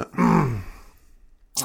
Uh, 0.00 0.06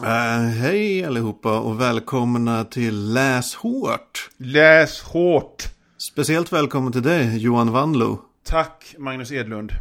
hej 0.62 1.06
allihopa 1.06 1.60
och 1.60 1.82
välkomna 1.82 2.64
till 2.64 3.14
Läs 3.14 3.56
hårt. 3.56 4.30
Läs 4.38 5.02
hårt. 5.02 5.64
Speciellt 6.12 6.54
välkommen 6.54 6.92
till 6.92 7.02
dig 7.02 7.38
Johan 7.38 7.72
Wanlo. 7.72 8.22
Tack 8.46 8.96
Magnus 8.98 9.32
Edlund. 9.32 9.72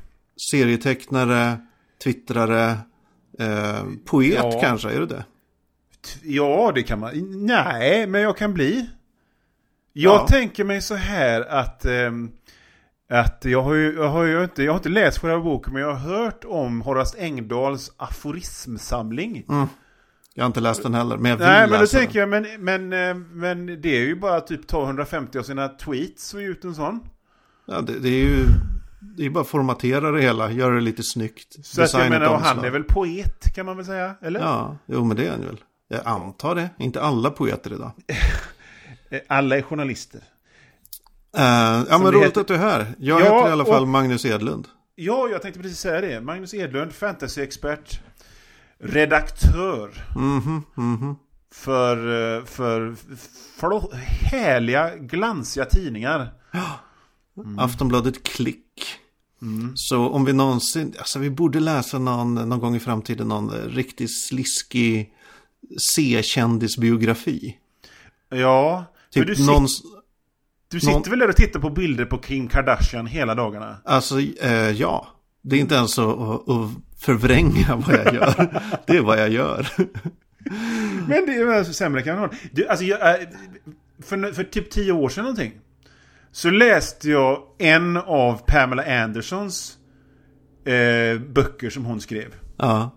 Serietecknare, 0.51 1.56
twittrare, 2.04 2.71
eh, 3.38 3.85
poet 4.05 4.35
Ja. 4.35 4.61
kanske, 4.61 4.91
är 4.91 5.01
du 5.01 5.07
det? 5.07 5.25
Ja, 6.23 6.73
det 6.75 6.83
kan 6.83 7.01
man. 7.01 7.11
Nej, 7.47 8.07
men 8.07 8.21
jag 8.21 8.37
kan 8.37 8.55
bli. 8.55 8.87
Jag 9.93 10.15
Ja. 10.15 10.27
tänker 10.27 10.65
mig 10.65 10.83
så 10.83 10.95
här 10.95 11.41
att... 11.41 11.85
ehm, 11.85 12.31
att 13.09 13.45
jag 13.45 13.62
har 13.62 13.75
ju, 13.75 13.95
jag 13.95 14.09
har 14.09 14.25
ju 14.25 14.45
inte, 14.45 14.62
jag 14.62 14.72
har 14.72 14.77
inte 14.77 14.89
läst 14.89 15.18
själva 15.18 15.41
boken, 15.41 15.72
men 15.72 15.82
jag 15.82 15.95
har 15.95 16.16
hört 16.16 16.45
om 16.45 16.80
Horace 16.80 17.18
Engdahls 17.18 17.93
aforismsamling. 17.96 19.45
Jag 20.35 20.44
har 20.44 20.46
inte 20.46 20.61
läst 20.61 20.82
den 20.82 20.94
heller, 20.94 21.17
men 21.17 21.31
jag 21.31 21.39
vill 21.39 21.46
Nej, 21.46 21.61
men 21.61 21.71
då 21.71 21.81
läsa 21.81 21.98
tänker 21.98 22.18
jag, 22.18 22.29
men, 22.29 22.46
men, 22.58 22.93
eh, 22.93 23.14
men 23.14 23.67
det 23.67 23.96
är 23.96 24.00
ju 24.00 24.17
bara 24.17 24.40
typ 24.40 24.67
ta 24.67 24.84
150 24.84 25.39
av 25.39 25.43
sina 25.43 25.68
tweets 25.68 26.34
och 26.34 26.43
ge 26.43 26.48
ut 26.48 26.64
en 26.64 26.75
sån. 26.75 27.00
Ja, 27.67 27.81
det, 27.81 27.98
det 27.98 28.08
är 28.08 28.25
ju 28.25 28.46
det 29.17 29.26
är 29.26 29.31
bara 29.31 29.45
formatera 29.45 30.11
det 30.11 30.23
hela, 30.23 30.50
göra 30.50 30.75
det 30.75 30.81
lite 30.81 31.03
snyggt. 31.03 31.67
Så 31.67 31.82
att 31.82 31.93
jag 31.93 32.11
menar, 32.11 32.34
och 32.34 32.41
han 32.41 32.64
är 32.64 32.70
väl 32.70 32.84
poet 32.84 33.55
kan 33.55 33.67
man 33.67 33.77
väl 33.77 33.86
säga? 33.86 34.14
Eller? 34.23 34.41
Ja, 34.41 34.77
jo 34.86 35.05
men 35.05 35.17
det 35.17 35.27
är 35.27 35.31
han 35.31 35.41
väl. 35.41 35.61
Jag 35.89 36.00
antar 36.05 36.55
det. 36.55 36.70
Inte 36.78 37.00
alla 37.03 37.31
poeter 37.31 37.73
idag. 37.73 37.92
Alla 39.28 39.56
är 39.56 39.62
journalister. 39.62 40.20
Eh, 41.36 41.42
ja 41.91 41.98
men 41.98 42.12
roligt 42.12 42.25
heter. 42.25 42.41
att 42.41 42.48
du 42.48 42.55
är 42.55 42.58
här. 42.58 42.95
Jag 42.98 43.20
Ja, 43.20 43.25
heter 43.25 43.48
i 43.48 43.53
alla 43.53 43.64
fall 43.64 43.83
och- 43.83 43.89
Magnus 43.89 44.25
Edlund. 44.25 44.69
Ja, 44.95 45.28
jag 45.28 45.42
tänkte 45.42 45.61
precis 45.61 45.78
säga 45.78 46.00
det. 46.00 46.20
Magnus 46.20 46.55
Edlund, 46.55 46.92
fantasyexpert, 46.92 48.00
redaktör 48.78 50.05
Mhm, 50.17 50.62
mhm. 50.75 51.17
för, 51.55 51.97
eh, 52.39 52.45
för 52.45 52.97
flå- 53.61 53.92
härliga, 54.31 54.97
glansiga 54.97 55.64
tidningar. 55.64 56.33
Mm. 57.45 57.59
Aftonbladet 57.59 58.23
Klick. 58.23 58.62
Så 59.75 60.09
om 60.09 60.25
vi 60.25 60.33
någonsin, 60.33 60.95
alltså 60.98 61.19
vi 61.19 61.31
borde 61.31 61.61
läsa 61.61 61.98
någon, 61.98 62.34
någon 62.34 62.61
gång 62.61 62.77
i 62.77 62.81
framtiden 62.81 63.29
någon 63.29 63.51
riktigt 63.51 64.19
sliskig 64.20 65.12
C-kändisbiografi. 65.81 67.57
Ja, 68.29 68.84
Typ 69.11 69.39
någon, 69.39 69.67
du 70.69 70.81
sitter 70.81 70.92
någon- 70.92 71.03
väl 71.11 71.19
där 71.19 71.28
och 71.28 71.36
tittar 71.36 71.61
på 71.61 71.70
bilder 71.70 72.05
på 72.05 72.19
Kim 72.19 72.48
Kardashian 72.48 73.06
hela 73.06 73.34
dagarna? 73.34 73.77
alltså 73.84 74.20
eh, 74.20 74.70
ja. 74.70 75.06
Det 75.42 75.56
är 75.56 75.61
inte 75.61 75.75
ens 75.75 75.98
att, 75.98 76.19
att 76.48 76.70
förvränga 76.98 77.77
vad 77.86 77.95
jag 77.95 78.14
gör. 78.14 78.62
Det 78.86 78.97
är 78.97 79.03
vad 79.03 79.19
jag 79.20 79.28
gör. 79.28 79.69
Men 81.08 81.27
det 81.27 81.34
är 81.34 81.45
väl 81.45 81.75
sämre 81.75 82.03
kan 82.03 82.20
man 82.20 82.28
ha. 82.31 82.36
Du, 82.53 82.69
alltså, 82.69 82.84
jag, 82.84 83.20
eh, 83.23 83.28
för, 84.03 84.33
för 84.33 84.45
typ 84.45 84.70
tio 84.70 84.92
år 84.92 85.08
sedan 85.08 85.25
någonting. 85.25 85.53
Så 86.33 86.50
läste 86.50 87.11
jag 87.11 87.42
en 87.58 87.97
av 87.97 88.41
Pamela 88.47 89.03
Andersons 89.05 89.78
eh, 90.64 91.20
böcker 91.20 91.70
som 91.70 91.84
hon 91.84 92.01
skrev. 92.01 92.34
Ja, 92.56 92.91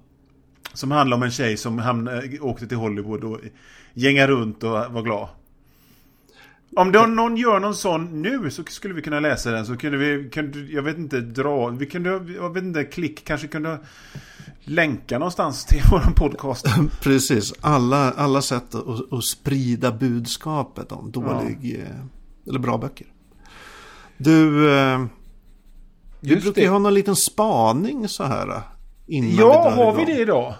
Som 0.73 0.91
handlar 0.91 1.17
om 1.17 1.23
en 1.23 1.31
tjej 1.31 1.57
som 1.57 1.79
hamnade, 1.79 2.39
åkte 2.39 2.67
till 2.67 2.77
Hollywood 2.77 3.23
och 3.23 3.39
gängade 3.93 4.27
runt 4.33 4.63
och 4.63 4.69
var 4.71 5.01
glad. 5.01 5.27
Om 6.75 6.91
då 6.91 6.99
någon 6.99 7.37
gör 7.37 7.59
någon 7.59 7.75
sån 7.75 8.21
nu 8.21 8.51
så 8.51 8.63
skulle 8.63 8.93
vi 8.93 9.01
kunna 9.01 9.19
läsa 9.19 9.51
den 9.51 9.65
så 9.65 9.77
kunde 9.77 9.97
vi, 9.97 10.29
kunde, 10.29 10.59
jag 10.59 10.81
vet 10.81 10.97
inte, 10.97 11.19
dra, 11.21 11.67
vi 11.69 11.85
kunde, 11.85 12.09
jag 12.35 12.53
vet 12.53 12.63
inte, 12.63 12.83
klick 12.83 13.25
kanske 13.25 13.47
kunde 13.47 13.79
länka 14.63 15.19
någonstans 15.19 15.65
till 15.65 15.81
våran 15.91 16.13
podcast. 16.13 16.65
precis. 17.01 17.53
Alla, 17.61 18.11
alla 18.11 18.41
sätt 18.41 18.75
att, 18.75 19.13
att 19.13 19.23
sprida 19.23 19.91
budskapet 19.91 20.91
om 20.91 21.11
dålig 21.11 21.79
eh, 21.79 22.49
eller 22.49 22.59
bra 22.59 22.77
böcker. 22.77 23.07
Du, 24.17 24.71
eh, 24.77 25.05
vi 26.19 26.29
Just 26.29 26.43
brukar 26.43 26.61
ju 26.61 26.67
ha 26.67 26.79
någon 26.79 26.93
liten 26.93 27.15
spaning 27.15 28.07
så 28.07 28.23
här. 28.23 28.49
eh, 28.49 28.61
Innan 29.07 29.35
Ja, 29.35 29.63
drar 29.63 29.85
har 29.85 29.95
vi 29.95 30.05
det 30.05 30.21
idag? 30.21 30.53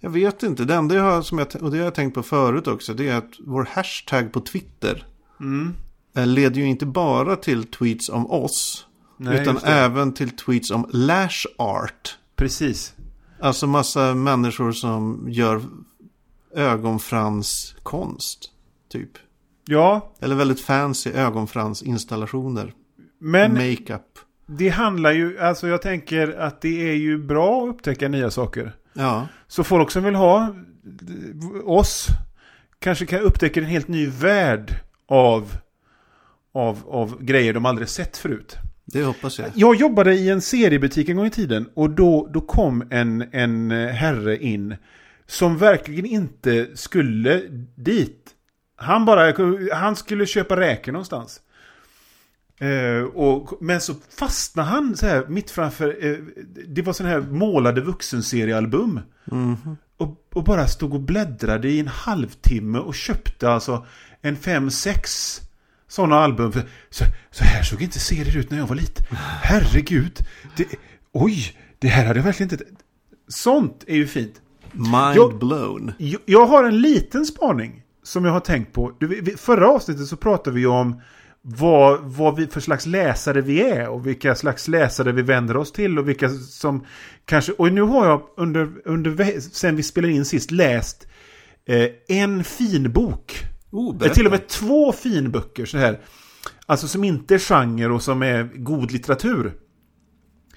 Jag 0.00 0.10
vet 0.10 0.42
inte. 0.42 0.64
Det 0.64 0.74
enda 0.74 0.94
jag 0.94 1.02
har, 1.02 1.22
som 1.22 1.38
jag, 1.38 1.62
och 1.62 1.70
det 1.70 1.78
har 1.78 1.84
jag 1.84 1.94
tänkt 1.94 2.14
på 2.14 2.22
förut 2.22 2.66
också, 2.66 2.94
det 2.94 3.08
är 3.08 3.16
att 3.16 3.30
vår 3.46 3.68
hashtag 3.72 4.32
på 4.32 4.40
Twitter 4.40 5.06
Mm. 5.40 5.74
eh, 6.16 6.26
leder 6.26 6.60
ju 6.60 6.66
inte 6.66 6.86
bara 6.86 7.36
till 7.36 7.64
tweets 7.64 8.08
om 8.08 8.30
oss, 8.30 8.86
Nej, 9.16 9.42
utan 9.42 9.58
även 9.64 10.14
till 10.14 10.30
tweets 10.30 10.70
om 10.70 10.86
lash 10.92 11.46
art. 11.58 12.18
Precis. 12.36 12.94
Alltså 13.40 13.66
massa 13.66 14.14
människor 14.14 14.72
som 14.72 15.26
gör 15.28 15.62
ögonfranskonst, 17.10 18.50
typ. 18.88 19.10
Ja, 19.66 20.12
Eller 20.20 20.36
väldigt 20.36 20.60
fancy 20.60 21.10
ögonfransinstallationer. 21.12 22.72
men 23.18 23.52
Makeup. 23.52 24.18
det 24.46 24.68
handlar 24.68 25.12
ju, 25.12 25.38
alltså 25.38 25.68
jag 25.68 25.82
tänker 25.82 26.38
att 26.38 26.60
det 26.60 26.90
är 26.90 26.94
ju 26.94 27.18
bra 27.18 27.62
att 27.64 27.74
upptäcka 27.74 28.08
nya 28.08 28.30
saker. 28.30 28.72
Ja, 28.92 29.26
Så 29.48 29.64
folk 29.64 29.90
som 29.90 30.04
vill 30.04 30.14
ha 30.14 30.54
oss 31.64 32.06
kanske 32.78 33.06
kan 33.06 33.20
upptäcka 33.20 33.60
en 33.60 33.66
helt 33.66 33.88
ny 33.88 34.06
värld 34.06 34.80
av, 35.10 35.56
av, 36.52 36.78
av 36.88 37.22
grejer 37.22 37.52
de 37.52 37.66
aldrig 37.66 37.88
sett 37.88 38.16
förut. 38.16 38.56
det 38.84 39.04
hoppas 39.04 39.38
jag. 39.38 39.48
Jag 39.54 39.74
jobbade 39.74 40.14
i 40.14 40.28
en 40.28 40.40
seriebutik 40.40 41.08
en 41.08 41.16
gång 41.16 41.26
i 41.26 41.30
tiden 41.30 41.68
och 41.74 41.90
då, 41.90 42.30
då 42.32 42.40
kom 42.40 42.84
en, 42.90 43.24
en 43.32 43.70
herre 43.70 44.36
in 44.36 44.76
som 45.26 45.58
verkligen 45.58 46.06
inte 46.06 46.68
skulle 46.74 47.42
dit. 47.74 48.30
Han 48.76 49.04
bara, 49.04 49.34
han 49.74 49.96
skulle 49.96 50.26
köpa 50.26 50.60
räkor 50.60 50.92
någonstans. 50.92 51.40
Eh, 52.60 53.02
och, 53.02 53.62
men 53.62 53.80
så 53.80 53.94
fastnade 54.18 54.68
han 54.68 54.96
så 54.96 55.06
här 55.06 55.26
mitt 55.28 55.50
framför, 55.50 56.06
eh, 56.06 56.16
det 56.66 56.82
var 56.82 56.92
sådana 56.92 57.14
här 57.14 57.20
målade 57.20 57.80
vuxenseriealbum. 57.80 59.00
Och, 59.96 60.26
och 60.34 60.44
bara 60.44 60.66
stod 60.66 60.94
och 60.94 61.00
bläddrade 61.00 61.68
i 61.68 61.80
en 61.80 61.88
halvtimme 61.88 62.78
och 62.78 62.94
köpte 62.94 63.50
alltså 63.50 63.86
en 64.22 64.36
fem, 64.36 64.70
sex 64.70 65.36
sådana 65.88 66.16
album. 66.16 66.52
Så, 66.90 67.04
så 67.30 67.44
här 67.44 67.62
såg 67.62 67.82
inte 67.82 67.98
serier 67.98 68.36
ut 68.36 68.50
när 68.50 68.58
jag 68.58 68.66
var 68.66 68.76
liten. 68.76 69.04
Herregud. 69.42 70.18
Det, 70.56 70.66
oj, 71.12 71.56
det 71.78 71.88
här 71.88 72.06
hade 72.06 72.18
jag 72.18 72.24
verkligen 72.24 72.52
inte... 72.52 72.64
Sånt 73.28 73.84
är 73.86 73.96
ju 73.96 74.06
fint. 74.06 74.34
Mind 74.72 75.16
Jag- 75.16 75.38
blown. 75.38 75.92
Jag- 75.98 76.20
Jag 76.24 76.46
har 76.46 76.64
en 76.64 76.80
liten 76.80 77.26
spaning 77.26 77.82
som 78.02 78.24
jag 78.24 78.32
har 78.32 78.40
tänkt 78.40 78.72
på. 78.72 78.92
Du, 79.00 79.36
Förra 79.36 79.68
avsnittet 79.68 80.06
så 80.06 80.16
pratade 80.16 80.56
vi 80.56 80.66
om 80.66 81.00
vad, 81.42 82.00
vad 82.02 82.36
vi 82.36 82.46
för 82.46 82.60
slags 82.60 82.86
läsare 82.86 83.40
vi 83.40 83.60
är 83.60 83.88
och 83.88 84.06
vilka 84.06 84.34
slags 84.34 84.68
läsare 84.68 85.12
vi 85.12 85.22
vänder 85.22 85.56
oss 85.56 85.72
till 85.72 85.98
och 85.98 86.08
vilka 86.08 86.28
som 86.30 86.84
kanske... 87.24 87.52
Och 87.52 87.72
nu 87.72 87.80
har 87.82 88.06
jag 88.06 88.22
under, 88.36 88.68
under 88.84 89.40
sen 89.40 89.76
vi 89.76 89.82
spelade 89.82 90.12
in 90.12 90.24
sist 90.24 90.50
läst 90.50 91.06
eh, 91.66 91.86
en 92.08 92.44
fin 92.44 92.92
bok. 92.92 93.44
Oh, 93.70 93.92
Eh, 93.94 93.98
berätta. 93.98 94.14
till 94.14 94.26
och 94.26 94.32
med 94.32 94.48
två 94.48 94.92
finböcker 94.92 95.66
så 95.66 95.78
här. 95.78 96.00
Alltså 96.66 96.88
som 96.88 97.04
inte 97.04 97.34
är 97.34 97.38
genre 97.38 97.86
och 97.88 98.02
som 98.02 98.22
är 98.22 98.44
god 98.56 98.90
litteratur. 98.92 99.52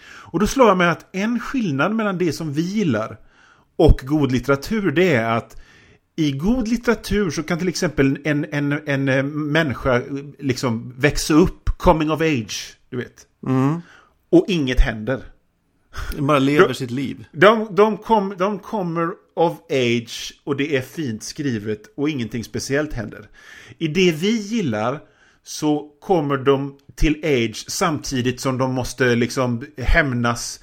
Och 0.05 0.39
då 0.39 0.47
slår 0.47 0.67
jag 0.67 0.77
mig 0.77 0.89
att 0.89 1.15
en 1.15 1.39
skillnad 1.39 1.95
mellan 1.95 2.17
det 2.17 2.33
som 2.33 2.53
vi 2.53 2.61
gillar 2.61 3.17
och 3.75 3.99
god 4.03 4.31
litteratur 4.31 4.91
det 4.91 5.13
är 5.13 5.37
att 5.37 5.61
i 6.15 6.31
god 6.31 6.67
litteratur 6.67 7.29
så 7.29 7.43
kan 7.43 7.59
till 7.59 7.67
exempel 7.67 8.17
en, 8.23 8.45
en, 8.51 8.71
en, 8.87 9.09
eh, 9.09 9.23
människa 9.23 9.95
eh, 9.95 10.03
liksom 10.39 10.93
växa 10.97 11.33
upp, 11.33 11.69
coming 11.77 12.11
of 12.11 12.21
age, 12.21 12.77
du 12.89 12.97
vet. 12.97 13.27
Mm. 13.47 13.81
Och 14.29 14.45
inget 14.47 14.79
händer. 14.79 15.23
Bara 16.19 16.39
lever 16.39 16.67
Jag- 16.67 16.75
sitt 16.75 16.91
liv. 16.91 17.25
De, 17.31 17.67
de, 17.75 17.97
kom, 17.97 18.33
de 18.37 18.59
kommer 18.59 19.09
of 19.35 19.57
age 19.69 20.33
och 20.43 20.57
det 20.57 20.75
är 20.75 20.81
fint 20.81 21.23
skrivet 21.23 21.81
och 21.97 22.09
ingenting 22.09 22.43
speciellt 22.43 22.93
händer. 22.93 23.29
I 23.77 23.87
det 23.87 24.11
vi 24.11 24.37
gillar 24.37 24.99
så 25.43 25.89
kommer 25.99 26.37
de 26.37 26.77
till 26.95 27.21
age 27.23 27.65
samtidigt 27.67 28.41
som 28.41 28.57
de 28.57 28.73
måste 28.73 29.15
liksom 29.15 29.65
hämnas 29.77 30.59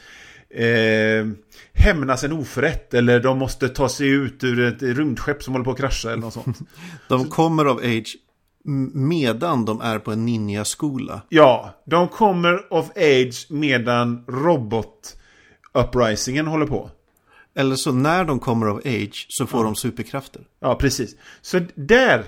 eh, 0.50 1.26
hämnas 1.72 2.25
en 2.25 2.32
oförrätt 2.32 2.94
eller 2.94 3.20
de 3.20 3.38
måste 3.38 3.69
ta 3.69 3.88
sig 3.88 4.08
ut 4.08 4.44
ur 4.44 4.61
ett 4.61 4.82
rymdskepp 4.82 5.43
som 5.43 5.55
håller 5.55 5.64
på 5.64 5.70
att 5.70 5.78
krascha 5.78 6.08
eller 6.08 6.23
något 6.23 6.34
sånt. 6.34 6.58
De 7.08 7.28
kommer 7.28 7.64
av 7.64 7.78
age 7.78 8.16
medan 8.94 9.64
de 9.64 9.81
är 9.81 9.99
på 9.99 10.12
en 10.12 10.25
ninja-skola. 10.26 11.23
Ja, 11.28 11.82
de 11.87 12.08
kommer 12.08 12.73
of 12.73 12.90
age 12.96 13.46
medan 13.50 14.25
robot 14.28 15.16
uprisingen 15.73 16.46
håller 16.46 16.66
på. 16.66 16.90
Eller 17.61 17.77
så 17.77 17.93
när 17.93 18.25
de 18.25 18.39
kommer 18.39 18.67
av 18.67 18.77
age 18.77 19.27
så 19.29 19.47
får 19.47 19.65
de 19.65 19.77
superkrafter. 19.77 20.43
Ja, 20.61 20.75
precis. 20.75 21.17
Så 21.41 21.61
där 21.75 22.25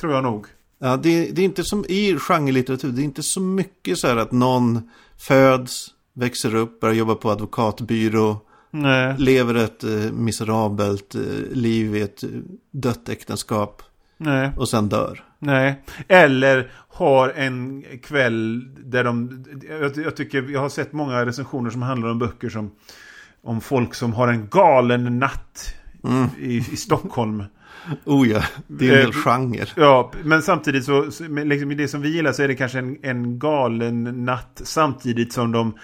tror 0.00 0.12
jag 0.12 0.22
nog. 0.22 0.46
Ja, 0.78 0.96
det, 0.96 1.30
det 1.30 1.42
är 1.42 1.44
inte 1.44 1.64
som 1.64 1.84
i 1.88 2.16
genrelitteratur, 2.18 2.88
det 2.88 3.02
är 3.02 3.04
inte 3.04 3.22
så 3.22 3.40
mycket 3.40 3.98
så 3.98 4.06
här 4.06 4.16
att 4.16 4.32
någon 4.32 4.90
föds, 5.18 5.88
växer 6.12 6.54
upp, 6.54 6.80
börjar 6.80 6.94
jobba 6.94 7.14
på 7.14 7.30
advokatbyrå, 7.30 8.40
Nej. 8.70 9.14
Lever 9.18 9.54
ett 9.54 9.84
eh, 9.84 10.12
miserabelt 10.12 11.14
eh, 11.14 11.20
liv 11.52 11.96
i 11.96 12.00
ett 12.00 12.22
eh, 12.22 12.28
dött 12.70 13.08
äktenskap. 13.08 13.82
Nej. 14.16 14.50
Och 14.56 14.68
sen 14.68 14.88
dör. 14.88 15.24
Nej. 15.38 15.82
Eller 16.08 16.70
har 16.88 17.28
en 17.28 17.84
kväll 18.02 18.68
där 18.90 19.04
de... 19.04 19.44
Jag, 19.68 19.96
jag 19.96 20.16
tycker, 20.16 20.42
jag 20.42 20.60
har 20.60 20.68
sett 20.68 20.92
många 20.92 21.26
recensioner 21.26 21.70
som 21.70 21.82
handlar 21.82 22.08
om 22.08 22.18
böcker 22.18 22.48
som... 22.48 22.70
Om 23.44 23.60
folk 23.60 23.94
som 23.94 24.12
har 24.12 24.28
en 24.28 24.48
galen 24.50 25.18
natt 25.18 25.74
Mm. 26.04 26.28
i, 26.40 26.56
i 26.56 26.76
Stockholm. 26.76 27.42
Oh 28.04 28.28
ja, 28.28 28.42
det 28.66 28.88
är 28.88 28.92
en 28.92 28.98
hel 28.98 29.08
Eh, 29.08 29.12
genre. 29.24 29.66
Ja, 29.76 30.12
men 30.24 30.42
samtidigt 30.42 30.84
så, 30.84 31.04
liksom 31.44 31.70
i 31.70 31.74
det 31.74 31.88
som 31.88 32.00
vi 32.02 32.08
gillar 32.08 32.32
så 32.32 32.42
är 32.42 32.48
det 32.48 32.54
kanske 32.54 32.78
en, 32.78 32.96
en 33.02 33.38
galen 33.38 34.24
natt 34.24 34.60
samtidigt 34.64 35.32
som 35.32 35.52
de 35.52 35.74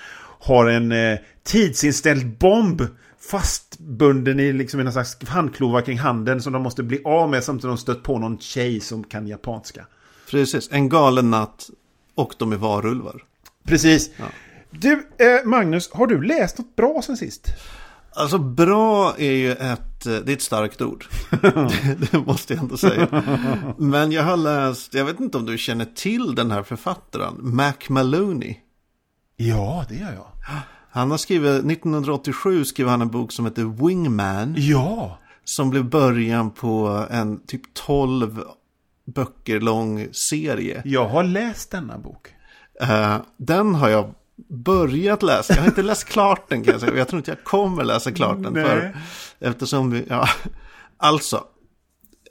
har 0.40 0.66
en 0.66 0.92
eh, 0.92 1.18
tidsinställd 1.44 2.38
bomb 2.38 2.82
fastbunden 3.30 4.40
i 4.40 4.52
liksom 4.52 4.80
en 4.80 4.92
slags 4.92 5.28
handklova 5.28 5.82
kring 5.82 5.98
handen 5.98 6.42
som 6.42 6.52
de 6.52 6.62
måste 6.62 6.82
bli 6.82 7.00
av 7.04 7.30
med 7.30 7.44
samtidigt 7.44 7.62
som 7.62 7.70
de 7.70 7.78
stött 7.78 8.02
på 8.02 8.18
någon 8.18 8.38
tjej 8.38 8.80
som 8.80 9.04
kan 9.04 9.26
japanska. 9.26 9.86
Precis, 10.30 10.68
en 10.72 10.88
galen 10.88 11.30
natt 11.30 11.70
och 12.14 12.34
de 12.38 12.52
är 12.52 12.56
varulvar. 12.56 13.22
Precis. 13.64 14.10
Ja. 14.16 14.24
Du, 14.70 14.93
eh, 15.19 15.44
Magnus, 15.44 15.90
har 15.93 16.06
du 16.06 16.22
läst 16.22 16.58
något 16.58 16.76
bra 16.76 17.02
sen 17.02 17.17
sist? 17.17 17.46
Alltså 18.14 18.38
bra 18.38 19.14
är 19.19 19.32
ju 19.32 19.52
ett, 19.52 20.06
eh, 20.06 20.12
det 20.12 20.32
är 20.32 20.37
ett 20.37 20.43
starkt 20.43 20.82
ord. 20.82 21.05
det, 21.31 21.96
det 22.12 22.19
måste 22.19 22.55
jag 22.55 22.62
ändå 22.62 22.76
säga. 22.76 23.08
Men 23.78 24.12
jag 24.12 24.22
har 24.22 24.37
läst, 24.37 24.94
jag 24.94 25.05
vet 25.05 25.20
inte 25.20 25.38
om 25.38 25.46
du 25.46 25.58
känner 25.58 25.84
till 25.84 26.34
den 26.34 26.50
här 26.50 26.62
författaren, 26.62 27.34
Mac 27.38 27.75
Maloney. 27.88 28.56
Ja, 29.37 29.84
det 29.88 29.94
gör 29.94 30.12
jag. 30.12 30.26
Han 30.90 31.11
har 31.11 31.19
skrivit, 31.19 31.50
1987 31.50 32.64
skrev 32.64 32.88
han 32.88 33.02
en 33.02 33.08
bok 33.08 33.32
som 33.32 33.44
heter 33.44 33.87
Wingman. 33.87 34.55
Ja! 34.58 35.19
Som 35.44 35.70
blev 35.70 35.84
början 35.84 36.50
på 36.50 37.06
en 37.11 37.46
typ 37.46 37.75
12 37.75 38.43
böcker 39.14 39.61
lång 39.61 40.08
serie. 40.12 40.82
Jag 40.84 41.08
har 41.08 41.25
läst 41.25 41.70
denna 41.70 41.99
bok. 41.99 42.28
Eh, 42.81 43.16
den 43.37 43.75
har 43.75 43.88
jag 43.88 44.14
börjat 44.48 45.22
läsa. 45.22 45.54
Jag 45.54 45.60
har 45.60 45.69
inte 45.69 45.82
läst 45.82 46.04
klart 46.04 46.48
den 46.48 46.64
kan 46.64 46.72
jag 46.72 46.81
säga. 46.81 46.96
Jag 46.96 47.08
tror 47.08 47.19
inte 47.19 47.31
jag 47.31 47.44
kommer 47.44 47.84
läsa 47.84 48.12
klart 48.12 48.42
den. 48.42 48.54
För, 48.54 48.96
eftersom 49.38 49.90
vi, 49.90 50.04
ja, 50.08 50.28
alltså. 50.96 51.44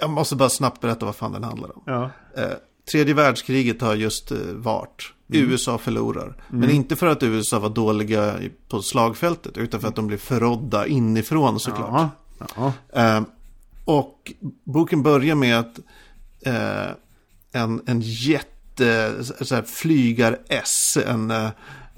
Jag 0.02 0.10
måste 0.10 0.36
bara 0.36 0.50
snabbt 0.50 0.82
berätta 0.82 1.06
vad 1.06 1.16
fan 1.16 1.32
den 1.32 1.44
handlar 1.44 1.78
om. 1.78 1.84
Ja. 1.86 2.10
Eh, 2.38 2.52
tredje 2.92 3.14
världskriget 3.14 3.82
har 3.82 3.96
just 3.96 4.32
eh, 4.32 4.38
varit. 4.54 5.14
USA 5.32 5.78
förlorar. 5.78 6.36
Men 6.48 6.70
inte 6.70 6.96
för 6.96 7.08
att 7.08 7.24
USA 7.24 7.60
var 7.60 7.70
dåliga 7.70 8.36
på 8.68 8.82
slagfältet. 8.82 9.58
Utan 9.58 9.82
för 9.82 9.88
att 9.88 9.96
de 9.96 10.08
blev 10.08 10.18
förrådda 10.18 10.88
inifrån 10.88 11.60
såklart. 11.60 12.10
Ja. 12.56 12.74
Eh, 12.94 13.22
och 13.86 14.34
boken 14.64 15.04
börjar 15.04 15.36
med 15.36 15.60
att 15.60 15.80
eh, 16.42 16.92
en, 17.52 17.82
en 17.86 18.02
jätte, 18.02 19.14
så 19.42 19.56
här, 19.56 19.64
flygar-S, 19.64 20.98
en, 21.08 21.32
eh, 21.32 21.50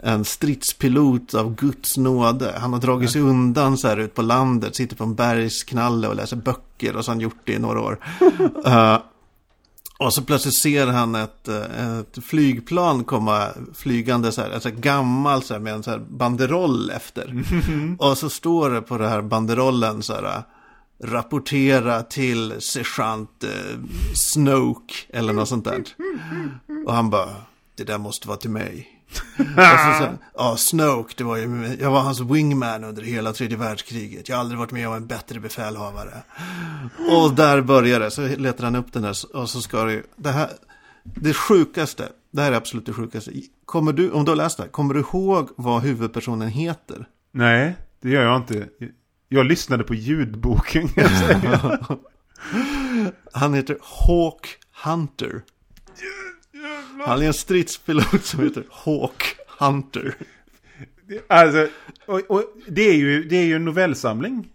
en 0.03 0.25
stridspilot 0.25 1.33
av 1.33 1.55
Guds 1.55 1.97
nåde. 1.97 2.55
Han 2.59 2.73
har 2.73 2.79
dragit 2.79 3.11
sig 3.11 3.21
undan 3.21 3.77
så 3.77 3.87
här 3.87 3.97
ut 3.97 4.15
på 4.15 4.21
landet, 4.21 4.75
sitter 4.75 4.95
på 4.95 5.03
en 5.03 5.15
bergsknalle 5.15 6.07
och 6.07 6.15
läser 6.15 6.35
böcker 6.35 6.95
och 6.95 7.05
så 7.05 7.11
har 7.11 7.15
han 7.15 7.21
gjort 7.21 7.41
det 7.43 7.53
i 7.53 7.59
några 7.59 7.81
år. 7.81 7.99
Eh, 8.65 8.99
och 9.99 10.13
så 10.13 10.21
plötsligt 10.21 10.55
ser 10.55 10.87
han 10.87 11.15
ett, 11.15 11.47
eh, 11.47 11.99
ett 11.99 12.23
flygplan 12.23 13.03
komma 13.03 13.47
flygande 13.73 14.31
så 14.31 14.41
här, 14.41 14.51
alltså 14.51 14.69
gammalt 14.71 15.45
så 15.45 15.53
här, 15.53 15.61
med 15.61 15.73
en 15.73 15.83
så 15.83 15.91
här 15.91 15.99
banderoll 15.99 16.89
efter. 16.89 17.43
Och 17.99 18.17
så 18.17 18.29
står 18.29 18.69
det 18.69 18.81
på 18.81 18.97
den 18.97 19.09
här 19.09 19.21
banderollen 19.21 20.03
så 20.03 20.13
här, 20.13 20.43
rapportera 21.03 22.03
till 22.03 22.53
sergeant 22.59 23.43
eh, 23.43 23.79
Snoke 24.15 24.93
eller 25.09 25.33
något 25.33 25.49
sånt 25.49 25.65
där. 25.65 25.83
Och 26.85 26.93
han 26.93 27.09
bara, 27.09 27.29
det 27.75 27.83
där 27.83 27.97
måste 27.97 28.27
vara 28.27 28.37
till 28.37 28.49
mig. 28.49 28.90
Och 29.39 29.45
så 29.45 29.97
sa 29.97 30.05
han, 30.05 30.17
ja 30.35 30.57
Snoke, 30.57 31.13
det 31.17 31.23
var 31.23 31.37
ju, 31.37 31.77
jag 31.79 31.91
var 31.91 32.01
hans 32.01 32.19
wingman 32.19 32.83
under 32.83 33.01
hela 33.01 33.33
tredje 33.33 33.57
världskriget. 33.57 34.29
Jag 34.29 34.35
har 34.35 34.41
aldrig 34.41 34.59
varit 34.59 34.71
med 34.71 34.87
om 34.87 34.93
en 34.93 35.07
bättre 35.07 35.39
befälhavare. 35.39 36.13
Och 37.11 37.33
där 37.35 37.61
börjar 37.61 37.99
det, 37.99 38.11
så 38.11 38.27
letar 38.27 38.63
han 38.63 38.75
upp 38.75 38.93
den 38.93 39.03
där 39.03 39.15
och 39.35 39.49
så 39.49 39.61
ska 39.61 39.83
det, 39.83 40.03
det 40.15 40.29
här, 40.29 40.49
det 41.03 41.33
sjukaste, 41.33 42.09
det 42.31 42.41
här 42.41 42.51
är 42.51 42.55
absolut 42.55 42.85
det 42.85 42.93
sjukaste. 42.93 43.31
Kommer 43.65 43.93
du, 43.93 44.11
om 44.11 44.25
du 44.25 44.31
har 44.31 44.35
läst 44.35 44.57
det 44.57 44.63
här, 44.63 44.69
kommer 44.69 44.93
du 44.93 44.99
ihåg 44.99 45.49
vad 45.57 45.81
huvudpersonen 45.81 46.47
heter? 46.47 47.05
Nej, 47.31 47.75
det 48.01 48.09
gör 48.09 48.23
jag 48.23 48.37
inte. 48.37 48.67
Jag 49.29 49.45
lyssnade 49.45 49.83
på 49.83 49.95
ljudboken. 49.95 50.89
Han 53.33 53.53
heter 53.53 53.77
Hawk 53.81 54.47
Hunter. 54.83 55.41
Han 57.05 57.21
är 57.21 57.27
en 57.27 57.33
stridspilot 57.33 58.25
som 58.25 58.43
heter 58.43 58.63
Hawk 58.69 59.35
Hunter. 59.59 60.15
alltså, 61.27 61.67
och, 62.05 62.21
och 62.27 62.43
det, 62.67 62.81
är 62.81 62.95
ju, 62.95 63.23
det 63.23 63.35
är 63.35 63.45
ju 63.45 63.55
en 63.55 63.65
novellsamling. 63.65 64.47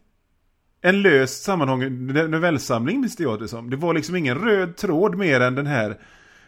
En 0.81 1.03
löst 1.03 1.43
sammanhållen 1.43 2.07
novellsamling 2.07 3.03
visste 3.03 3.23
jag 3.23 3.41
det 3.41 3.49
som. 3.49 3.71
Det 3.71 3.77
var 3.77 3.95
liksom 3.95 4.17
ingen 4.17 4.39
röd 4.39 4.77
tråd 4.77 5.19
mer 5.19 5.41
än 5.41 5.55
den 5.55 5.67
här, 5.67 5.99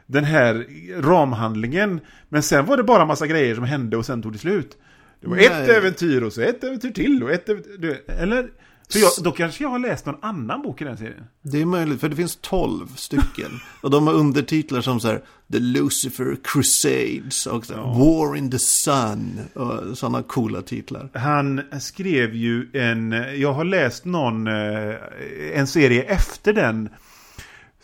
den 0.06 0.24
här 0.24 0.66
ramhandlingen. 1.02 2.00
Men 2.28 2.42
sen 2.42 2.66
var 2.66 2.76
det 2.76 2.82
bara 2.82 3.04
massa 3.04 3.26
grejer 3.26 3.54
som 3.54 3.64
hände 3.64 3.96
och 3.96 4.06
sen 4.06 4.22
tog 4.22 4.32
det 4.32 4.38
slut. 4.38 4.76
Det 5.20 5.28
var 5.28 5.36
ett 5.36 5.50
Nej. 5.50 5.70
äventyr 5.76 6.22
och 6.22 6.32
så 6.32 6.40
ett 6.40 6.64
äventyr 6.64 6.90
till 6.90 7.22
och 7.22 7.30
ett 7.30 7.48
äventyr, 7.48 8.00
Eller? 8.06 8.48
För 8.92 8.98
jag, 8.98 9.10
då 9.22 9.32
kanske 9.32 9.64
jag 9.64 9.70
har 9.70 9.78
läst 9.78 10.06
någon 10.06 10.18
annan 10.22 10.62
bok 10.62 10.80
i 10.80 10.84
den 10.84 10.96
serien. 10.96 11.24
Det 11.42 11.60
är 11.60 11.66
möjligt, 11.66 12.00
för 12.00 12.08
det 12.08 12.16
finns 12.16 12.38
tolv 12.40 12.96
stycken. 12.96 13.50
Och 13.82 13.90
de 13.90 14.06
har 14.06 14.14
undertitlar 14.14 14.80
som 14.80 15.00
så 15.00 15.08
här 15.08 15.22
The 15.52 15.58
Lucifer 15.58 16.36
Crusades 16.44 17.46
och 17.46 17.66
så 17.66 17.74
här, 17.74 17.82
War 17.82 18.36
in 18.36 18.50
the 18.50 18.58
Sun 18.58 19.40
och 19.54 19.98
sådana 19.98 20.22
coola 20.22 20.62
titlar. 20.62 21.10
Han 21.14 21.62
skrev 21.80 22.34
ju 22.34 22.70
en, 22.72 23.12
jag 23.36 23.52
har 23.52 23.64
läst 23.64 24.04
någon, 24.04 24.46
eh, 24.46 24.94
en 25.54 25.66
serie 25.66 26.02
efter 26.02 26.52
den. 26.52 26.88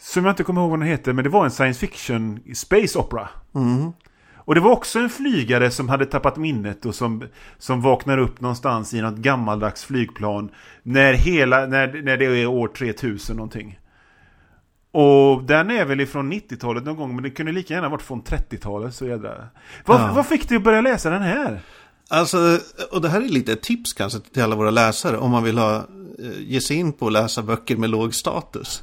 Som 0.00 0.25
jag 0.25 0.33
inte 0.33 0.45
kommer 0.45 0.61
ihåg 0.61 0.71
vad 0.71 0.79
den 0.79 0.89
heter, 0.89 1.12
men 1.12 1.25
det 1.25 1.31
var 1.31 1.45
en 1.45 1.50
science 1.50 1.81
fiction 1.81 2.41
space 2.55 2.99
opera. 2.99 3.29
Och 4.46 4.55
det 4.55 4.61
var 4.61 4.70
också 4.70 4.99
en 4.99 5.11
flygare 5.11 5.70
som 5.70 5.88
hade 5.88 6.06
tappat 6.06 6.37
minnet 6.37 6.87
och 6.87 6.94
som, 6.94 7.25
som 7.58 7.81
vaknar 7.82 8.19
upp 8.19 8.41
någonstans 8.41 8.94
i 8.94 9.00
något 9.00 9.17
gammaldags 9.17 9.85
flygplan. 9.85 10.50
När, 10.82 11.12
hela, 11.14 11.67
när, 11.67 12.02
när 12.02 12.17
det 12.17 12.25
är 12.25 12.46
år 12.46 12.69
3000 12.69 13.37
någonting. 13.37 13.78
Och 14.92 15.42
den 15.45 15.71
är 15.71 15.85
väl 15.85 16.00
ifrån 16.00 16.33
90-talet 16.33 16.85
någon 16.85 16.97
gång, 16.97 17.14
men 17.14 17.23
det 17.23 17.30
kunde 17.30 17.52
lika 17.52 17.75
gärna 17.75 17.88
varit 17.88 18.02
från 18.02 18.23
30-talet. 18.23 18.95
Så 18.95 19.07
jädra... 19.07 19.35
Vad, 19.85 20.00
Ja. 20.00 20.12
vad 20.14 20.26
fick 20.26 20.49
dig 20.49 20.57
att 20.57 20.64
börja 20.64 20.80
läsa 20.80 21.11
den 21.11 21.23
här? 21.23 21.61
Alltså, 22.09 22.59
och 22.92 23.00
det 23.00 23.09
här 23.09 23.21
är 23.21 23.28
lite 23.28 23.52
ett 23.52 23.62
tips 23.62 23.92
kanske 23.92 24.21
till 24.21 24.42
alla 24.42 24.57
våra 24.57 24.71
läsare 24.71 25.19
om 25.19 25.30
man 25.30 25.45
vill 25.45 25.59
ha, 25.59 25.76
eh, 25.76 25.83
ge 26.38 26.61
sig 26.61 26.76
in 26.76 26.92
på 26.92 27.07
att 27.07 27.12
läsa 27.12 27.42
böcker 27.42 27.76
med 27.76 27.90
låg 27.90 28.14
status. 28.14 28.83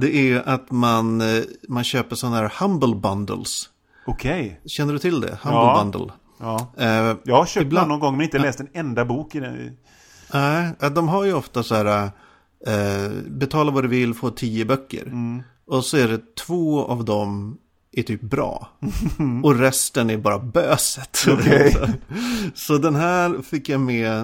Det 0.00 0.16
är 0.16 0.48
att 0.48 0.70
man, 0.70 1.20
eh, 1.20 1.42
man 1.68 1.84
köper 1.84 2.16
sådana 2.16 2.36
här 2.36 2.52
humble 2.60 2.94
bundles. 2.94 3.68
Okej. 4.06 4.60
Känner 4.66 4.92
du 4.92 4.98
till 4.98 5.20
det? 5.20 5.38
Humble 5.42 5.60
Ja. 5.60 5.82
bundle. 5.84 6.12
Ja. 6.40 6.72
Eh, 6.76 7.16
Jag 7.24 7.36
har 7.36 7.46
köpt 7.46 7.66
Ibland- 7.66 7.88
någon 7.88 8.00
gång 8.00 8.16
men 8.16 8.24
inte 8.24 8.38
läst 8.38 8.60
en 8.60 8.68
enda 8.72 9.04
bok 9.04 9.34
i 9.34 9.40
den. 9.40 9.76
Nej, 10.34 10.70
äh, 10.82 10.90
de 10.90 11.08
har 11.08 11.24
ju 11.24 11.32
ofta 11.34 11.62
så 11.62 11.74
här, 11.74 12.02
eh, 12.66 13.10
betala 13.26 13.70
vad 13.70 13.84
du 13.84 13.88
vill, 13.88 14.14
få 14.14 14.30
tio 14.30 14.64
böcker. 14.64 15.02
Mm. 15.06 15.42
Och 15.66 15.84
så 15.84 15.96
är 15.96 16.08
det 16.08 16.34
två 16.46 16.84
av 16.84 17.04
dem 17.04 17.58
är 17.92 18.02
typ 18.02 18.20
bra. 18.20 18.68
Och 19.44 19.58
resten 19.58 20.10
är 20.10 20.16
bara 20.16 20.38
böset. 20.38 21.18
Okej. 21.28 21.76
så, 22.54 22.78
den 22.78 22.94
här 22.94 23.42
fick 23.42 23.68
jag 23.68 23.80
med 23.80 24.18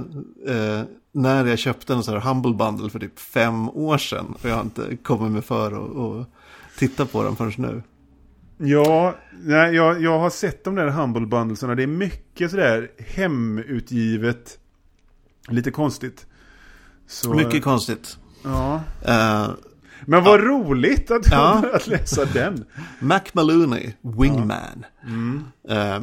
eh, 0.48 0.82
när 1.12 1.44
jag 1.46 1.58
köpte 1.58 1.92
en 1.94 2.02
sån 2.02 2.14
här 2.14 2.20
Humble 2.20 2.54
Bundle 2.54 2.90
för 2.90 2.98
typ 2.98 3.18
fem 3.18 3.68
år 3.70 3.98
sedan. 3.98 4.34
Och 4.42 4.48
jag 4.48 4.54
har 4.54 4.62
inte 4.62 4.96
kommit 4.96 5.32
mig 5.32 5.42
för 5.42 5.72
att 6.20 6.26
titta 6.78 7.06
på 7.06 7.22
den 7.22 7.36
förrän 7.36 7.52
nu. 7.56 7.82
Ja, 8.58 9.16
nej, 9.32 9.74
jag, 9.74 10.02
jag 10.02 10.18
har 10.18 10.30
sett 10.30 10.64
de 10.64 10.74
där 10.74 10.88
Humble 10.88 11.26
Bundlesarna. 11.26 11.74
Det 11.74 11.82
är 11.82 11.86
mycket 11.86 12.50
sådär 12.50 12.90
hemutgivet. 12.98 14.58
Lite 15.48 15.70
konstigt. 15.70 16.26
Så, 17.08 17.34
Mycket 17.34 17.64
konstigt. 17.64 18.18
Ja. 18.44 18.80
Eh, 19.04 19.48
Men 20.04 20.24
vad 20.24 20.40
roligt 20.40 21.10
att, 21.10 21.30
Ja. 21.30 21.64
att 21.74 21.86
läsa 21.86 22.24
den. 22.24 22.64
Mac 23.00 23.20
Maloney, 23.32 23.92
Wingman. 24.00 24.84
Eh, 25.68 26.00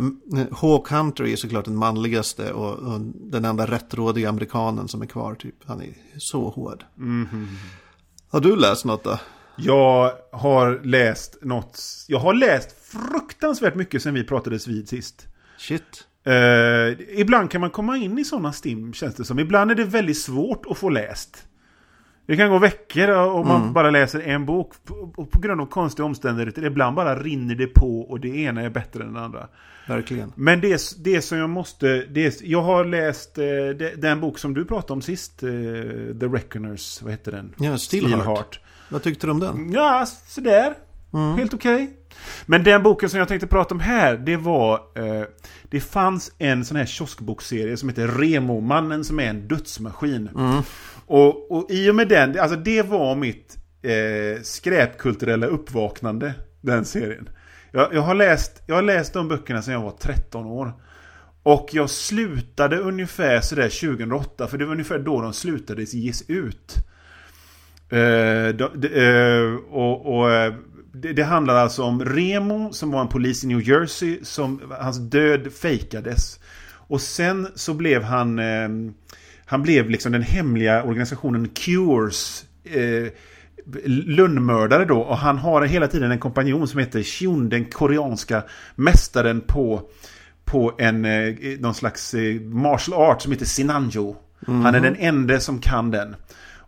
Hawk 0.52 0.90
Hunter 0.90 1.24
är 1.24 1.36
såklart 1.36 1.66
den 1.66 1.76
manligaste 1.76 2.52
och, 2.54 2.94
och 2.94 3.02
den 3.16 3.46
enda 3.46 3.66
rättrådiga 3.66 4.30
amerikanen 4.30 4.88
som 4.88 5.02
är 5.02 5.06
kvar. 5.06 5.36
Typ. 5.36 5.56
Han 5.66 5.82
är 5.82 5.94
så 6.18 6.50
hård. 6.50 6.84
Har 8.30 8.40
du 8.40 8.56
läst 8.56 8.86
något 8.86 9.04
då? 9.04 9.20
Jag 9.58 10.12
har 10.32 10.80
läst 10.84 11.38
något. 11.42 11.80
Jag 12.08 12.20
har 12.20 12.34
läst 12.34 12.76
fruktansvärt 12.92 13.76
mycket 13.76 14.02
sen 14.04 14.14
vi 14.14 14.24
pratades 14.24 14.68
vid 14.68 14.90
sist. 14.90 15.28
Shit. 15.58 16.08
Eh, 16.26 17.20
ibland 17.20 17.52
kan 17.52 17.62
man 17.62 17.70
komma 17.70 17.98
in 17.98 18.18
i 18.20 18.26
sådana 18.26 18.54
stim, 18.54 18.94
känns 18.94 19.16
det 19.16 19.26
som. 19.26 19.40
Ibland 19.40 19.72
är 19.72 19.76
det 19.76 19.84
väldigt 19.84 20.18
svårt 20.22 20.66
att 20.70 20.78
få 20.78 20.90
läst. 20.90 21.46
Det 22.26 22.38
kan 22.38 22.50
gå 22.50 22.58
veckor 22.60 23.10
om 23.10 23.48
man 23.48 23.62
Mm. 23.62 23.74
bara 23.74 23.90
läser 23.90 24.20
en 24.20 24.46
bok. 24.46 24.74
Och 25.16 25.32
på 25.32 25.40
grund 25.40 25.62
av 25.62 25.66
konstiga 25.66 26.06
omständigheter, 26.06 26.66
ibland 26.66 26.96
bara 26.96 27.20
rinner 27.20 27.56
det 27.56 27.68
på 27.68 28.02
och 28.02 28.20
det 28.20 28.28
ena 28.38 28.62
är 28.62 28.70
bättre 28.70 29.04
än 29.04 29.14
det 29.14 29.20
andra. 29.22 29.48
Verkligen. 29.88 30.32
Men 30.36 30.62
det, 30.62 30.82
det 31.04 31.22
som 31.22 31.38
jag 31.38 31.50
måste... 31.50 32.06
Det, 32.10 32.42
jag 32.42 32.62
har 32.62 32.86
läst 32.86 33.38
eh, 33.38 33.46
den 33.98 34.20
bok 34.22 34.40
som 34.40 34.54
du 34.54 34.66
pratade 34.66 34.94
om 34.94 35.02
sist, 35.02 35.44
eh, 35.44 35.50
The 36.20 36.26
Reckoners, 36.26 37.02
vad 37.02 37.12
heter 37.12 37.32
den? 37.32 37.54
Ja, 37.60 37.78
Steelheart. 37.78 38.12
Steelheart. 38.14 38.60
Vad 38.94 39.04
tyckte 39.04 39.28
du 39.28 39.32
om 39.32 39.40
den? 39.40 39.72
Ja, 39.72 40.06
sådär. 40.28 40.74
Mm. 41.14 41.38
Helt 41.38 41.54
okej. 41.54 41.90
Men 42.46 42.64
den 42.64 42.84
boken 42.84 43.10
som 43.10 43.20
jag 43.20 43.28
tänkte 43.28 43.48
prata 43.48 43.74
om 43.74 43.80
här, 43.80 44.18
det 44.18 44.38
var... 44.38 44.74
Eh, 44.74 45.24
det 45.64 45.80
fanns 45.80 46.32
en 46.38 46.66
sån 46.66 46.78
här 46.78 46.86
kioskbokserie 46.86 47.78
som 47.78 47.90
heter 47.90 48.08
Remo-mannen 48.08 49.04
som 49.04 49.20
är 49.20 49.24
en 49.24 49.48
dödsmaskin. 49.48 50.30
Mm. 50.36 50.62
Och, 51.06 51.52
och 51.52 51.72
i 51.72 51.90
och 51.90 51.96
med 51.96 52.08
den, 52.08 52.40
alltså 52.40 52.58
det 52.58 52.82
var 52.82 53.16
mitt 53.16 53.58
eh, 53.82 54.42
skräpkulturella 54.44 55.48
uppvaknande, 55.48 56.34
den 56.62 56.86
serien. 56.86 57.30
Jag, 57.72 57.94
jag, 57.94 58.02
har 58.02 58.16
läst, 58.16 58.64
jag 58.68 58.76
har 58.76 58.82
läst 58.82 59.14
de 59.14 59.28
böckerna 59.28 59.62
sedan 59.62 59.74
jag 59.74 59.82
var 59.82 59.92
13 59.92 60.46
år. 60.46 60.74
Och 61.44 61.70
jag 61.72 61.90
slutade 61.90 62.78
ungefär 62.78 63.42
sådär 63.42 63.70
2008, 63.70 64.48
för 64.48 64.58
det 64.58 64.66
var 64.66 64.72
ungefär 64.72 65.00
då 65.00 65.22
de 65.22 65.34
slutade 65.34 65.84
ges 65.84 66.24
ut. 66.28 66.76
Eh, 67.94 69.56
och, 69.72 70.32
eh, 70.32 70.54
det, 70.94 71.14
det 71.14 71.24
handlar 71.24 71.56
alltså 71.56 71.84
om 71.84 72.06
Remo 72.06 72.74
som 72.74 72.92
var 72.92 73.02
en 73.02 73.08
polis 73.08 73.44
i 73.44 73.48
New 73.48 73.70
Jersey 73.70 74.20
som 74.24 74.62
hans 74.80 74.98
död 74.98 75.54
fejkades. 75.54 76.40
Och 76.88 77.02
sen 77.02 77.48
så 77.56 77.74
blev 77.74 78.04
han 78.04 78.42
Han 79.46 79.62
blev 79.62 79.90
liksom 79.90 80.12
den 80.12 80.22
hemliga 80.22 80.84
organisationen 80.84 81.50
Cures 81.50 82.46
Lönnmördare 83.86 84.86
då 84.86 85.00
och 85.00 85.18
han 85.18 85.38
har 85.38 85.62
hela 85.62 85.88
tiden 85.88 86.12
en 86.12 86.20
kompanjon 86.20 86.68
som 86.68 86.80
heter 86.80 87.04
Shun, 87.04 87.50
den 87.50 87.66
koreanska 87.66 88.44
mästaren 88.76 89.42
på 89.42 89.90
på 90.46 90.74
en 90.78 91.06
eh, 91.06 91.36
någon 91.60 91.74
slags 91.74 92.16
martial 92.42 93.02
art 93.02 93.22
som 93.22 93.32
heter 93.32 93.46
Sinanjo. 93.46 94.16
Han 94.46 94.76
är 94.76 94.80
den 94.80 94.96
enda 94.96 95.40
som 95.40 95.60
kan 95.60 95.92
den. 95.92 96.16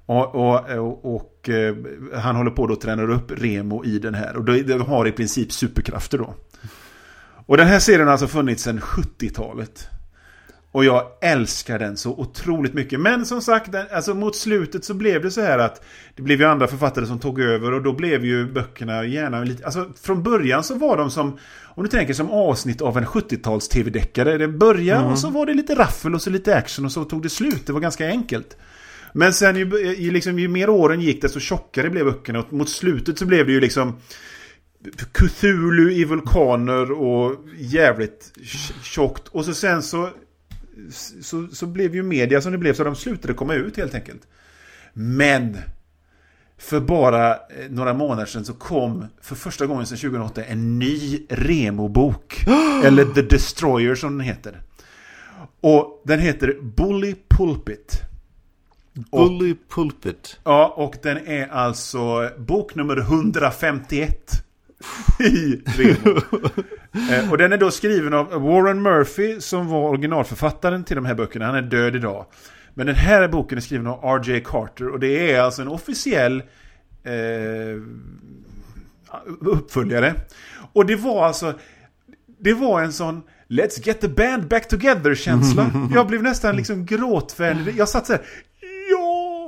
Och, 0.06 0.36
och, 0.36 0.70
och, 0.70 1.16
och 1.16 1.50
eh, 1.50 1.76
han 2.14 2.36
håller 2.36 2.52
på 2.52 2.66
att 2.66 2.82
träna 2.82 3.04
upp 3.04 3.32
Remo 3.32 3.86
i 3.86 4.00
den 4.00 4.14
här. 4.14 4.36
Och 4.36 4.44
de, 4.44 4.82
har 4.82 5.08
i 5.08 5.12
princip 5.12 5.52
superkrafter 5.52 6.18
då. 6.18 6.34
Och 7.46 7.58
den 7.58 7.68
här 7.68 7.80
serien 7.80 8.06
har 8.06 8.12
alltså 8.12 8.28
funnits 8.28 8.64
sedan 8.64 8.80
70-talet. 8.80 9.90
Och 10.72 10.86
jag 10.86 11.04
älskar 11.22 11.80
den 11.80 11.98
så 11.98 12.12
otroligt 12.12 12.74
mycket. 12.74 13.00
Men 13.00 13.26
som 13.26 13.42
sagt, 13.42 13.72
den, 13.72 13.86
alltså 13.92 14.14
mot 14.14 14.36
slutet 14.36 14.86
så 14.86 14.94
blev 14.94 15.22
det 15.22 15.32
så 15.32 15.42
här 15.42 15.60
att 15.60 15.84
det 16.16 16.22
blev 16.22 16.40
ju 16.40 16.46
andra 16.46 16.68
författare 16.68 17.06
som 17.06 17.20
tog 17.20 17.40
över 17.42 17.74
och 17.74 17.84
då 17.84 17.94
blev 17.94 18.26
ju 18.26 18.52
böckerna 18.52 19.06
gärna 19.06 19.44
lite... 19.44 19.66
Alltså 19.66 19.90
från 20.02 20.24
början 20.24 20.64
så 20.64 20.76
var 20.76 20.98
de 20.98 21.12
som, 21.12 21.38
om 21.64 21.84
du 21.84 21.90
tänker 21.90 22.14
som 22.14 22.32
avsnitt 22.32 22.82
av 22.82 22.98
en 22.98 23.06
70-tals 23.06 23.70
tv-deckare. 23.70 24.38
Det 24.38 24.48
började 24.48 25.08
och 25.08 25.20
så 25.20 25.30
var 25.30 25.46
det 25.46 25.54
lite 25.54 25.76
raffel 25.76 26.16
och 26.16 26.22
så 26.22 26.30
lite 26.30 26.56
action 26.56 26.86
och 26.86 26.92
så 26.92 27.04
tog 27.04 27.24
det 27.24 27.30
slut. 27.30 27.68
Det 27.68 27.74
var 27.74 27.80
ganska 27.80 28.08
enkelt. 28.08 28.58
Men 29.18 29.34
sen 29.34 29.56
ju, 29.56 29.96
ju, 29.98 30.12
liksom, 30.12 30.40
ju 30.40 30.48
mer 30.48 30.70
åren 30.70 31.02
gick 31.02 31.22
desto 31.22 31.40
tjockare 31.40 31.90
blev 31.90 32.06
böckerna 32.06 32.40
och 32.40 32.54
mot 32.54 32.70
slutet 32.70 33.20
så 33.20 33.26
blev 33.26 33.46
det 33.46 33.52
ju 33.52 33.60
liksom 33.60 33.96
Cthulhu 35.12 35.92
i 35.92 36.04
vulkaner 36.04 36.92
och 36.92 37.36
jävligt 37.58 38.34
tjockt. 38.84 39.28
Och 39.28 39.46
så 39.46 39.54
sen 39.54 39.84
så, 39.84 40.10
så, 41.22 41.48
så 41.48 41.66
blev 41.66 41.96
ju 41.96 42.04
media 42.04 42.42
som 42.42 42.52
det 42.52 42.58
blev 42.58 42.74
så 42.74 42.84
de 42.84 42.96
slutade 42.96 43.34
komma 43.34 43.54
ut 43.54 43.78
helt 43.78 43.96
enkelt. 43.96 44.22
Men 44.94 45.58
för 46.58 46.80
bara 46.80 47.32
eh, 47.34 47.38
några 47.70 47.94
månader 47.94 48.26
sedan 48.26 48.46
så 48.46 48.54
kom 48.54 49.06
för 49.22 49.36
första 49.36 49.66
gången 49.66 49.86
sedan 49.86 49.98
2008 49.98 50.44
en 50.44 50.80
ny 50.80 51.26
Remo-bok. 51.30 52.46
Eller 52.84 53.06
The 53.06 53.22
Destroyer 53.22 53.96
som 53.96 54.18
den 54.18 54.28
heter. 54.28 54.62
Och 55.62 56.02
den 56.06 56.20
heter 56.20 56.58
Bully 56.62 57.16
Pulpit. 57.30 58.02
Bully 59.12 59.56
Pulpit. 59.70 60.40
Ja, 60.44 60.74
och 60.78 60.96
den 61.04 61.28
är 61.28 61.48
alltså 61.48 62.30
bok 62.38 62.75
nummer 62.75 62.98
151 62.98 64.32
i 65.20 65.62
Remo. 65.66 66.22
eh, 67.12 67.32
och 67.32 67.38
den 67.38 67.54
är 67.54 67.58
då 67.58 67.72
skriven 67.72 68.14
av 68.14 68.28
Warren 68.42 68.82
Murphy 68.82 69.42
som 69.42 69.68
var 69.68 69.90
originalförfattaren 69.90 70.84
till 70.84 70.96
de 70.96 71.06
här 71.06 71.16
böckerna. 71.16 71.46
Han 71.46 71.56
är 71.56 71.62
död 71.62 71.96
idag. 71.96 72.25
Men 72.74 72.88
den 72.88 72.96
här 72.96 73.28
boken 73.28 73.58
är 73.58 73.62
skriven 73.62 73.88
av 73.88 74.00
R.J. 74.04 74.40
Carter 74.46 74.90
och 74.90 75.00
det 75.00 75.32
är 75.32 75.42
alltså 75.42 75.62
en 75.62 75.68
officiell 75.68 76.44
eh, 77.04 77.82
uppföljare. 79.42 80.16
Och 80.74 80.86
det 80.86 80.96
var 80.96 81.25
alltså 81.25 81.54
det 82.40 82.54
var 82.54 82.82
en 82.82 82.94
sån 82.94 83.24
Let's 83.48 83.88
get 83.88 84.02
the 84.02 84.08
band 84.08 84.48
back 84.48 84.68
together 84.68 85.16
känsla. 85.16 85.72
Jag 85.94 86.08
blev 86.08 86.24
nästan 86.24 86.56
liksom 86.56 86.86
gråtfärdig. 86.86 87.78
Jag 87.78 87.90
satt 87.90 88.08
så 88.08 88.14
här. 88.14 88.22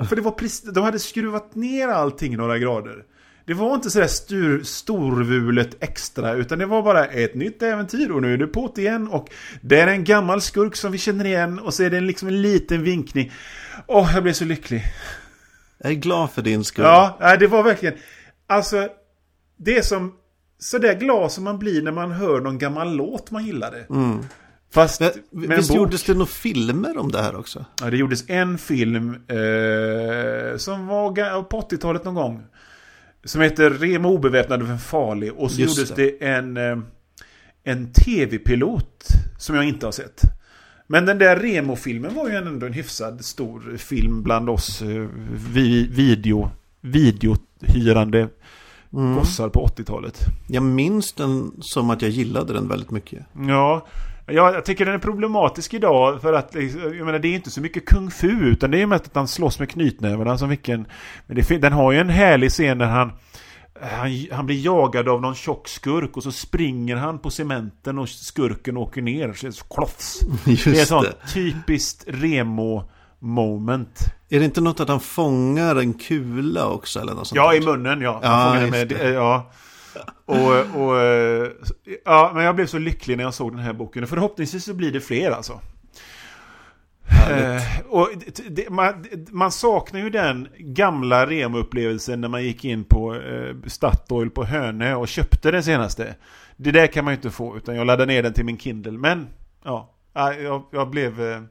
För 0.06 0.16
det 0.16 0.22
var 0.22 0.32
precis, 0.32 0.74
de 0.74 0.84
hade 0.84 1.00
skruvat 1.00 1.56
ner 1.56 1.88
allting 1.88 2.38
några 2.38 2.58
grader. 2.58 3.04
Det 3.46 3.54
var 3.54 3.76
inte 3.76 3.90
sådär 3.90 4.08
stur, 4.08 4.64
storvulet 4.64 5.84
extra, 5.84 6.34
utan 6.34 6.60
det 6.60 6.66
var 6.66 6.82
bara 6.82 7.06
ett 7.06 7.36
nytt 7.36 7.62
äventyr 7.62 8.12
och 8.12 8.22
nu 8.22 8.34
är 8.34 8.38
det 8.38 8.48
på 8.48 8.74
igen 8.78 9.08
och 9.08 9.30
det 9.62 9.80
är 9.80 9.88
en 9.88 10.04
gammal 10.04 10.42
skurk 10.42 10.76
som 10.76 10.92
vi 10.92 10.98
känner 10.98 11.26
igen 11.26 11.60
och 11.60 11.74
så 11.74 11.84
är 11.84 11.90
det 11.90 12.02
liksom 12.02 12.28
en 12.28 12.42
liten 12.42 12.84
vinkning. 12.84 13.32
Åh, 13.88 14.12
jag 14.14 14.24
blev 14.24 14.34
så 14.34 14.46
lycklig. 14.46 14.84
Jag 15.78 15.92
är 15.92 15.96
glad 15.96 16.32
för 16.32 16.42
din 16.42 16.64
skull. 16.64 16.86
Ja, 16.86 17.38
det 17.40 17.48
var 17.48 17.64
verkligen... 17.64 17.96
Alltså, 18.48 18.88
det 19.58 19.78
är 19.78 19.82
som... 19.82 20.14
Sådär 20.60 20.94
glad 20.94 21.32
som 21.32 21.44
man 21.44 21.60
blir 21.60 21.82
när 21.82 21.92
man 21.92 22.12
hör 22.12 22.42
någon 22.42 22.58
gammal 22.58 22.96
låt 22.96 23.32
man 23.32 23.46
gillade. 23.46 23.86
Fast 24.72 25.00
Men, 25.02 25.10
med 25.32 25.52
en 25.52 25.58
visst 25.58 25.70
bok. 25.70 25.78
gjordes 25.78 26.04
det 26.04 26.14
några 26.14 26.26
filmer 26.26 26.98
om 26.98 27.12
det 27.12 27.22
här 27.22 27.36
också? 27.36 27.66
Ja, 27.82 27.90
det 27.90 27.98
gjordes 27.98 28.30
en 28.30 28.58
film 28.58 29.10
eh, 29.28 30.58
som 30.58 30.88
var 30.88 31.44
på 31.44 31.62
80-talet 31.62 32.04
någon 32.06 32.16
gång. 32.16 32.44
Som 33.24 33.42
heter 33.42 33.70
Remo 33.70 34.10
obeväpnad 34.10 34.62
och 34.62 34.82
farlig. 34.82 35.34
Och 35.34 35.52
så 35.52 35.62
Just 35.62 35.78
gjordes 35.78 35.92
det, 35.96 36.26
en, 36.28 36.58
eh, 36.58 36.78
en 37.64 37.94
tv-pilot 37.94 39.04
som 39.38 39.56
jag 39.56 39.66
inte 39.66 39.86
har 39.88 39.92
sett. 39.92 40.22
Men 40.88 41.06
den 41.06 41.18
där 41.18 41.36
Remo-filmen 41.40 42.16
var 42.16 42.30
ju 42.30 42.36
ändå 42.36 42.66
en 42.66 42.74
hyfsad 42.74 43.26
stor 43.26 43.78
film 43.78 44.24
bland 44.24 44.50
oss 44.50 44.82
eh, 44.82 45.08
vi, 45.54 45.88
video, 45.88 46.50
videohyrande 46.82 48.30
Mm. 48.94 49.16
gossar 49.16 49.50
på 49.50 49.66
80-talet. 49.66 50.20
Jag 50.48 50.64
minns 50.64 51.14
den 51.14 51.52
som 51.60 51.90
att 51.90 52.02
jag 52.02 52.12
gillade 52.12 52.54
den 52.54 52.68
väldigt 52.68 52.92
mycket. 52.92 53.26
Ja, 53.48 53.88
ja, 54.28 54.54
jag 54.54 54.66
tycker 54.66 54.86
den 54.86 54.94
är 54.94 55.00
problematisk 55.00 55.74
idag 55.74 56.22
för 56.22 56.34
att 56.34 56.56
jag 56.56 57.06
menar, 57.06 57.20
det 57.20 57.28
är 57.28 57.36
inte 57.36 57.52
så 57.52 57.62
mycket 57.62 57.86
kung 57.86 58.12
fu 58.12 58.28
utan 58.28 58.72
det 58.72 58.82
är 58.82 58.86
mest 58.86 59.06
att 59.06 59.16
han 59.16 59.28
slåss 59.28 59.60
med 59.60 59.70
knytnävarna 59.70 60.38
som 60.38 60.50
vilken... 60.50 60.88
Men 61.28 61.36
det, 61.36 61.58
den 61.58 61.74
har 61.74 61.92
ju 61.92 62.00
en 62.00 62.10
härlig 62.10 62.52
scen 62.52 62.78
när 62.78 62.86
han, 62.86 63.12
han, 63.82 64.26
han 64.32 64.46
blir 64.46 64.66
jagad 64.66 65.10
av 65.10 65.22
någon 65.22 65.36
tjock 65.36 65.68
skurk 65.68 66.18
och 66.18 66.24
så 66.24 66.32
springer 66.32 66.96
han 66.96 67.20
på 67.20 67.30
cementen 67.30 67.98
och 68.00 68.10
skurken 68.10 68.78
åker 68.78 69.02
ner. 69.02 69.34
Så 69.34 69.46
det 69.46 69.50
är 69.50 69.52
så 69.52 69.66
klofs. 69.66 70.20
Just 70.46 70.64
Det 70.66 70.78
är 70.78 70.82
ett 70.82 70.88
sånt 70.88 71.08
typiskt 71.34 72.04
remo 72.08 72.90
moment. 73.20 74.00
Är 74.30 74.40
det 74.40 74.46
inte 74.46 74.62
något 74.62 74.80
att 74.80 74.90
han 74.90 75.00
fångar 75.00 75.76
en 75.76 75.94
kula 75.94 76.68
också 76.68 77.00
eller 77.00 77.14
något 77.14 77.28
sånt 77.28 77.38
Ja, 77.38 77.52
där? 77.52 77.62
i 77.62 77.66
munnen 77.66 78.02
ja. 78.02 78.20
Han 78.24 78.48
fångar 78.48 78.78
just 78.78 78.92
med, 78.92 79.14
ja. 79.14 79.52
Och, 80.26 80.82
och, 80.82 81.02
eh, 81.02 81.48
ja, 82.06 82.32
men 82.36 82.44
jag 82.44 82.56
blev 82.56 82.66
så 82.66 82.78
lycklig 82.78 83.18
när 83.18 83.24
jag 83.24 83.34
såg 83.34 83.52
den 83.52 83.60
här 83.60 83.74
boken. 83.74 84.04
Och 84.04 84.10
förhoppningsvis 84.10 84.66
så 84.66 84.74
blir 84.74 84.92
det 84.92 85.02
fler 85.02 85.32
alltså. 85.32 85.62
Eh, 87.30 87.62
och 87.90 88.10
det, 88.50 88.70
man, 88.70 89.06
man 89.30 89.52
saknar 89.52 90.00
ju 90.00 90.10
den 90.10 90.48
gamla 90.58 91.26
Remo-upplevelsen 91.26 92.22
när 92.22 92.28
man 92.28 92.44
gick 92.44 92.66
in 92.66 92.84
på 92.84 93.16
eh, 93.16 93.56
Statoil 93.66 94.30
på 94.30 94.44
Hönö 94.44 94.96
och 94.96 95.08
köpte 95.08 95.52
den 95.52 95.64
senaste. 95.64 96.16
Det 96.58 96.72
där 96.72 96.88
kan 96.88 97.06
man 97.06 97.14
ju 97.14 97.16
inte 97.16 97.30
få, 97.30 97.58
utan 97.58 97.76
jag 97.76 97.88
laddade 97.88 98.14
ner 98.14 98.24
den 98.24 98.34
till 98.34 98.46
min 98.46 98.58
Kindle. 98.58 98.92
Men, 98.92 99.28
ja, 99.64 99.94
ja, 100.14 100.34
jag, 100.34 100.64
jag 100.72 100.90
blev... 100.90 101.22
Eh, 101.22 101.42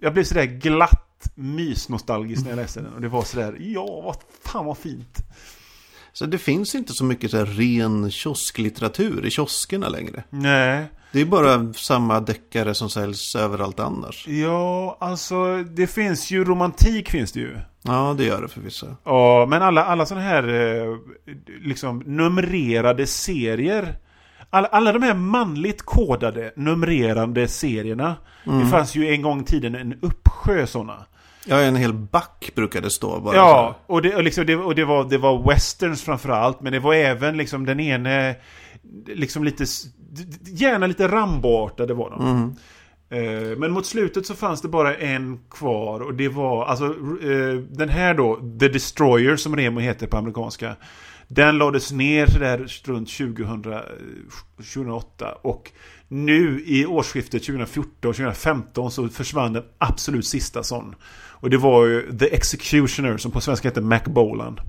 jag 0.00 0.12
blev 0.12 0.24
sådär 0.24 0.44
glatt 0.44 1.30
mysnostalgisk 1.34 2.42
när 2.42 2.50
jag 2.50 2.56
läste 2.56 2.80
den. 2.80 2.92
Och 2.92 3.00
det 3.00 3.08
var 3.08 3.22
sådär, 3.22 3.56
ja, 3.60 4.00
vad 4.04 4.16
fan 4.44 4.66
vad 4.66 4.78
fint. 4.78 5.18
Så 6.18 6.26
det 6.26 6.38
finns 6.38 6.74
inte 6.74 6.92
så 6.92 7.04
mycket 7.04 7.30
så 7.30 7.36
här 7.36 7.44
ren 7.44 8.10
kiosklitteratur 8.10 9.26
i 9.26 9.30
kioskerna 9.30 9.88
längre. 9.88 10.24
Nej. 10.30 10.84
Det 11.12 11.20
är 11.20 11.24
bara 11.24 11.72
samma 11.72 12.20
deckare 12.20 12.74
som 12.74 12.90
säljs 12.90 13.36
överallt 13.36 13.80
annars. 13.80 14.28
Ja, 14.28 14.96
alltså 15.00 15.56
det 15.62 15.86
finns 15.86 16.30
ju 16.30 16.44
romantik 16.44 17.10
finns 17.10 17.32
det 17.32 17.40
ju. 17.40 17.56
Ja, 17.82 18.14
det 18.18 18.24
gör 18.24 18.42
det 18.42 18.48
förvisso. 18.48 18.86
Ja, 19.04 19.46
men 19.48 19.62
alla, 19.62 19.84
alla 19.84 20.06
sådana 20.06 20.26
här 20.26 20.48
eh, 20.48 20.96
liksom 21.60 22.02
numrerade 22.06 23.06
serier. 23.06 23.96
alla, 24.50 24.68
alla 24.68 24.92
de 24.92 25.02
här 25.02 25.14
manligt 25.14 25.82
kodade, 25.82 26.52
numrerande 26.56 27.48
serierna. 27.48 28.16
Det 28.44 28.66
fanns 28.70 28.94
ju 28.94 29.08
en 29.08 29.22
gång 29.22 29.40
i 29.40 29.44
tiden 29.44 29.74
en 29.74 29.98
uppsjö 30.02 30.66
sådana. 30.66 31.06
Ja, 31.48 31.60
en 31.60 31.76
hel 31.76 31.92
back 31.92 32.50
brukade 32.54 32.86
det 32.86 32.90
stå 32.90 33.20
bara. 33.20 33.36
Ja, 33.36 33.78
och, 33.86 34.02
det, 34.02 34.14
och, 34.14 34.22
liksom, 34.22 34.46
det, 34.46 34.56
och 34.56 34.74
det, 34.74 34.84
var, 34.84 35.04
det 35.04 35.18
var 35.18 35.48
westerns 35.48 36.02
framförallt, 36.02 36.60
men 36.60 36.72
det 36.72 36.78
var 36.78 36.94
även 36.94 37.36
liksom 37.36 37.66
den 37.66 37.80
ene, 37.80 38.36
liksom 39.06 39.44
lite, 39.44 39.64
gärna 40.46 40.86
lite 40.86 41.08
Rambo-artade 41.08 41.94
var 41.94 42.10
de. 42.10 42.56
Eh, 43.10 43.58
Men 43.58 43.70
mot 43.70 43.86
slutet 43.86 44.26
så 44.26 44.34
fanns 44.34 44.62
det 44.62 44.68
bara 44.68 44.94
en 44.96 45.40
kvar 45.50 46.00
och 46.00 46.14
det 46.14 46.28
var, 46.28 46.64
alltså 46.64 46.84
eh, 47.22 47.54
den 47.70 47.88
här 47.88 48.14
då, 48.14 48.36
The 48.60 48.68
Destroyer 48.68 49.36
som 49.36 49.56
Remo 49.56 49.80
heter 49.80 50.06
på 50.06 50.16
amerikanska. 50.16 50.76
Den 51.28 51.58
lades 51.58 51.92
ner 51.92 52.26
där 52.26 52.58
runt 52.84 53.08
2000, 53.08 53.72
eh, 53.72 53.80
2008 54.56 55.32
och 55.42 55.72
nu 56.08 56.62
i 56.66 56.86
årsskiftet 56.86 57.42
2014-2015 58.02 58.88
så 58.90 59.08
försvann 59.08 59.52
den 59.52 59.62
absolut 59.78 60.26
sista 60.26 60.62
sån. 60.62 60.94
Och 61.40 61.50
det 61.50 61.56
var 61.56 61.86
ju 61.86 62.18
The 62.18 62.34
Executioner 62.34 63.16
som 63.16 63.30
på 63.32 63.40
svenska 63.40 63.68
heter 63.68 63.80
Mac 63.80 64.00
Bolan. 64.06 64.60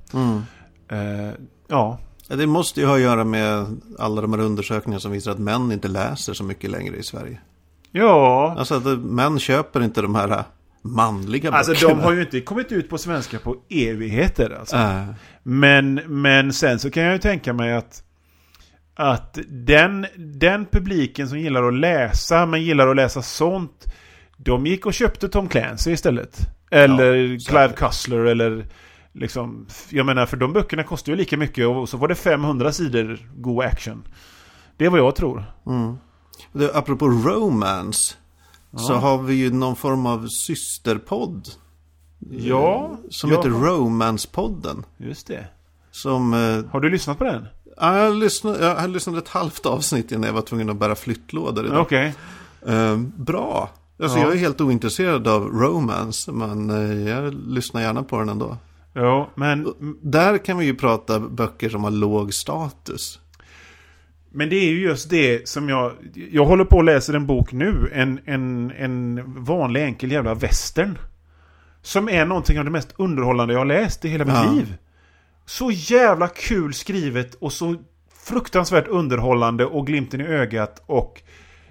Eh, 0.92 1.34
ja, 1.68 2.00
Det 2.28 2.48
måste 2.48 2.80
ju 2.80 2.86
ha 2.86 2.96
att 2.96 3.02
göra 3.02 3.24
med 3.24 3.78
alla 4.00 4.22
de 4.22 4.34
här 4.34 4.40
undersökningarna 4.40 5.00
som 5.00 5.12
visar 5.12 5.32
att 5.32 5.40
män 5.40 5.72
inte 5.72 5.88
läser 5.88 6.34
så 6.34 6.44
mycket 6.44 6.70
längre 6.72 6.98
i 6.98 7.04
Sverige. 7.04 7.40
ja. 7.92 8.56
Alltså 8.58 8.76
att 8.76 9.00
män 9.00 9.40
köper 9.40 9.84
inte 9.84 10.02
de 10.02 10.16
här 10.16 10.44
manliga 10.82 11.52
Alltså 11.52 11.72
böckerna. 11.72 11.94
de 11.94 12.00
har 12.04 12.12
ju 12.14 12.22
inte 12.22 12.42
kommit 12.42 12.72
ut 12.72 12.90
på 12.90 12.98
svenska 12.98 13.40
på 13.40 13.56
evigheter 13.70 14.58
alltså. 14.60 14.76
Äh, 14.76 15.06
Men, 15.44 15.94
men 16.08 16.54
sen 16.54 16.80
så 16.80 16.92
kan 16.92 17.04
jag 17.04 17.14
ju 17.14 17.20
tänka 17.20 17.54
mig 17.54 17.74
att 17.74 18.04
att 19.00 19.38
den, 19.48 20.06
den 20.18 20.66
publiken 20.66 21.30
som 21.30 21.40
gillar 21.40 21.64
att 21.64 21.74
läsa, 21.74 22.46
men 22.46 22.62
gillar 22.62 22.88
att 22.88 22.96
läsa 22.96 23.22
sånt 23.22 23.86
De 24.38 24.66
gick 24.66 24.86
och 24.86 24.94
köpte 24.94 25.30
Tom 25.30 25.48
Clancy 25.48 25.92
istället. 25.92 26.40
Eller 26.72 27.16
Ja, 27.16 27.40
Clive. 27.48 27.74
Cussler 27.74 28.26
eller 28.26 28.66
liksom 29.14 29.68
Jag 29.90 30.06
menar 30.06 30.26
för 30.26 30.38
de 30.38 30.54
böckerna 30.54 30.84
kostar 30.84 31.12
ju 31.12 31.18
lika 31.18 31.38
mycket 31.38 31.68
och 31.68 31.90
så 31.90 31.98
var 31.98 32.08
det 32.08 32.16
500 32.16 32.72
sidor 32.72 33.20
god 33.36 33.66
action. 33.66 34.04
Det 34.78 34.86
är 34.86 34.90
vad 34.90 35.00
jag 35.00 35.16
tror. 35.16 35.44
mm. 35.66 35.98
det, 36.52 36.76
apropå 36.76 37.08
romance. 37.08 38.16
Så 38.78 38.94
har 38.94 39.18
vi 39.18 39.34
ju 39.34 39.54
någon 39.54 39.76
form 39.76 40.06
av 40.06 40.28
systerpodd. 40.28 41.48
Ja, 42.32 42.98
Som 43.10 43.32
ja. 43.32 43.38
heter 43.38 43.50
Romance-podden. 43.50 44.84
Just 44.98 45.28
det. 45.28 45.48
Som... 45.92 46.34
Eh, 46.34 46.72
Har 46.72 46.80
du 46.80 46.90
lyssnat 46.90 47.18
på 47.18 47.24
den? 47.24 47.46
Ja, 47.80 48.00
jag, 48.00 48.16
lyssnade, 48.16 48.66
jag 48.66 48.90
lyssnade 48.90 49.20
ett 49.20 49.28
halvt 49.28 49.66
avsnitt 49.66 50.12
innan 50.12 50.24
jag 50.24 50.34
var 50.34 50.42
tvungen 50.42 50.70
att 50.70 50.78
bära 50.78 50.96
flyttlådor 50.96 51.66
idag. 51.66 51.82
Okej. 51.82 52.14
Eh, 52.68 52.98
bra. 53.18 53.70
Alltså 54.02 54.18
Ja. 54.18 54.24
jag 54.24 54.34
är 54.34 54.38
helt 54.38 54.62
ointresserad 54.62 55.28
av 55.28 55.44
romance. 55.46 56.32
Men 56.32 56.70
eh, 56.70 57.10
jag 57.10 57.34
lyssnar 57.34 57.82
gärna 57.82 58.04
på 58.04 58.20
den 58.20 58.30
ändå. 58.30 58.58
Ja, 58.94 59.30
men 59.36 59.74
Där 60.02 60.38
kan 60.38 60.58
vi 60.58 60.66
ju 60.66 60.76
prata 60.76 61.20
böcker 61.20 61.70
som 61.70 61.84
har 61.84 61.92
låg 61.92 62.34
status. 62.34 63.20
Men 64.32 64.50
det 64.50 64.56
är 64.56 64.70
ju 64.70 64.82
just 64.82 65.10
det 65.10 65.50
som 65.50 65.70
jag... 65.70 65.92
Jag 66.32 66.46
håller 66.46 66.64
på 66.66 66.78
och 66.78 66.84
läser 66.84 67.14
en 67.14 67.26
bok 67.28 67.52
nu. 67.52 67.92
En, 67.94 68.20
en, 68.26 68.72
en 68.72 69.24
vanlig 69.44 69.84
enkel 69.84 70.12
jävla 70.12 70.34
western. 70.34 70.98
Som 71.82 72.10
är 72.10 72.26
någonting 72.26 72.60
av 72.60 72.66
det 72.66 72.72
mest 72.72 72.94
underhållande 72.98 73.54
jag 73.54 73.60
har 73.60 73.66
läst 73.66 74.06
i 74.06 74.10
hela 74.10 74.26
mitt 74.26 74.34
Ja. 74.36 74.52
liv. 74.52 74.74
Så 75.50 75.72
jävla 75.72 76.28
kul 76.28 76.74
skrivet 76.74 77.36
och 77.36 77.54
så 77.54 77.76
fruktansvärt 78.24 78.88
underhållande 78.88 79.66
och 79.66 79.88
glimten 79.88 80.22
i 80.22 80.24
ögat 80.24 80.84
och 80.86 81.22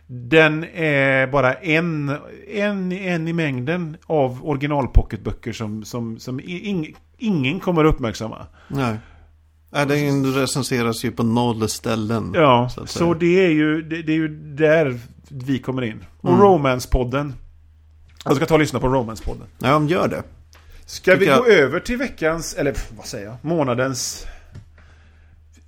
den 0.06 0.64
är 0.74 1.26
bara 1.26 1.54
en, 1.54 2.16
en, 2.48 2.92
en 2.92 3.28
i 3.28 3.32
mängden 3.32 3.96
av 4.06 4.46
originalpocketböcker 4.46 5.52
som, 5.52 5.84
som, 5.84 6.18
som 6.18 6.40
ing, 6.40 6.96
ingen 7.18 7.60
kommer 7.60 7.84
att 7.84 7.94
uppmärksamma. 7.94 8.46
Nej. 8.68 8.96
Nej, 9.70 9.86
den 9.86 10.34
recenseras 10.34 11.04
ju 11.04 11.10
på 11.10 11.22
noll 11.22 11.68
ställen. 11.68 12.32
Ja, 12.34 12.68
så 12.68 12.86
så, 12.86 13.14
det, 13.14 13.44
är 13.46 13.50
ju, 13.50 13.82
det, 13.82 14.02
det 14.02 14.12
är 14.12 14.16
ju 14.16 14.28
där 14.54 15.00
vi 15.28 15.58
kommer 15.58 15.82
in. 15.82 16.04
Och 16.20 16.30
Mm. 16.30 16.40
Romance-podden. 16.40 17.32
Jag 18.24 18.36
ska 18.36 18.46
ta 18.46 18.54
och 18.54 18.60
lyssna 18.60 18.80
på 18.80 18.88
Romance-podden. 18.88 19.46
Ja, 19.58 19.84
gör 19.84 20.08
det. 20.08 20.22
Ska 20.88 21.16
vi 21.16 21.26
jag- 21.26 21.38
gå 21.38 21.46
över 21.46 21.80
till 21.80 21.96
veckans, 21.96 22.54
eller 22.54 22.76
vad 22.96 23.06
säger 23.06 23.26
jag, 23.26 23.36
månadens, 23.42 24.26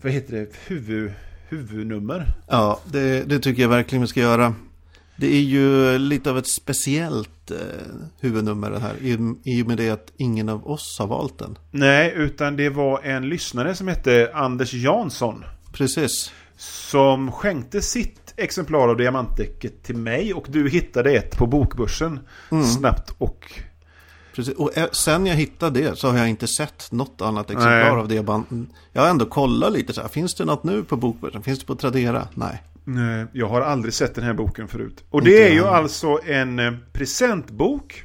vad 0.03 0.13
heter 0.13 0.37
det, 0.37 0.47
huvud, 0.67 1.13
huvudnummer? 1.49 2.27
Ja, 2.49 2.81
det, 2.93 3.23
det 3.29 3.39
tycker 3.39 3.63
jag 3.63 3.69
verkligen 3.69 4.03
vi 4.03 4.09
ska 4.09 4.21
göra. 4.21 4.55
Det 5.17 5.27
är 5.27 5.41
ju 5.41 5.99
lite 5.99 6.31
av 6.31 6.39
ett 6.39 6.49
speciellt 6.49 7.51
eh, 7.51 7.57
huvudnummer 8.21 8.71
det 8.71 8.79
här. 8.79 8.95
I, 9.01 9.35
I 9.45 9.63
och 9.63 9.67
med 9.67 9.77
det 9.77 9.91
att 9.91 10.13
ingen 10.17 10.49
av 10.49 10.67
oss 10.71 10.97
har 10.99 11.07
valt 11.07 11.39
den. 11.39 11.59
Nej, 11.71 12.13
utan 12.17 12.57
det 12.57 12.69
var 12.69 13.01
en 13.03 13.29
lyssnare 13.29 13.75
som 13.75 13.89
hette 13.89 14.31
Anders 14.35 14.75
Jansson. 14.75 15.45
Precis. 15.73 16.33
Som 16.57 17.33
skänkte 17.33 17.81
sitt 17.83 18.35
exemplar 18.37 18.89
av 18.89 18.97
diamantdäcket 18.97 19.83
till 19.83 19.97
mig 19.97 20.35
och 20.35 20.47
du 20.49 20.69
hittade 20.69 21.13
ett 21.13 21.37
på 21.39 21.47
bokbörsen. 21.47 22.21
Mm. 22.51 22.65
Snabbt 22.65 23.15
och... 23.19 23.61
Precis. 24.35 24.55
Och 24.55 24.79
eh, 24.79 24.89
sen 24.93 25.27
jag 25.27 25.35
hittade 25.37 25.81
det 25.81 25.97
så 25.99 26.09
har 26.11 26.19
jag 26.19 26.29
inte 26.29 26.47
sett 26.47 26.93
något 26.93 27.21
annat 27.21 27.51
exemplar 27.51 27.79
Nej. 27.81 27.91
av 27.91 28.09
det. 28.09 28.23
band- 28.23 28.67
Jag 28.93 29.03
har 29.03 29.09
ändå 29.09 29.27
kollat 29.27 29.73
lite 29.73 29.93
så 29.93 30.01
här. 30.01 30.09
Finns 30.09 30.35
det 30.35 30.45
något 30.45 30.65
nu 30.65 30.83
på 30.85 30.97
bokbörsen? 30.97 31.43
Finns 31.43 31.59
det 31.59 31.67
på 31.67 31.75
Tradera? 31.75 32.29
Nej. 32.35 32.63
Nej, 32.85 33.27
jag 33.33 33.49
har 33.49 33.61
aldrig 33.61 33.95
sett 33.95 34.15
den 34.15 34.25
här 34.25 34.35
boken 34.35 34.69
förut. 34.69 35.05
Och 35.11 35.21
Inte 35.21 35.31
det 35.31 35.43
är 35.43 35.53
ju 35.53 35.59
heller. 35.59 35.71
alltså 35.71 36.19
en 36.27 36.59
eh, 36.59 36.73
presentbok. 36.93 38.05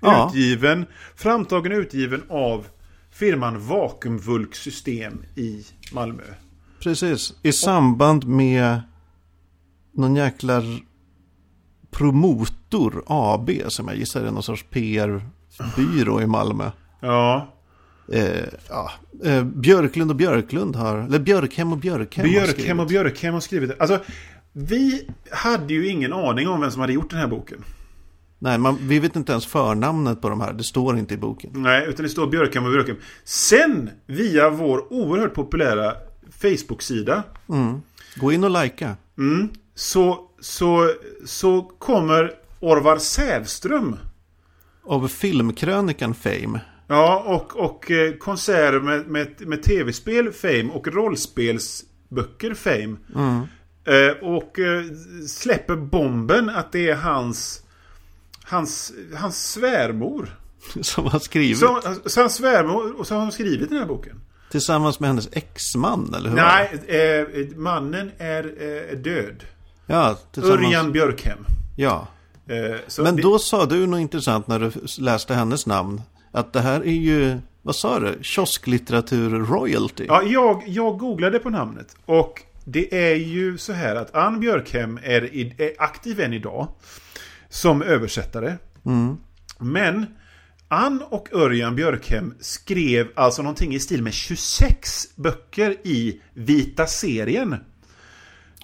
Ja. 0.00 0.26
Utgiven, 0.28 0.86
framtagen 1.14 1.72
och 1.72 1.78
utgiven 1.78 2.22
av 2.28 2.66
firman 3.10 3.60
Vakuumvulk 3.66 4.54
System 4.54 5.22
i 5.34 5.64
Malmö. 5.92 6.22
Precis. 6.80 7.34
I 7.42 7.52
samband 7.52 8.26
med 8.26 8.80
någon 9.94 10.16
jäkla 10.16 10.62
promotor 11.98 13.02
AB 13.06 13.50
som 13.68 13.88
jag 13.88 13.96
gissar 13.96 14.24
är 14.24 14.30
någon 14.30 14.42
sorts 14.42 14.64
PR-byrå 14.70 16.20
i 16.20 16.26
Malmö. 16.26 16.70
Ja, 17.00 17.52
Eh, 18.12 18.44
ja, 18.68 18.90
eh, 19.24 19.44
Björklund 19.44 20.10
och 20.10 20.16
Björklund 20.16 20.76
har, 20.76 20.98
eller 20.98 21.18
Björkhem 21.18 21.72
och 21.72 21.78
Björkhem 21.78 22.24
Björkhem 22.24 22.80
och 22.80 22.86
Björkhem 22.86 23.34
har 23.34 23.40
skrivit 23.40 23.68
det. 23.68 23.76
Alltså, 23.78 23.98
vi 24.52 25.08
hade 25.30 25.74
ju 25.74 25.88
ingen 25.88 26.12
aning 26.12 26.48
om 26.48 26.60
vem 26.60 26.70
som 26.70 26.80
hade 26.80 26.92
gjort 26.92 27.10
den 27.10 27.18
här 27.18 27.26
boken. 27.26 27.58
Nej, 28.38 28.58
man, 28.58 28.78
vi 28.80 28.98
vet 28.98 29.16
inte 29.16 29.32
ens 29.32 29.46
förnamnet 29.46 30.20
på 30.20 30.28
de 30.28 30.40
här. 30.40 30.52
Det 30.52 30.64
står 30.64 30.98
inte 30.98 31.14
i 31.14 31.16
boken. 31.16 31.50
Nej, 31.54 31.86
utan 31.88 32.02
det 32.02 32.08
står 32.08 32.26
Björkhem 32.26 32.64
och 32.64 32.70
Björkhem. 32.70 32.96
Sen, 33.24 33.90
via 34.06 34.50
vår 34.50 34.92
oerhört 34.92 35.34
populära 35.34 35.92
Facebook-sida 36.30 37.22
Mm. 37.48 37.82
Gå 38.16 38.32
in 38.32 38.44
och 38.44 38.62
likea. 38.62 38.96
Mm. 39.18 39.48
Så, 39.74 40.25
så, 40.40 40.92
så 41.24 41.62
kommer 41.62 42.32
Orvar 42.60 42.98
Sävström. 42.98 43.96
Av 44.84 45.08
filmkrönikan 45.08 46.14
Fame. 46.14 46.60
Ja, 46.86 47.24
och, 47.26 47.64
och 47.64 47.90
eh, 47.90 48.14
konserter 48.14 48.80
med, 48.80 49.06
med, 49.06 49.28
med 49.46 49.62
tv-spel 49.62 50.32
Fame 50.32 50.68
och 50.72 50.88
rollspelsböcker 50.88 52.54
Fame. 52.54 52.96
Mm. 53.14 53.42
Eh, 53.84 54.16
och 54.22 54.58
eh, 54.58 54.84
släpper 55.26 55.76
bomben 55.76 56.50
att 56.50 56.72
det 56.72 56.88
är 56.88 56.94
hans 56.94 57.62
Hans, 58.48 58.92
hans 59.14 59.52
svärmor. 59.52 60.28
Som 60.80 61.06
har 61.06 61.18
skrivit. 61.18 61.58
Så, 61.58 61.82
så 62.06 62.20
hans 62.20 62.34
svärmor, 62.34 63.00
och 63.00 63.06
så 63.06 63.14
har 63.14 63.22
han 63.22 63.32
skrivit 63.32 63.68
den 63.68 63.78
här 63.78 63.86
boken. 63.86 64.20
Tillsammans 64.50 65.00
med 65.00 65.08
hennes 65.08 65.28
exman, 65.32 66.14
eller 66.14 66.30
hur? 66.30 66.36
Nej, 66.36 66.70
eh, 66.86 67.56
mannen 67.56 68.10
är 68.18 68.44
eh, 68.44 68.98
död. 68.98 69.44
Ja. 69.86 70.18
Örjan 70.36 70.92
Björkhem. 70.92 71.38
Ja. 71.76 72.08
Eh, 72.48 72.76
Men 72.98 73.16
det- 73.16 73.22
då 73.22 73.38
sa 73.38 73.66
du 73.66 73.86
något 73.86 74.00
intressant 74.00 74.46
när 74.46 74.58
du 74.60 74.70
läste 74.98 75.34
hennes 75.34 75.66
namn. 75.66 76.02
Att 76.32 76.52
det 76.52 76.60
här 76.60 76.80
är 76.80 76.92
ju, 76.92 77.38
vad 77.62 77.76
sa 77.76 78.00
du? 78.00 78.18
Kiosklitteratur 78.22 79.30
royalty. 79.30 80.04
Ja, 80.08 80.22
jag, 80.22 80.62
jag 80.66 80.98
googlade 80.98 81.38
på 81.38 81.50
namnet. 81.50 81.96
Och 82.06 82.42
det 82.64 83.10
är 83.10 83.14
ju 83.14 83.58
så 83.58 83.72
här 83.72 83.96
att 83.96 84.14
Ann 84.14 84.40
Björkhem 84.40 84.98
är, 85.02 85.24
i, 85.34 85.54
är 85.58 85.72
aktiv 85.78 86.20
än 86.20 86.32
idag. 86.32 86.68
Som 87.48 87.82
översättare. 87.82 88.54
Mm. 88.86 89.16
Men 89.58 90.06
Ann 90.68 91.02
och 91.10 91.28
Örjan 91.32 91.76
Björkhem 91.76 92.34
skrev 92.40 93.08
alltså 93.16 93.42
någonting 93.42 93.74
i 93.74 93.80
stil 93.80 94.02
med 94.02 94.12
26 94.12 95.16
böcker 95.16 95.76
i 95.86 96.20
Vita 96.34 96.86
serien. 96.86 97.54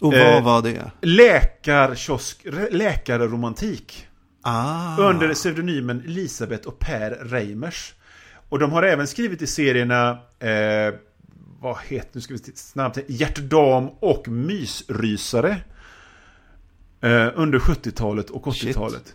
Och 0.02 0.12
vad 0.12 0.36
Eh, 0.36 0.44
var 0.44 0.62
det? 0.62 0.90
Läkarkiosk, 1.00 2.46
läkarromantik. 2.70 4.06
Ah. 4.42 4.96
Under 4.98 5.34
pseudonymen 5.34 6.02
Elisabeth 6.06 6.68
och 6.68 6.78
Per 6.78 7.10
Reimers. 7.10 7.94
Och 8.48 8.58
de 8.58 8.72
har 8.72 8.82
även 8.82 9.06
skrivit 9.06 9.42
i 9.42 9.46
serierna 9.46 10.10
eh, 10.38 10.94
vad 11.60 11.76
heter, 11.88 12.10
nu 12.12 12.20
ska 12.20 12.34
vi 12.34 12.40
snabbt, 12.54 12.98
hjärtdam 13.06 13.88
och 14.00 14.28
mysrysare. 14.28 15.56
Eh, 17.00 17.28
under 17.34 17.58
70-talet 17.58 18.30
och 18.30 18.46
80-talet. 18.46 19.14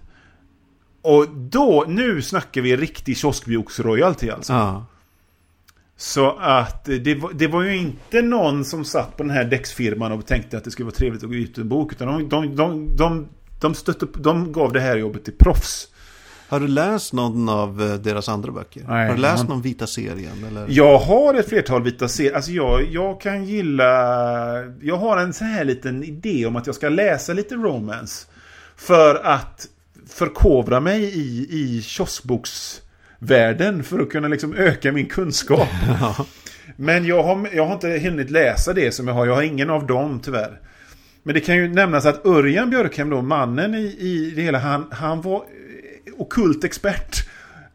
Och 1.02 1.30
då, 1.30 1.86
nu 1.88 2.21
snackar 2.21 2.62
vi 2.62 2.78
riktig 2.78 3.17
kioskboks-royalty 3.17 4.34
alltså. 4.34 4.54
Ja. 4.54 4.86
Så 5.98 6.38
att 6.40 6.86
det 6.86 7.16
var, 7.16 7.34
det 7.34 7.48
var 7.48 7.62
ju 7.62 7.78
inte 7.78 8.22
någon 8.22 8.66
som 8.66 8.86
satt 8.86 9.18
på 9.18 9.24
den 9.24 9.30
här 9.30 9.46
däcksfirman 9.46 10.12
och 10.12 10.26
tänkte 10.26 10.58
att 10.58 10.64
det 10.64 10.72
skulle 10.72 10.86
vara 10.86 10.96
trevligt 10.96 11.24
att 11.24 11.30
gå 11.30 11.36
ut 11.36 11.58
en 11.58 11.70
bok. 11.70 11.92
Utan 11.92 12.08
de, 12.08 12.30
de, 12.30 12.56
de, 12.56 12.96
de, 12.96 13.28
de, 13.62 13.76
stötte, 13.76 14.08
de 14.20 14.52
gav 14.52 14.74
det 14.74 14.80
här 14.80 14.98
jobbet 14.98 15.24
till 15.24 15.34
proffs. 15.34 15.88
Har 16.50 16.60
du 16.60 16.68
läst 16.68 17.14
någon 17.14 17.50
av 17.50 17.82
eh, 17.82 17.94
deras 17.94 18.30
andra 18.30 18.52
böcker? 18.52 18.84
Nej, 18.88 19.08
har 19.08 19.16
du 19.16 19.22
läst 19.22 19.48
någon 19.48 19.62
Vita 19.62 19.88
serien? 19.88 20.44
Eller? 20.48 20.66
Jag 20.70 20.98
har 20.98 21.34
ett 21.34 21.50
flertal 21.50 21.84
vita 21.84 22.08
serier. 22.08 22.34
Alltså 22.34 22.52
jag, 22.52 22.86
jag 22.92 23.22
kan 23.22 23.46
gilla... 23.46 23.94
Jag 24.82 24.98
har 24.98 25.18
en 25.18 25.34
sån 25.34 25.48
här 25.48 25.66
liten 25.66 26.04
idé 26.04 26.46
om 26.46 26.56
att 26.56 26.66
jag 26.66 26.76
ska 26.76 26.90
läsa 26.90 27.34
lite 27.34 27.56
romance. 27.56 28.28
För 28.76 29.16
att 29.16 29.68
förkovra 30.08 30.80
mig 30.80 31.04
i, 31.04 31.48
i 31.50 31.82
kioskboksvärlden. 33.19 33.84
För 33.84 33.99
att 33.99 34.10
kunna 34.10 34.27
liksom 34.27 34.53
öka 34.56 34.91
min 34.91 35.06
kunskap. 35.06 35.67
Ja. 35.99 36.25
Men 36.80 37.06
jag 37.06 37.23
har, 37.23 37.49
jag 37.53 37.65
har 37.65 37.73
inte 37.73 37.88
hunnit 37.99 38.30
läsa 38.30 38.73
det 38.73 38.91
som 38.91 39.08
jag 39.08 39.13
har. 39.15 39.25
Jag 39.25 39.36
har 39.36 39.41
ingen 39.43 39.69
av 39.69 39.88
dem 39.88 40.19
tyvärr. 40.23 40.60
Men 41.23 41.34
det 41.34 41.39
kan 41.41 41.56
ju 41.56 41.67
nämnas 41.67 42.06
att 42.06 42.25
Örjan 42.25 42.69
Björkhem 42.69 43.10
då, 43.10 43.21
mannen 43.21 43.75
i, 43.75 43.97
i 43.99 44.34
det 44.36 44.41
hela, 44.41 44.58
han, 44.60 44.88
han 44.91 45.21
var 45.21 45.36
eh, 45.36 46.13
okult 46.17 46.63
expert. 46.63 47.27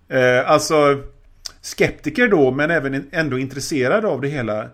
Eh, 0.09 0.51
alltså 0.51 1.03
skeptiker 1.61 2.29
då, 2.29 2.51
men 2.51 2.71
även 2.71 3.05
ändå 3.13 3.39
intresserad 3.39 4.05
av 4.05 4.21
det 4.21 4.29
hela. 4.29 4.69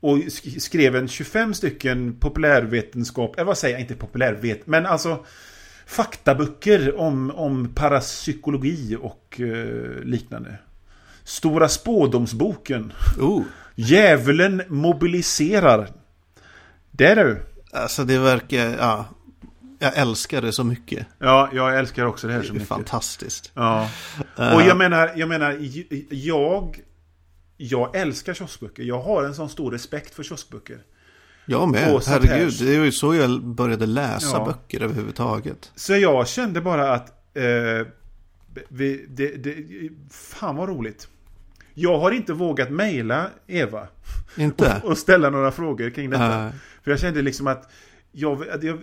Och 0.00 0.16
sk- 0.16 0.58
skrev 0.58 0.96
en 0.96 1.08
25 1.08 1.54
stycken 1.54 2.16
populärvetenskap, 2.20 3.34
eller 3.36 3.44
vad 3.44 3.58
säger 3.58 3.74
jag, 3.74 3.80
inte 3.80 3.94
populärvet, 3.94 4.66
men 4.66 4.86
alltså 4.86 5.24
faktaböcker 5.86 6.96
om, 6.98 7.30
om 7.30 7.68
parapsykologi 7.74 8.96
och 9.00 9.40
eh, 9.40 10.02
liknande. 10.04 10.58
Stora 11.24 11.68
spådomsboken. 11.68 12.92
Oh, 13.20 13.42
Djävulen 13.74 14.62
mobiliserar. 14.68 15.88
Det 16.90 17.06
är 17.06 17.16
du. 17.16 17.42
alltså 17.72 18.04
det 18.04 18.18
verkar... 18.18 18.76
Ja, 18.78 19.06
jag 19.78 19.96
älskar 19.98 20.42
det 20.42 20.52
så 20.52 20.64
mycket. 20.64 21.06
Ja, 21.18 21.48
jag 21.52 21.78
älskar 21.78 22.04
också 22.06 22.26
det 22.26 22.32
här 22.32 22.40
Det 22.40 22.46
så 22.46 22.52
är 22.52 22.54
mycket. 22.54 22.68
fantastiskt. 22.68 23.50
Ja. 23.54 23.88
Eh, 24.38 24.54
Och 24.54 24.62
jag 24.62 24.76
menar, 24.76 25.12
jag 25.16 25.28
menar, 25.28 25.58
jag... 26.10 26.80
Jag 27.56 27.96
älskar 27.96 28.34
kioskböcker. 28.34 28.82
Jag 28.82 29.00
har 29.02 29.24
en 29.24 29.34
sån 29.34 29.48
stor 29.48 29.70
respekt 29.72 30.14
för 30.14 30.22
kioskböcker. 30.22 30.78
Jag 31.46 31.68
med, 31.68 31.94
Åsa 31.94 32.10
herregud. 32.10 32.48
Pers. 32.48 32.58
Det 32.58 32.74
är 32.76 32.84
ju 32.84 32.92
så 32.92 33.14
jag 33.14 33.44
började 33.44 33.86
läsa 33.86 34.36
Ja. 34.36 34.44
böcker 34.44 34.82
överhuvudtaget. 34.82 35.72
Så 35.74 35.96
jag 35.96 36.28
kände 36.28 36.60
bara 36.60 36.92
att... 36.92 37.08
Eh, 37.36 37.86
vi, 38.68 39.06
det, 39.08 39.26
det, 39.44 39.56
fan 40.10 40.56
vad 40.56 40.68
roligt. 40.68 41.08
Jag 41.74 41.98
har 41.98 42.10
inte 42.10 42.32
vågat 42.32 42.70
mejla 42.70 43.26
Eva 43.46 43.86
Inte? 44.36 44.80
och 44.84 44.98
ställa 44.98 45.30
några 45.30 45.52
frågor 45.52 45.90
kring 45.90 46.10
detta. 46.10 46.44
Eh, 46.46 46.50
För 46.82 46.90
jag 46.90 47.00
kände 47.00 47.22
liksom 47.22 47.46
att 47.46 47.70
jag, 48.14 48.44
jag, 48.62 48.78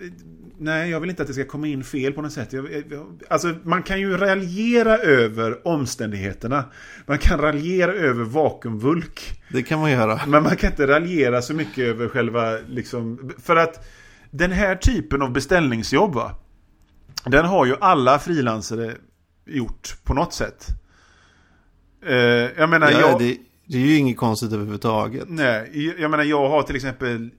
nej, 0.58 0.90
jag 0.90 1.00
vill 1.00 1.10
inte 1.10 1.22
att 1.22 1.28
det 1.28 1.34
ska 1.34 1.46
komma 1.46 1.68
in 1.68 1.84
fel 1.84 2.14
på 2.14 2.22
något 2.22 2.34
sätt. 2.34 2.54
Jag, 2.54 2.68
alltså, 3.30 3.56
man 3.64 3.84
kan 3.84 4.00
ju 4.00 4.18
raljera 4.18 4.98
över 4.98 5.68
omständigheterna. 5.68 6.64
Man 7.06 7.18
kan 7.18 7.40
raljera 7.40 7.94
över 7.94 8.24
vakuumvulk. 8.24 9.42
det 9.52 9.64
kan 9.64 9.80
man 9.80 9.92
göra. 9.92 10.22
Men 10.28 10.44
man 10.44 10.56
kan 10.56 10.70
inte 10.70 10.88
raljera 10.88 11.42
så 11.42 11.54
mycket 11.54 11.78
över 11.78 12.08
själva, 12.08 12.58
liksom, 12.68 13.32
för 13.44 13.56
att 13.56 13.88
den 14.32 14.52
här 14.52 14.76
typen 14.76 15.22
av 15.22 15.32
beställningsjobb, 15.32 16.14
va? 16.14 16.36
Den 17.26 17.46
har 17.46 17.66
ju 17.66 17.76
alla 17.80 18.20
frilansare 18.20 18.96
gjort 19.46 19.96
på 20.04 20.14
något 20.14 20.34
sätt. 20.34 20.68
Eh, 22.06 22.16
jag 22.58 22.70
menar, 22.70 22.92
Ja, 22.92 23.00
jag... 23.00 23.20
det, 23.20 23.38
det 23.72 23.78
är 23.78 23.82
ju 23.82 23.96
inget 23.96 24.18
konstigt 24.18 24.54
överhuvudtaget. 24.54 25.24
Nej, 25.28 25.94
jag 26.00 26.12
menar 26.12 26.24
jag 26.24 26.50
har 26.50 26.64
till 26.64 26.76
exempel 26.76 27.30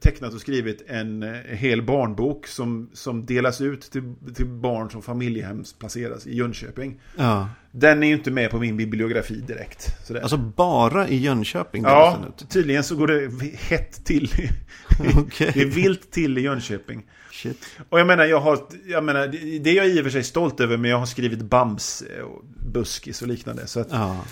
tecknat 0.00 0.34
och 0.34 0.40
skrivit 0.40 0.82
en 0.88 1.22
eh, 1.22 1.30
hel 1.48 1.82
barnbok 1.82 2.46
som, 2.46 2.90
som 2.92 3.26
delas 3.26 3.60
ut 3.60 3.80
till, 3.80 4.14
till 4.34 4.46
barn 4.46 4.90
som 4.90 5.02
familjehemsplaceras 5.02 6.26
i 6.26 6.36
Jönköping. 6.36 7.00
Ja. 7.16 7.48
Den 7.72 8.02
är 8.02 8.06
ju 8.06 8.14
inte 8.14 8.30
med 8.30 8.50
på 8.50 8.58
min 8.58 8.76
bibliografi 8.76 9.34
direkt. 9.34 10.06
Sådär. 10.06 10.20
Alltså 10.20 10.36
bara 10.36 11.08
i 11.08 11.16
Jönköping 11.16 11.82
ja, 11.82 12.18
ut. 12.28 12.50
tydligen 12.50 12.84
så 12.84 12.96
går 12.96 13.06
det 13.06 13.52
hett 13.54 14.04
till. 14.04 14.30
Okej. 15.16 15.50
Det 15.54 15.60
är 15.60 15.66
vilt 15.66 16.10
till 16.10 16.38
i 16.38 16.40
Jönköping. 16.40 17.06
Shit. 17.32 17.66
Och 17.88 18.00
jag 18.00 18.06
menar, 18.06 18.24
jag 18.24 18.40
har, 18.40 18.58
jag 18.86 19.04
menar, 19.04 19.26
det 19.26 19.58
det 19.58 19.70
är 19.70 19.74
jag 19.74 19.88
i 19.88 20.00
och 20.00 20.04
för 20.04 20.10
sig 20.10 20.24
stolt 20.24 20.60
över, 20.60 20.76
men 20.76 20.90
jag 20.90 20.98
har 20.98 21.06
skrivit 21.06 21.42
Bams 21.42 22.04
och 22.24 22.44
Buskis 22.72 23.22
och 23.22 23.28
liknande. 23.28 23.66
Så 23.66 23.80
att 23.80 23.88
Ja. 23.90 24.24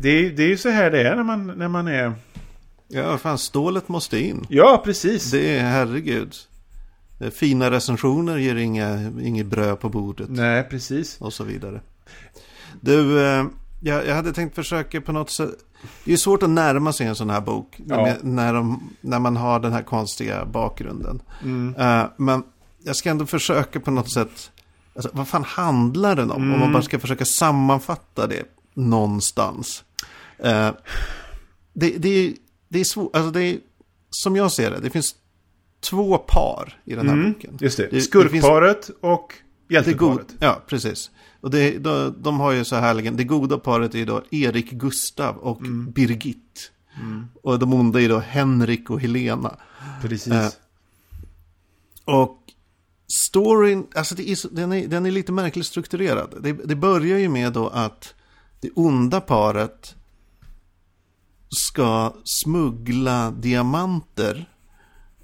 Det, 0.00 0.08
är- 0.08 0.30
det 0.30 0.42
är 0.42 0.48
ju 0.48 0.56
så 0.56 0.68
här 0.68 0.90
det 0.90 1.08
är 1.08 1.16
när 1.16 1.22
man, 1.24 1.46
när 1.46 1.68
man 1.68 1.86
är... 1.88 2.12
Ja, 2.88 3.18
fan 3.18 3.38
stålet 3.38 3.88
måste 3.88 4.18
in. 4.18 4.46
Ja, 4.48 4.82
precis. 4.84 5.30
Det 5.30 5.56
är 5.58 5.60
herregud. 5.62 6.34
Fina 7.32 7.70
recensioner 7.70 8.36
ger 8.36 8.56
inga, 8.56 9.12
inget 9.22 9.46
bröd 9.46 9.80
på 9.80 9.88
bordet. 9.88 10.26
Nej, 10.30 10.62
precis. 10.70 11.16
Och 11.20 11.32
så 11.32 11.44
vidare. 11.44 11.80
Du, 12.80 13.24
eh, 13.26 13.44
jag, 13.80 14.06
jag 14.06 14.14
hade 14.14 14.32
tänkt 14.32 14.54
försöka 14.54 15.00
på 15.00 15.12
något 15.12 15.30
sätt. 15.30 15.50
Det 16.04 16.12
är 16.12 16.16
svårt 16.16 16.42
att 16.42 16.50
närma 16.50 16.92
sig 16.92 17.06
en 17.06 17.14
sån 17.14 17.30
här 17.30 17.40
bok. 17.40 17.80
Ja. 17.86 18.14
När, 18.22 18.54
de, 18.54 18.90
när 19.00 19.18
man 19.18 19.36
har 19.36 19.60
den 19.60 19.72
här 19.72 19.82
konstiga 19.82 20.44
bakgrunden. 20.44 21.22
Mm. 21.42 21.74
Eh, 21.78 22.04
men 22.16 22.42
jag 22.84 22.96
ska 22.96 23.10
ändå 23.10 23.26
försöka 23.26 23.80
på 23.80 23.90
något 23.90 24.12
sätt. 24.12 24.50
Alltså, 24.94 25.10
vad 25.12 25.28
fan 25.28 25.44
handlar 25.44 26.16
den 26.16 26.30
om? 26.30 26.36
Om 26.36 26.48
Mm. 26.48 26.60
man 26.60 26.72
bara 26.72 26.82
ska 26.82 26.98
försöka 26.98 27.24
sammanfatta 27.24 28.26
det 28.26 28.42
någonstans. 28.74 29.84
Eh, 30.38 30.70
det, 31.72 31.96
det, 31.98 32.08
är- 32.08 32.34
det 32.68 32.80
är 32.80 32.84
svårt. 32.84 33.16
Alltså 33.16 33.30
det 33.30 33.42
är, 33.44 33.58
som 34.10 34.36
jag 34.36 34.52
ser 34.52 34.70
det. 34.70 34.78
Det 34.80 34.90
finns 34.90 35.14
två 35.80 36.18
par 36.18 36.80
i 36.84 36.94
den 36.94 37.08
här 37.08 37.14
Mm, 37.14 37.32
boken. 37.32 37.58
just 37.60 37.76
det. 37.76 37.82
Det- 37.82 37.90
det 37.96 38.02
Skurkparet 38.02 38.90
och 39.00 39.32
hjälteparet. 39.68 40.26
ja, 40.38 40.62
precis. 40.66 41.10
Och 41.40 41.50
det, 41.50 41.78
de, 41.78 42.14
de 42.18 42.40
har 42.40 42.52
ju 42.52 42.64
så 42.64 42.76
här, 42.76 42.94
det 43.10 43.24
goda 43.24 43.58
paret 43.58 43.94
är 43.94 44.06
då 44.06 44.22
Erik 44.30 44.70
Gustav 44.70 45.36
och 45.36 45.60
Mm. 45.60 45.90
Birgit. 45.92 46.70
Och 47.42 47.58
de 47.58 47.74
onda 47.74 48.00
är 48.00 48.08
då 48.08 48.18
Henrik 48.18 48.90
och 48.90 49.00
Helena. 49.00 49.56
Precis. 50.02 50.32
Eh, 50.32 50.48
Och 52.04 52.38
storyn, 53.06 53.86
alltså 53.94 54.14
det 54.14 54.30
är, 54.30 54.54
den, 54.54 54.72
är, 54.72 54.86
den 54.86 55.06
är 55.06 55.10
lite 55.10 55.32
märkligt 55.32 55.66
strukturerad. 55.66 56.34
Det, 56.42 56.52
det 56.52 56.76
börjar 56.76 57.18
ju 57.18 57.28
med 57.28 57.52
då 57.52 57.68
att 57.68 58.14
det 58.62 58.70
onda 58.74 59.20
paret 59.20 59.94
ska 61.48 62.14
smuggla 62.24 63.30
diamanter 63.30 64.44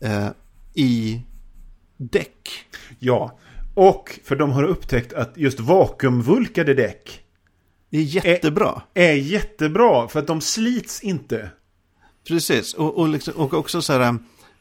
eh, 0.00 0.28
i 0.74 1.22
däck. 1.96 2.48
ja. 2.98 3.38
Och 3.74 4.20
för 4.24 4.36
de 4.36 4.50
har 4.50 4.64
upptäckt 4.64 5.12
att 5.12 5.36
just 5.36 5.60
vakuumvulkade 5.60 6.74
däck 6.74 7.20
Det 7.90 7.98
är 7.98 8.02
jättebra. 8.02 8.82
är 8.94 9.12
jättebra 9.12 10.08
för 10.08 10.18
att 10.20 10.26
de 10.26 10.40
slits 10.40 11.02
inte. 11.02 11.50
Precis, 12.28 12.74
och, 12.74 12.98
och, 12.98 13.08
liksom, 13.08 13.34
och 13.34 13.54
också 13.54 13.82
så 13.82 13.92
här 13.92 14.18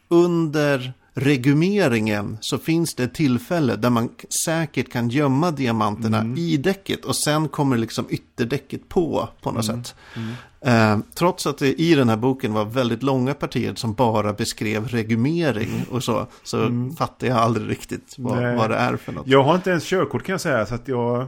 under 0.07 0.93
regumeringen 1.19 2.37
så 2.41 2.57
finns 2.57 2.95
det 2.95 3.03
ett 3.03 3.13
tillfälle 3.13 3.75
där 3.75 3.89
man 3.89 4.09
säkert 4.45 4.91
kan 4.91 5.09
gömma 5.09 5.51
diamanterna 5.51 6.25
i 6.37 6.57
däcket 6.57 7.05
och 7.05 7.15
sen 7.15 7.47
kommer 7.47 7.77
liksom 7.77 8.05
ytterdäcket 8.09 8.89
på 8.89 9.29
på 9.41 9.51
något 9.51 9.65
sätt. 9.65 9.95
Eh, 10.61 10.97
trots 11.13 11.47
att 11.47 11.57
det 11.57 11.81
i 11.81 11.95
den 11.95 12.09
här 12.09 12.17
boken 12.17 12.53
var 12.53 12.65
väldigt 12.65 13.03
långa 13.03 13.33
partier 13.33 13.75
som 13.75 13.93
bara 13.93 14.33
beskrev 14.33 14.87
regumering 14.87 15.85
och 15.91 16.03
så, 16.03 16.27
så 16.43 16.71
fattar 16.97 17.27
jag 17.27 17.37
aldrig 17.37 17.69
riktigt 17.69 18.15
vad, 18.17 18.41
Nej. 18.41 18.55
vad 18.55 18.69
det 18.69 18.75
är 18.75 18.97
för 18.97 19.11
något. 19.11 19.27
Jag 19.27 19.43
har 19.43 19.55
inte 19.55 19.69
ens 19.69 19.83
körkort 19.83 20.23
kan 20.23 20.33
jag 20.33 20.41
säga 20.41 20.65
så 20.65 20.75
att 20.75 20.87
jag... 20.87 21.27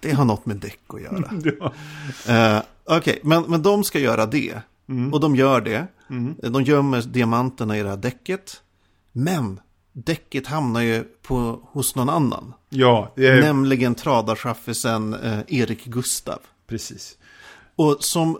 Det 0.00 0.12
har 0.12 0.24
något 0.24 0.46
med 0.46 0.56
däck 0.56 0.80
att 0.86 1.02
göra. 1.02 1.30
Ja. 2.26 2.56
Eh, 2.56 2.62
Okej, 2.84 3.20
men, 3.22 3.42
men 3.42 3.62
de 3.62 3.84
ska 3.84 3.98
göra 3.98 4.26
det. 4.26 4.54
Och 5.12 5.20
de 5.20 5.36
gör 5.36 5.60
det. 5.60 5.86
De 6.50 6.62
gömmer 6.62 7.02
diamanterna 7.02 7.78
i 7.78 7.82
det 7.82 7.88
här 7.88 7.96
däcket. 7.96 8.61
Men 9.12 9.60
däcket 9.92 10.46
hamnar 10.46 10.80
ju 10.80 11.04
på, 11.22 11.68
hos 11.72 11.96
någon 11.96 12.08
annan. 12.08 12.54
Ja, 12.68 13.12
är... 13.16 13.40
Nämligen 13.40 13.94
tradarchaffisen 13.94 15.14
eh, 15.14 15.40
Erik 15.48 15.84
Gustav. 15.84 16.38
Precis. 16.66 17.16
Och 17.76 17.96
som 18.00 18.38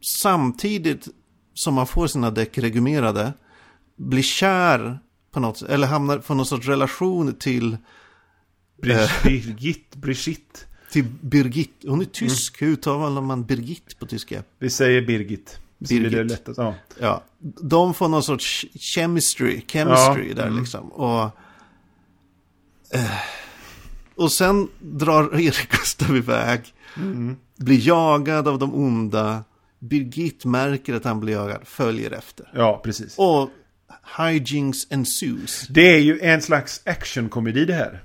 samtidigt 0.00 1.08
som 1.54 1.74
man 1.74 1.86
får 1.86 2.06
sina 2.06 2.30
däck 2.30 2.58
regumerade 2.58 3.32
blir 3.96 4.22
kär 4.22 4.98
på 5.32 5.40
något 5.40 5.62
eller 5.62 5.86
hamnar 5.86 6.18
på 6.18 6.34
någon 6.34 6.46
sorts 6.46 6.66
relation 6.68 7.34
till, 7.34 7.76
Bri- 8.82 9.24
Birgit, 9.24 9.96
Brigitte. 9.96 10.60
till 10.92 11.04
Birgit. 11.04 11.84
Hon 11.86 12.00
är 12.00 12.04
tysk. 12.04 12.62
Hur 12.62 12.68
uttalar 12.68 13.20
man 13.20 13.44
Birgit 13.44 13.98
på 13.98 14.06
tyska? 14.06 14.42
Vi 14.58 14.70
säger 14.70 15.02
Birgit. 15.02 15.60
Det 15.78 16.00
Birgit. 16.00 16.30
lätt 16.30 16.48
att, 16.48 16.56
ja. 16.56 16.74
Ja, 17.00 17.22
de 17.62 17.94
får 17.94 18.08
någon 18.08 18.22
sorts 18.22 18.66
chemistry, 18.74 19.62
chemistry 19.68 20.28
Ja, 20.28 20.34
där 20.34 20.46
mm. 20.46 20.58
liksom. 20.58 20.92
Och, 20.92 21.22
eh, 22.94 23.10
och 24.16 24.32
sen 24.32 24.68
drar 24.80 25.34
Erik 25.40 25.70
Gustav 25.70 26.16
iväg, 26.16 26.74
Mm. 26.96 27.36
blir 27.56 27.86
jagad 27.88 28.48
av 28.48 28.58
de 28.58 28.74
onda. 28.74 29.44
Birgit 29.78 30.44
märker 30.44 30.94
att 30.94 31.04
han 31.04 31.20
blir 31.20 31.32
jagad, 31.34 31.60
följer 31.64 32.10
efter. 32.10 32.50
ja, 32.54 32.80
precis. 32.84 33.14
Och 33.18 33.50
hijinks 34.18 34.78
ensues. 34.90 35.66
Det 35.68 35.94
är 35.94 35.98
ju 36.00 36.20
en 36.20 36.42
slags 36.42 36.82
actionkomedi 36.84 37.64
det 37.64 37.74
här. 37.74 38.02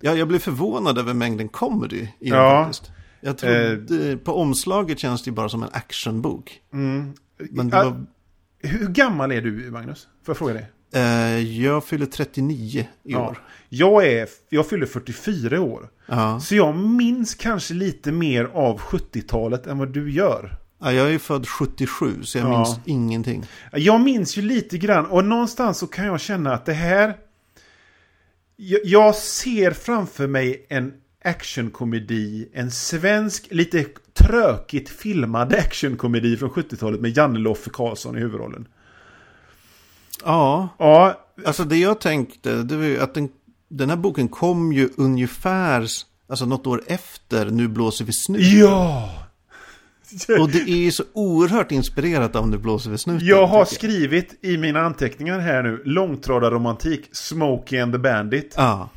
Ja, 0.00 0.14
jag 0.14 0.28
blev 0.28 0.38
förvånad 0.38 0.98
över 0.98 1.14
mängden 1.14 1.48
comedy 1.48 2.08
Ja. 2.18 2.64
faktiskt. 2.64 2.92
Jag 3.20 3.38
trodde, 3.38 4.16
på 4.16 4.32
omslaget 4.40 4.98
känns 4.98 5.22
det 5.22 5.28
ju 5.30 5.34
bara 5.34 5.48
som 5.48 5.62
en 5.62 5.68
actionbok. 5.72 6.60
Mm. 6.72 7.12
Men 7.50 7.68
det 7.70 7.76
var, 7.76 8.06
Hur 8.58 8.88
gammal 8.88 9.32
är 9.32 9.40
du, 9.40 9.70
Magnus? 9.70 10.08
Får 10.24 10.32
jag 10.32 10.36
fråga 10.36 10.52
dig? 10.54 10.66
eh, 10.94 11.60
jag 11.62 11.84
fyller 11.84 12.06
39 12.06 12.80
i 12.80 13.12
Ja. 13.12 13.28
år. 13.28 13.42
Jag, 13.68 14.06
är, 14.06 14.28
jag 14.48 14.68
fyller 14.68 14.86
44 14.86 15.60
år. 15.60 15.88
Ja. 16.06 16.40
Så 16.40 16.54
jag 16.54 16.76
minns 16.76 17.34
kanske 17.34 17.74
lite 17.74 18.12
mer 18.12 18.44
av 18.44 18.80
70-talet 18.80 19.66
än 19.66 19.78
vad 19.78 19.88
du 19.92 20.12
gör. 20.12 20.56
Ja, 20.80 20.92
jag 20.92 21.14
är 21.14 21.18
född 21.18 21.48
77, 21.48 22.22
så 22.22 22.38
jag 22.38 22.46
Ja. 22.46 22.56
minns 22.58 22.78
ingenting. 22.84 23.44
Jag 23.72 24.00
minns 24.00 24.38
ju 24.38 24.42
lite 24.42 24.78
grann 24.78 25.06
och 25.06 25.24
någonstans 25.24 25.78
så 25.78 25.86
kan 25.86 26.04
jag 26.06 26.20
känna 26.20 26.54
att 26.54 26.66
det 26.66 26.72
här... 26.72 27.16
Jag, 28.56 28.80
jag 28.84 29.14
ser 29.14 29.70
framför 29.70 30.26
mig 30.26 30.66
en 30.68 30.92
actionkomedi, 31.26 32.48
en 32.52 32.70
svensk, 32.70 33.46
lite 33.50 33.84
trökigt 34.14 34.88
filmad 34.88 35.54
actionkomedi 35.54 36.36
från 36.36 36.50
70-talet 36.50 37.00
med 37.00 37.16
Janne 37.16 37.38
Loffe 37.38 37.70
Karlsson 37.70 38.16
i 38.16 38.20
huvudrollen. 38.20 38.68
Ja, 40.24 40.68
Ja, 40.78 41.26
alltså 41.44 41.64
det 41.64 41.76
jag 41.76 42.00
tänkte, 42.00 42.62
det 42.62 42.76
var 42.76 42.84
ju 42.84 43.00
att 43.00 43.14
den, 43.14 43.28
den 43.68 43.90
här 43.90 43.96
boken 43.96 44.28
kom 44.28 44.72
ju 44.72 44.88
ungefär, 44.96 45.88
alltså 46.28 46.46
något 46.46 46.66
år 46.66 46.82
efter 46.86 47.50
Nu 47.50 47.68
blåser 47.68 48.04
vi 48.04 48.12
snuten. 48.12 48.58
ja! 48.58 49.22
Och 50.40 50.50
det 50.50 50.58
är 50.58 50.76
ju 50.76 50.92
så 50.92 51.04
oerhört 51.12 51.72
inspirerat 51.72 52.36
av 52.36 52.48
Nu 52.48 52.58
blåser 52.58 52.90
vi 52.90 52.98
snuten. 52.98 53.26
Jag 53.26 53.46
har 53.46 53.64
tycker 53.64 53.76
skrivit 53.76 54.38
i 54.44 54.56
mina 54.56 54.80
anteckningar 54.80 55.38
här 55.38 55.62
nu, 55.62 55.82
långtradarromantik, 55.84 57.08
Smokey 57.12 57.78
and 57.78 57.92
the 57.92 57.98
Bandit. 57.98 58.54
Ja, 58.56 58.90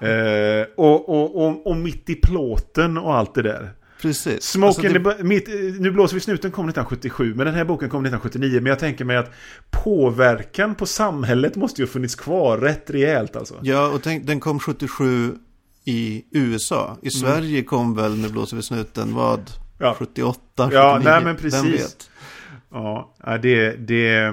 Eh, 0.00 0.66
och, 0.76 1.08
och, 1.08 1.46
och, 1.46 1.66
och 1.66 1.76
mitt 1.76 2.10
i 2.10 2.14
plåten 2.14 2.98
och 2.98 3.14
allt 3.14 3.34
det 3.34 3.42
där. 3.42 3.70
precis. 4.02 4.42
Smoke 4.42 4.88
Alltså, 4.88 4.98
det, 4.98 5.24
mitt, 5.24 5.48
Nu 5.80 5.90
blåser 5.90 6.14
vi 6.14 6.20
snuten 6.20 6.50
kom 6.50 6.68
1977, 6.68 7.34
men 7.34 7.46
den 7.46 7.54
här 7.54 7.64
boken 7.64 7.88
kom 7.88 8.04
1979. 8.04 8.60
Men 8.60 8.70
jag 8.70 8.78
tänker 8.78 9.04
mig 9.04 9.16
att 9.16 9.32
påverkan 9.70 10.74
på 10.74 10.86
samhället 10.86 11.56
måste 11.56 11.80
ju 11.80 11.86
ha 11.86 11.92
funnits 11.92 12.14
kvar 12.14 12.58
rätt 12.58 12.90
rejält 12.90 13.36
alltså. 13.36 13.54
Ja, 13.62 13.88
och 13.88 14.02
tänk, 14.02 14.26
den 14.26 14.40
kom 14.40 14.60
77 14.60 15.34
i 15.84 16.24
USA. 16.30 16.98
I 17.02 17.10
Sverige 17.10 17.62
kom 17.62 17.94
väl 17.94 18.16
Nu 18.18 18.28
blåser 18.28 18.56
vi 18.56 18.62
snuten, 18.62 19.14
vad? 19.14 19.38
Mm. 19.38 19.46
Ja. 19.78 19.94
78, 19.98 20.40
79? 20.56 20.78
Ja, 20.78 21.00
nej, 21.04 21.24
men 21.24 21.36
precis. 21.36 21.64
Vem 21.64 21.72
vet? 21.72 22.10
Ja, 22.70 23.14
det, 23.42 23.72
det... 23.72 24.32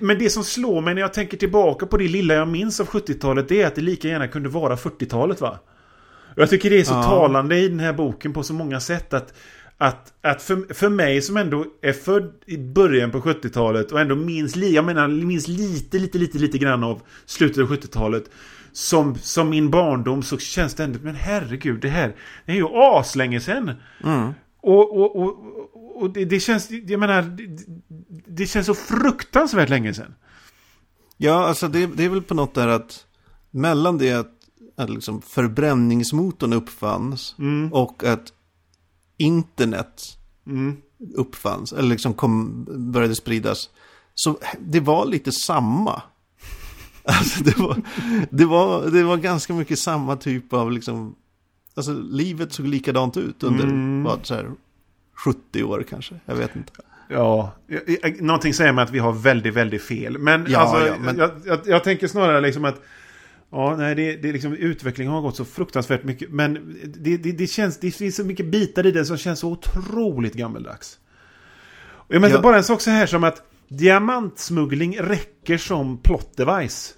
Men 0.00 0.18
det 0.18 0.30
som 0.30 0.44
slår 0.44 0.80
mig 0.80 0.94
när 0.94 1.00
jag 1.00 1.14
tänker 1.14 1.36
tillbaka 1.36 1.86
på 1.86 1.96
det 1.96 2.08
lilla 2.08 2.34
jag 2.34 2.48
minns 2.48 2.80
av 2.80 2.86
70-talet 2.86 3.48
Det 3.48 3.62
är 3.62 3.66
att 3.66 3.74
det 3.74 3.80
lika 3.80 4.08
gärna 4.08 4.28
kunde 4.28 4.48
vara 4.48 4.76
40-talet 4.76 5.40
va? 5.40 5.58
Och 6.36 6.42
Jag 6.42 6.50
tycker 6.50 6.70
det 6.70 6.80
är 6.80 6.84
så 6.84 6.94
Ja. 6.94 7.02
talande 7.02 7.58
i 7.58 7.68
den 7.68 7.80
här 7.80 7.92
boken 7.92 8.32
på 8.32 8.42
så 8.42 8.54
många 8.54 8.80
sätt 8.80 9.14
att 9.14 9.34
att, 9.78 10.12
att 10.22 10.42
för, 10.42 10.74
för 10.74 10.88
mig 10.88 11.22
som 11.22 11.36
ändå 11.36 11.66
är 11.82 11.92
född 11.92 12.32
i 12.46 12.58
början 12.58 13.10
på 13.10 13.20
70-talet 13.20 13.92
och 13.92 14.00
ändå 14.00 14.16
minns, 14.16 14.56
jag 14.56 14.84
menar, 14.84 15.08
minns 15.08 15.48
lite, 15.48 15.98
lite, 15.98 16.18
lite, 16.18 16.38
lite 16.38 16.58
grann 16.58 16.84
av 16.84 17.02
slutet 17.26 17.62
av 17.62 17.70
70-talet 17.70 18.30
som, 18.72 19.14
som 19.14 19.50
min 19.50 19.70
barndom 19.70 20.22
så 20.22 20.38
känns 20.38 20.74
det 20.74 20.84
ändå, 20.84 20.98
men 21.02 21.14
herregud, 21.14 21.80
det 21.80 21.88
här 21.88 22.14
det 22.46 22.52
är 22.52 22.56
ju 22.56 22.68
aslänge 22.72 23.40
sedan. 23.40 23.70
Mm. 24.04 24.32
Och, 24.60 24.96
och, 24.96 25.16
och, 25.16 25.38
och 25.94 26.10
det, 26.10 26.24
det 26.24 26.40
känns, 26.40 26.70
jag 26.70 27.00
menar, 27.00 27.22
det, 27.22 27.64
det 28.26 28.46
känns 28.46 28.66
så 28.66 28.74
fruktansvärt 28.74 29.68
länge 29.68 29.94
sedan. 29.94 30.14
Ja, 31.16 31.46
alltså 31.48 31.68
det, 31.68 31.86
det 31.86 32.04
är 32.04 32.08
väl 32.08 32.22
på 32.22 32.34
något 32.34 32.54
där 32.54 32.68
att 32.68 33.06
mellan 33.50 33.98
det 33.98 34.12
att, 34.12 34.30
att 34.76 34.90
liksom 34.90 35.22
förbränningsmotorn 35.22 36.52
uppfanns 36.52 37.34
Mm. 37.38 37.72
och 37.72 38.04
att 38.04 38.32
internet 39.16 40.02
Mm. 40.46 40.76
uppfanns, 41.16 41.72
eller 41.72 41.88
liksom 41.88 42.14
kom, 42.14 42.64
började 42.92 43.14
spridas. 43.14 43.70
Så 44.14 44.38
det 44.60 44.80
var 44.80 45.06
lite 45.06 45.32
samma. 45.32 46.02
Alltså 47.06 47.44
det 47.44 47.58
var, 47.58 47.82
det 48.30 48.44
var, 48.44 48.90
det 48.90 49.02
var 49.02 49.16
ganska 49.16 49.54
mycket 49.54 49.78
samma 49.78 50.16
typ 50.16 50.52
av 50.52 50.72
liksom, 50.72 51.14
alltså 51.74 51.92
livet 51.94 52.52
såg 52.52 52.66
likadant 52.66 53.16
ut 53.16 53.42
under, 53.42 53.64
Mm. 53.64 54.02
vad, 54.04 54.26
så 54.26 54.34
här, 54.34 54.50
70 55.14 55.62
år 55.64 55.84
kanske, 55.88 56.14
jag 56.26 56.34
vet 56.34 56.56
inte. 56.56 56.72
Ja, 57.08 57.52
någonting 58.20 58.54
säger 58.54 58.72
mig 58.72 58.82
att 58.84 58.90
vi 58.90 58.98
har 58.98 59.12
väldigt, 59.12 59.54
väldigt 59.54 59.82
fel. 59.82 60.18
Men, 60.18 60.46
Ja, 60.48 60.58
alltså, 60.58 60.86
ja, 60.86 60.94
men- 61.00 61.18
Jag, 61.18 61.30
jag, 61.46 61.58
jag 61.66 61.84
tänker 61.84 62.06
snarare 62.08 62.40
liksom 62.40 62.64
att 62.64 62.80
Ja, 63.50 63.76
nej, 63.76 63.94
det, 63.94 64.16
det 64.16 64.32
liksom, 64.32 64.52
utvecklingen 64.54 65.12
har 65.12 65.20
gått 65.20 65.36
så 65.36 65.44
fruktansvärt 65.44 66.04
mycket. 66.04 66.30
Men 66.30 66.76
det, 66.84 67.16
det, 67.16 67.32
det, 67.32 67.46
känns, 67.46 67.78
det 67.80 67.90
finns 67.90 68.16
så 68.16 68.24
mycket 68.24 68.46
bitar 68.46 68.86
i 68.86 68.90
den 68.90 69.06
som 69.06 69.16
känns 69.16 69.40
så 69.40 69.50
otroligt 69.50 70.34
gammeldags. 70.34 70.98
Jag 72.08 72.20
menar 72.20 72.34
Ja. 72.34 72.40
bara 72.42 72.56
en 72.56 72.64
sak 72.64 72.80
så 72.80 72.90
här 72.90 73.06
som 73.06 73.24
att 73.24 73.42
diamantsmuggling 73.68 74.98
räcker 75.00 75.58
som 75.58 75.98
plot 75.98 76.36
device. 76.36 76.94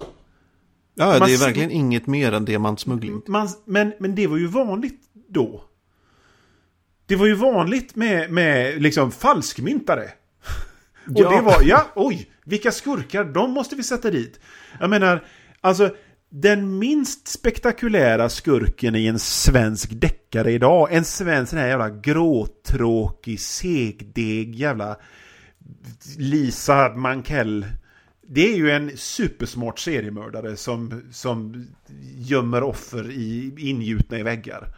Ja, 0.95 1.05
Man 1.19 1.27
det 1.27 1.33
är 1.33 1.45
verkligen 1.45 1.71
inget 1.71 2.07
mer 2.07 2.31
än 2.31 2.45
diamantsmuggling. 2.45 3.21
Man, 3.27 3.49
men, 3.65 3.93
men 3.99 4.15
det 4.15 4.27
var 4.27 4.37
ju 4.37 4.47
vanligt 4.47 5.01
då. 5.29 5.63
Det 7.07 7.15
var 7.15 7.25
ju 7.25 7.33
vanligt 7.33 7.95
med, 7.95 8.31
med 8.31 8.81
liksom 8.81 9.11
falskmyntare. 9.11 10.03
Och 11.05 11.13
Ja. 11.15 11.29
det 11.29 11.41
var, 11.41 11.61
ja, 11.63 11.87
oj, 11.95 12.29
vilka 12.43 12.71
skurkar, 12.71 13.23
de 13.23 13.51
måste 13.51 13.75
vi 13.75 13.83
sätta 13.83 14.11
dit. 14.11 14.39
Jag 14.79 14.89
menar, 14.89 15.25
alltså, 15.61 15.95
den 16.29 16.79
minst 16.79 17.27
spektakulära 17.27 18.29
skurken 18.29 18.95
i 18.95 19.07
en 19.07 19.19
svensk 19.19 19.89
deckare 19.91 20.51
idag, 20.51 20.87
en 20.91 21.05
svensk 21.05 21.49
sån 21.49 21.59
här 21.59 21.67
jävla 21.67 21.89
gråtråkig, 21.89 23.39
segdeg, 23.39 24.55
jävla 24.55 24.97
Lisa 26.17 26.93
Mankell. 26.95 27.65
Det 28.27 28.53
är 28.53 28.57
ju 28.57 28.71
en 28.71 28.91
supersmart 28.97 29.79
seriemördare 29.79 30.55
som, 30.55 31.03
som 31.11 31.67
gömmer 32.15 32.63
offer 32.63 33.11
i, 33.11 33.53
ingjutna 33.57 34.19
i 34.19 34.23
väggar. 34.23 34.75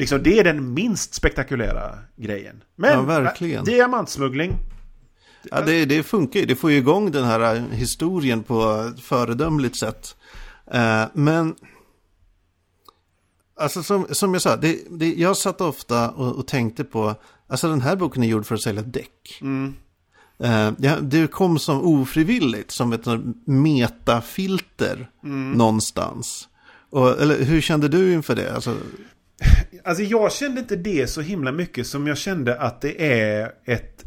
Liksom, 0.00 0.22
det 0.22 0.38
är 0.38 0.44
den 0.44 0.74
minst 0.74 1.14
spektakulära 1.14 1.98
grejen. 2.16 2.62
Men, 2.76 2.92
Ja, 2.92 3.02
verkligen. 3.02 3.58
äh, 3.58 3.64
diamantsmuggling. 3.64 4.56
Ja, 5.50 5.60
det, 5.60 5.84
det 5.84 6.02
funkar 6.02 6.40
ju. 6.40 6.46
Det 6.46 6.56
får 6.56 6.70
ju 6.70 6.76
igång 6.76 7.10
den 7.10 7.24
här 7.24 7.54
eh, 7.56 7.62
historien 7.62 8.42
på 8.42 8.90
ett 8.94 9.00
föredömligt 9.04 9.76
sätt. 9.78 10.16
Eh, 10.72 11.04
men, 11.14 11.54
alltså 13.60 13.82
som, 13.82 14.06
som 14.10 14.32
jag 14.32 14.42
sa, 14.42 14.56
det, 14.56 14.78
det, 14.90 15.14
jag 15.14 15.36
satt 15.36 15.60
ofta 15.60 16.10
och, 16.10 16.36
och 16.36 16.46
tänkte 16.46 16.84
på, 16.84 17.14
alltså 17.48 17.68
den 17.68 17.80
här 17.80 17.96
boken 17.96 18.22
är 18.22 18.26
gjord 18.28 18.46
för 18.46 18.54
att 18.54 18.62
sälja 18.62 18.82
däck. 18.82 19.38
Mm. 19.40 19.74
Ja, 20.78 20.96
det 21.00 21.30
kom 21.30 21.58
som 21.58 21.82
ofrivilligt, 21.82 22.70
som 22.70 22.92
ett 22.92 23.06
metafilter 23.46 25.10
Mm. 25.24 25.52
någonstans. 25.52 26.48
Och, 26.90 27.20
eller 27.20 27.44
hur 27.44 27.60
kände 27.60 27.88
du 27.88 28.12
inför 28.12 28.36
det? 28.36 28.54
Alltså, 28.54 28.76
Alltså 29.84 30.02
jag 30.02 30.32
kände 30.32 30.60
inte 30.60 30.76
det 30.76 31.06
så 31.06 31.20
himla 31.20 31.52
mycket 31.52 31.86
som 31.86 32.06
jag 32.06 32.18
kände 32.18 32.60
att 32.60 32.80
det 32.80 33.12
är 33.12 33.52
ett, 33.64 34.04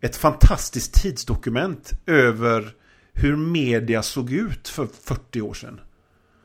ett 0.00 0.16
fantastiskt 0.16 1.02
tidsdokument 1.02 1.92
över 2.06 2.74
hur 3.12 3.36
media 3.36 4.02
såg 4.02 4.32
ut 4.32 4.68
för 4.68 4.88
40 5.02 5.40
år 5.40 5.54
sedan. 5.54 5.80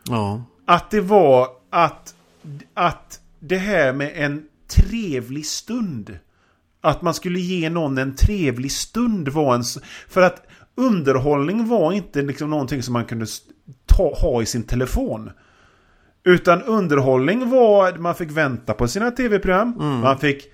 ja. 0.10 0.44
Att 0.66 0.92
det 0.92 1.02
var 1.02 1.48
att, 1.70 2.16
att 2.74 3.20
det 3.39 3.58
här 3.58 3.94
med 3.94 4.12
en 4.16 4.48
trevlig 4.68 5.46
stund. 5.46 6.20
Att 6.82 7.02
man 7.02 7.13
skulle 7.13 7.39
ge 7.39 7.70
någon 7.70 7.98
en 7.98 8.16
trevlig 8.16 8.72
stund 8.72 9.30
var 9.30 9.56
en... 9.56 9.63
För 10.08 10.22
att 10.22 10.48
underhållning 10.76 11.68
var 11.68 11.94
inte 11.94 12.22
liksom 12.22 12.50
någonting 12.50 12.84
som 12.84 12.94
man 12.94 13.06
kunde 13.06 13.26
ta, 13.86 14.13
ha 14.16 14.42
i 14.42 14.46
sin 14.46 14.63
telefon. 14.63 15.32
Utan 16.24 16.62
underhållning 16.62 17.50
var... 17.50 17.98
Man 17.98 18.16
fick 18.16 18.32
vänta 18.32 18.74
på 18.74 18.88
sina 18.88 19.12
tv-program. 19.12 19.74
Man, 20.02 20.18
fick, 20.18 20.52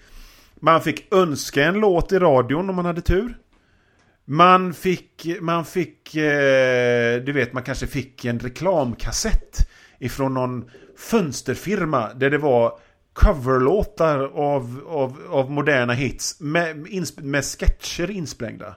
man 0.60 0.82
fick 0.82 1.14
önska 1.14 1.64
en 1.64 1.80
låt 1.80 2.12
i 2.12 2.20
radion 2.20 2.70
om 2.70 2.76
man 2.76 2.86
hade 2.86 3.02
tur. 3.02 3.38
Man 4.26 4.74
fick, 4.74 5.28
man 5.42 5.66
fick, 5.66 6.16
eh, 6.16 7.22
du 7.22 7.32
vet, 7.32 7.54
man 7.54 7.64
kanske 7.64 7.88
fick 7.88 8.26
en 8.26 8.40
reklamkassett 8.40 9.70
ifrån 10.00 10.34
någon 10.34 10.70
fönsterfirma 10.98 12.14
där 12.14 12.30
det 12.30 12.38
var 12.38 12.80
coverlåtar 13.14 14.20
av, 14.20 14.84
av, 14.88 15.18
av 15.30 15.52
moderna 15.52 15.94
hits 15.94 16.40
med, 16.40 16.88
med 17.18 17.46
sketcher 17.46 18.12
insprängda. 18.12 18.76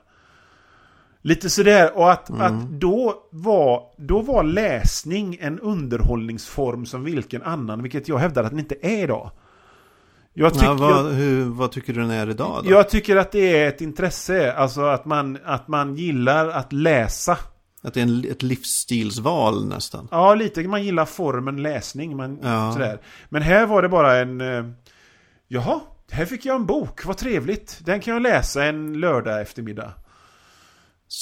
Lite 1.25 1.49
sådär, 1.49 1.97
och 1.97 2.11
att, 2.11 2.29
att 2.41 2.69
då, 2.69 3.15
var, 3.31 3.83
då 3.97 4.21
var 4.21 4.43
läsning 4.43 5.37
en 5.41 5.59
underhållningsform 5.59 6.85
som 6.85 7.03
vilken 7.03 7.41
annan, 7.43 7.81
vilket 7.81 8.07
jag 8.07 8.17
hävdar 8.17 8.43
att 8.43 8.49
den 8.49 8.59
inte 8.59 8.75
är 8.81 9.03
idag. 9.03 9.31
Jag, 10.33 10.53
tyck, 10.53 10.63
Ja, 10.63 10.73
vad, 10.73 11.11
hur, 11.13 11.45
vad 11.45 11.71
tycker 11.71 11.93
du 11.93 12.01
den 12.01 12.11
är 12.11 12.29
idag 12.29 12.61
då? 12.63 12.71
jag 12.71 12.89
tycker 12.89 13.15
att 13.15 13.31
det 13.31 13.57
är 13.57 13.67
ett 13.67 13.81
intresse, 13.81 14.53
alltså 14.53 14.81
att 14.81 15.05
man, 15.05 15.37
att 15.45 15.67
man 15.67 15.95
gillar 15.95 16.47
att 16.49 16.73
läsa. 16.73 17.37
Att 17.83 17.93
det 17.93 17.99
är 17.99 18.03
en, 18.03 18.25
ett 18.31 18.43
livsstilsval 18.43 19.67
nästan. 19.67 20.07
Ja, 20.11 20.35
lite. 20.35 20.63
Man 20.67 20.83
gillar 20.83 21.05
formen 21.05 21.61
läsning. 21.63 22.17
Man, 22.17 22.39
Ja. 22.43 22.71
sådär. 22.73 22.99
Men 23.29 23.41
här 23.41 23.65
var 23.65 23.81
det 23.81 23.89
bara 23.89 24.17
en... 24.17 24.41
Eh, 24.41 24.63
jaha, 25.47 25.79
här 26.11 26.25
fick 26.25 26.45
jag 26.45 26.55
en 26.55 26.65
bok. 26.65 27.05
Vad 27.05 27.17
trevligt. 27.17 27.79
Den 27.85 27.99
kan 27.99 28.13
jag 28.13 28.21
läsa 28.23 28.65
en 28.65 28.99
lördag 28.99 29.41
eftermiddag. 29.41 29.91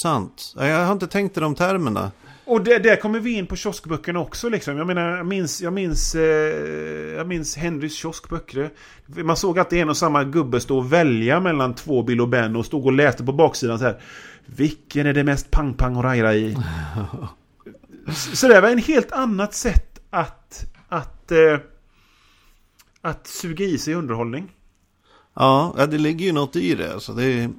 Sant. 0.02 0.54
Ja, 0.56 0.66
Jag 0.66 0.84
har 0.86 0.92
inte 0.92 1.06
tänkt 1.06 1.36
i 1.36 1.40
de 1.40 1.54
termerna. 1.54 2.12
Och 2.44 2.64
det, 2.64 2.78
där 2.78 2.96
kommer 2.96 3.20
vi 3.20 3.32
in 3.32 3.46
på 3.46 3.56
kioskböckerna 3.56 4.20
också 4.20 4.48
liksom. 4.48 4.76
Jag 4.76 4.86
menar, 4.86 5.16
jag 5.16 5.26
minns, 5.26 5.62
jag 5.62 5.72
minns, 5.72 6.14
eh, 6.14 6.22
jag 7.16 7.26
minns 7.28 7.56
Henrys 7.56 7.94
kioskböcker. 7.96 8.70
Man 9.06 9.36
såg 9.36 9.58
att 9.58 9.70
det 9.70 9.80
en 9.80 9.88
och 9.88 9.96
samma 9.96 10.24
gubbe 10.24 10.60
stå 10.60 10.78
och 10.78 10.92
välja 10.92 11.40
mellan 11.40 11.74
två 11.74 12.02
Bill 12.02 12.20
och 12.20 12.28
Ben 12.28 12.56
och 12.56 12.66
stod 12.66 12.84
och 12.86 12.92
läste 12.92 13.24
på 13.24 13.32
baksidan 13.32 13.78
så 13.78 13.84
här. 13.84 14.00
Vilken 14.46 15.06
är 15.06 15.12
det 15.14 15.24
mest 15.24 15.50
pang-pang 15.50 15.96
och 15.96 16.02
rajra 16.04 16.34
i? 16.34 16.56
Så- 18.34 18.48
det 18.48 18.60
var 18.60 18.68
en 18.68 18.78
helt 18.78 19.12
annat 19.12 19.54
sätt 19.54 20.00
att, 20.10 20.64
att, 20.88 21.32
eh, 21.32 21.58
att 23.00 23.26
suga 23.26 23.64
i 23.64 23.78
sig 23.78 23.94
underhållning. 23.94 24.52
Ja, 25.34 25.74
ja, 25.78 25.86
det 25.86 25.98
ligger 25.98 26.26
ju 26.26 26.32
något 26.32 26.56
i 26.56 26.74
det. 26.74 26.92
Alltså 26.94 27.12
det 27.12 27.24
är, 27.24 27.50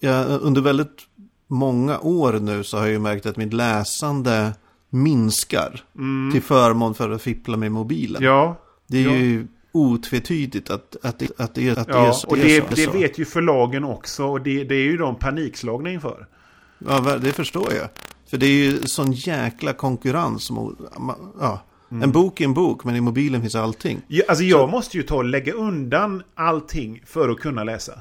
ja, 0.00 0.24
under 0.24 0.60
väldigt 0.60 1.04
många 1.48 1.98
år 1.98 2.32
nu 2.32 2.64
så 2.64 2.76
har 2.76 2.84
jag 2.84 2.92
ju 2.92 2.98
märkt 2.98 3.26
att 3.26 3.36
mitt 3.36 3.52
läsande 3.52 4.52
minskar. 4.90 5.84
Till 6.32 6.42
förmån 6.42 6.94
för 6.94 7.10
att 7.10 7.22
fippla 7.22 7.56
med 7.56 7.72
mobilen. 7.72 8.22
Ja, 8.22 8.56
det 8.86 8.98
är 8.98 9.08
ja. 9.08 9.16
ju 9.16 9.46
otvetydigt 9.72 10.70
att, 10.70 10.96
att, 11.02 11.18
det, 11.18 11.40
att, 11.40 11.54
det, 11.54 11.78
att 11.78 11.86
det 11.86 11.94
är 11.94 12.04
ja 12.06 12.12
så. 12.12 12.28
och 12.28 12.38
är 12.38 12.44
det, 12.44 12.76
så. 12.76 12.90
det 12.90 12.98
vet 12.98 13.18
ju 13.18 13.24
förlagen 13.24 13.84
också. 13.84 14.24
Och 14.24 14.40
det, 14.40 14.64
det 14.64 14.74
är 14.74 14.84
ju 14.84 14.96
de 14.96 15.14
panikslagna 15.14 15.90
inför. 15.90 16.26
Ja, 16.78 17.18
det 17.22 17.32
förstår 17.32 17.72
jag. 17.72 17.88
För 18.30 18.36
det 18.36 18.46
är 18.46 18.64
ju 18.64 18.78
sån 18.86 19.12
jäkla 19.12 19.72
konkurrens. 19.72 20.50
Mot, 20.50 20.78
ja. 21.40 21.60
Mm. 21.90 22.02
En 22.02 22.12
bok 22.12 22.40
är 22.40 22.44
en 22.44 22.54
bok, 22.54 22.84
men 22.84 22.96
i 22.96 23.00
mobilen 23.00 23.40
finns 23.40 23.54
allting. 23.54 24.00
Ja, 24.08 24.24
alltså 24.28 24.44
jag 24.44 24.70
måste 24.70 24.96
ju 24.96 25.02
ta 25.02 25.16
och 25.16 25.24
lägga 25.24 25.52
undan 25.52 26.22
allting 26.34 27.02
för 27.06 27.28
att 27.28 27.38
kunna 27.38 27.64
läsa. 27.64 27.92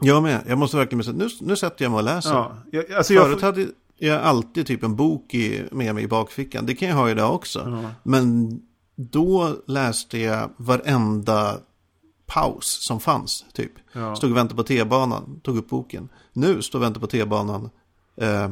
Jag 0.00 0.22
med. 0.22 0.42
Jag 0.46 0.58
måste 0.58 0.76
verkligen 0.76 1.04
säga, 1.04 1.16
nu, 1.16 1.28
nu 1.40 1.56
sätter 1.56 1.84
jag 1.84 1.90
mig 1.90 1.98
och 1.98 2.04
läser. 2.04 2.30
Ja, 2.30 2.56
jag, 2.70 2.92
alltså 2.92 3.14
jag, 3.14 3.24
Förut 3.24 3.42
hade 3.42 3.66
jag 3.98 4.22
alltid 4.22 4.66
typ 4.66 4.82
en 4.82 4.96
bok 4.96 5.34
i, 5.34 5.64
med 5.72 5.94
mig 5.94 6.04
i 6.04 6.08
bakfickan. 6.08 6.66
Det 6.66 6.74
kan 6.74 6.88
jag 6.88 6.96
ha 6.96 7.10
idag 7.10 7.34
också. 7.34 7.58
Ja. 7.58 7.90
Men 8.02 8.50
då 8.96 9.56
läste 9.66 10.18
jag 10.18 10.50
varenda 10.56 11.58
paus 12.26 12.66
som 12.86 13.00
fanns. 13.00 13.44
Typ. 13.52 13.72
Ja. 13.92 14.16
Stod 14.16 14.30
och 14.30 14.36
väntade 14.36 14.56
på 14.56 14.62
T-banan, 14.62 15.40
tog 15.42 15.56
upp 15.56 15.68
boken. 15.68 16.08
Nu 16.32 16.62
står 16.62 16.78
och 16.78 16.82
väntar 16.82 17.00
på 17.00 17.06
T-banan, 17.06 17.70
eh, 18.16 18.50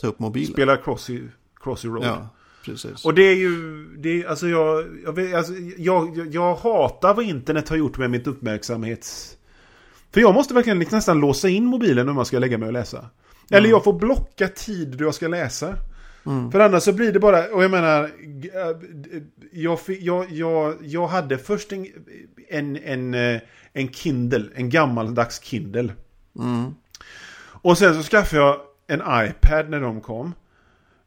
ta 0.00 0.06
upp 0.06 0.18
mobilen. 0.18 0.52
spelar 0.52 0.76
Crossy, 0.76 1.22
Crossy 1.60 1.88
Road. 1.88 2.04
Ja, 2.04 2.28
precis. 2.64 3.04
Och 3.04 3.14
det 3.14 3.22
är 3.22 3.36
ju, 3.36 3.86
det 3.98 4.22
är, 4.22 4.28
alltså 4.28 4.48
jag, 4.48 4.84
jag, 5.04 5.34
alltså 5.34 5.52
jag, 5.78 6.18
jag, 6.18 6.34
jag 6.34 6.54
hatar 6.54 7.14
vad 7.14 7.24
internet 7.24 7.68
har 7.68 7.76
gjort 7.76 7.98
med 7.98 8.10
mitt 8.10 8.26
uppmärksamhets... 8.26 9.36
För 10.12 10.20
jag 10.20 10.34
måste 10.34 10.54
verkligen 10.54 10.78
liksom 10.78 10.96
nästan 10.96 11.20
låsa 11.20 11.48
in 11.48 11.64
mobilen 11.64 12.08
om 12.08 12.16
jag 12.16 12.26
ska 12.26 12.38
lägga 12.38 12.58
mig 12.58 12.66
och 12.66 12.72
läsa. 12.72 13.10
Eller 13.50 13.68
jag 13.68 13.84
får 13.84 13.92
blocka 13.92 14.48
tid 14.48 14.96
då 14.96 15.04
jag 15.04 15.14
ska 15.14 15.28
läsa. 15.28 15.76
För 16.52 16.60
annars 16.60 16.82
så 16.82 16.92
blir 16.92 17.12
det 17.12 17.20
bara, 17.20 17.46
och 17.46 17.64
jag 17.64 17.70
menar, 17.70 18.04
äh, 18.04 18.10
jag, 19.52 19.78
jag, 19.86 20.30
jag, 20.30 20.74
jag 20.80 21.06
hade 21.06 21.38
först 21.38 21.72
en, 21.72 21.86
en, 22.48 22.76
en, 22.76 23.14
eh, 23.14 23.40
en 23.72 23.88
Kindle, 23.92 24.48
en 24.54 24.70
gammaldags 24.70 25.42
Kindle. 25.42 25.92
Mm. 26.38 26.74
Och 27.62 27.78
sen 27.78 27.94
så 27.94 28.10
skaffade 28.10 28.42
jag 28.42 28.60
en 28.86 29.00
iPad 29.00 29.70
när 29.70 29.80
de 29.80 30.00
kom. 30.00 30.34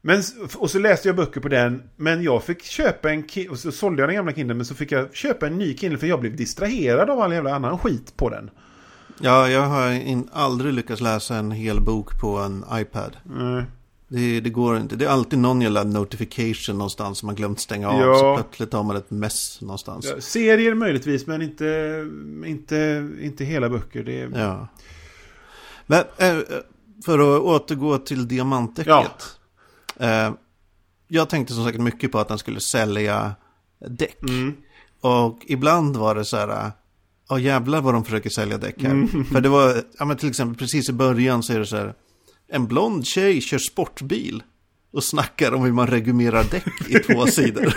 Men, 0.01 0.21
och 0.57 0.71
så 0.71 0.79
läste 0.79 1.07
jag 1.07 1.15
böcker 1.15 1.41
på 1.41 1.47
den. 1.47 1.83
Men 1.95 2.23
jag 2.23 2.43
fick 2.43 2.63
köpa 2.63 3.11
en 3.11 3.23
och 3.49 3.59
så 3.59 3.71
sålde 3.71 4.01
jag 4.01 4.09
den 4.09 4.15
gamla 4.15 4.33
Kindle. 4.33 4.55
Men 4.55 4.65
så 4.65 4.75
fick 4.75 4.91
jag 4.91 5.15
köpa 5.15 5.47
en 5.47 5.57
ny 5.57 5.77
Kindle 5.77 5.99
för 5.99 6.07
jag 6.07 6.19
blev 6.19 6.35
distraherad 6.35 7.09
av 7.09 7.19
all 7.19 7.33
jävla 7.33 7.55
annan 7.55 7.79
skit 7.79 8.17
på 8.17 8.29
den. 8.29 8.49
Ja, 9.23 9.49
jag 9.49 9.61
har 9.61 9.91
in, 9.91 10.29
aldrig 10.33 10.73
lyckats 10.73 11.01
läsa 11.01 11.35
en 11.35 11.51
hel 11.51 11.81
bok 11.81 12.19
på 12.19 12.37
en 12.37 12.65
iPad. 12.73 13.17
Mm. 13.29 13.63
Det, 14.07 14.39
det 14.39 14.49
går 14.49 14.77
inte. 14.77 14.95
Det 14.95 15.05
är 15.05 15.09
alltid 15.09 15.39
någon 15.39 15.61
jävla 15.61 15.83
notification 15.83 16.77
någonstans 16.77 17.17
som 17.17 17.27
man 17.27 17.35
glömt 17.35 17.59
stänga 17.59 17.89
av. 17.89 18.01
Ja. 18.01 18.19
Så 18.19 18.35
plötsligt 18.35 18.73
har 18.73 18.83
man 18.83 18.95
ett 18.95 19.11
mess 19.11 19.61
någonstans. 19.61 20.05
Ja, 20.15 20.21
serier 20.21 20.73
möjligtvis 20.73 21.27
men 21.27 21.41
inte, 21.41 21.65
inte, 22.45 23.09
inte 23.21 23.45
hela 23.45 23.69
böcker. 23.69 24.03
Det. 24.03 24.39
Ja. 24.39 24.67
Men 25.85 26.03
eh, 26.17 26.37
för 27.05 27.19
att 27.19 27.41
återgå 27.41 27.97
till 27.97 28.27
diamantdäcket. 28.27 29.37
Eh, 29.99 30.31
jag 31.07 31.29
tänkte 31.29 31.53
som 31.53 31.65
sagt 31.65 31.79
mycket 31.79 32.11
på 32.11 32.19
att 32.19 32.29
han 32.29 32.39
skulle 32.39 32.59
sälja 32.59 33.35
däck. 33.87 34.23
Mm. 34.23 34.53
Och 35.01 35.39
ibland 35.45 35.97
var 35.97 36.15
det 36.15 36.25
så 36.25 36.37
här. 36.37 36.71
Ja 37.29 37.39
jävlar 37.39 37.81
vad 37.81 37.93
de 37.93 38.05
försöker 38.05 38.29
sälja 38.29 38.57
däck 38.57 38.83
här. 38.83 38.91
Mm. 38.91 39.25
För 39.25 39.41
det 39.41 39.49
var, 39.49 39.75
ja 39.99 40.05
men 40.05 40.17
till 40.17 40.29
exempel 40.29 40.57
precis 40.57 40.89
i 40.89 40.93
början 40.93 41.43
så 41.43 41.53
är 41.53 41.59
det 41.59 41.65
så 41.65 41.75
här. 41.77 41.93
En 42.51 42.67
blond 42.67 43.05
tjej 43.05 43.41
kör 43.41 43.57
sportbil. 43.57 44.43
Och 44.93 45.03
snackar 45.03 45.53
om 45.53 45.63
hur 45.63 45.71
man 45.71 45.87
regumerar 45.87 46.43
däck 46.51 46.89
i 46.89 46.93
två 46.93 47.25
sidor. 47.27 47.73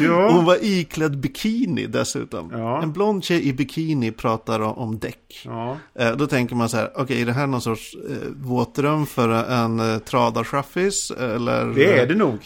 Ja. 0.00 0.30
Hon 0.32 0.44
var 0.44 0.58
iklädd 0.60 1.18
bikini 1.18 1.86
dessutom. 1.86 2.50
Ja. 2.52 2.82
En 2.82 2.92
blond 2.92 3.24
tjej 3.24 3.48
i 3.48 3.52
bikini 3.52 4.12
pratar 4.12 4.60
om, 4.60 4.72
om 4.78 4.98
däck. 4.98 5.42
ja. 5.44 5.78
Eh, 5.98 6.16
då 6.16 6.26
tänker 6.26 6.54
man 6.56 6.68
så 6.68 6.76
här, 6.76 6.90
okej 6.94 7.20
är 7.22 7.26
det 7.26 7.32
här 7.32 7.46
någon 7.46 7.62
sorts 7.62 7.94
eh, 8.10 8.28
våtdröm 8.36 9.06
för 9.06 9.28
en 9.28 9.80
eh, 9.80 9.98
tradarchaffis? 9.98 11.10
Eller? 11.10 11.66
Det 11.66 11.98
är 11.98 12.06
det 12.06 12.14
nog. 12.14 12.38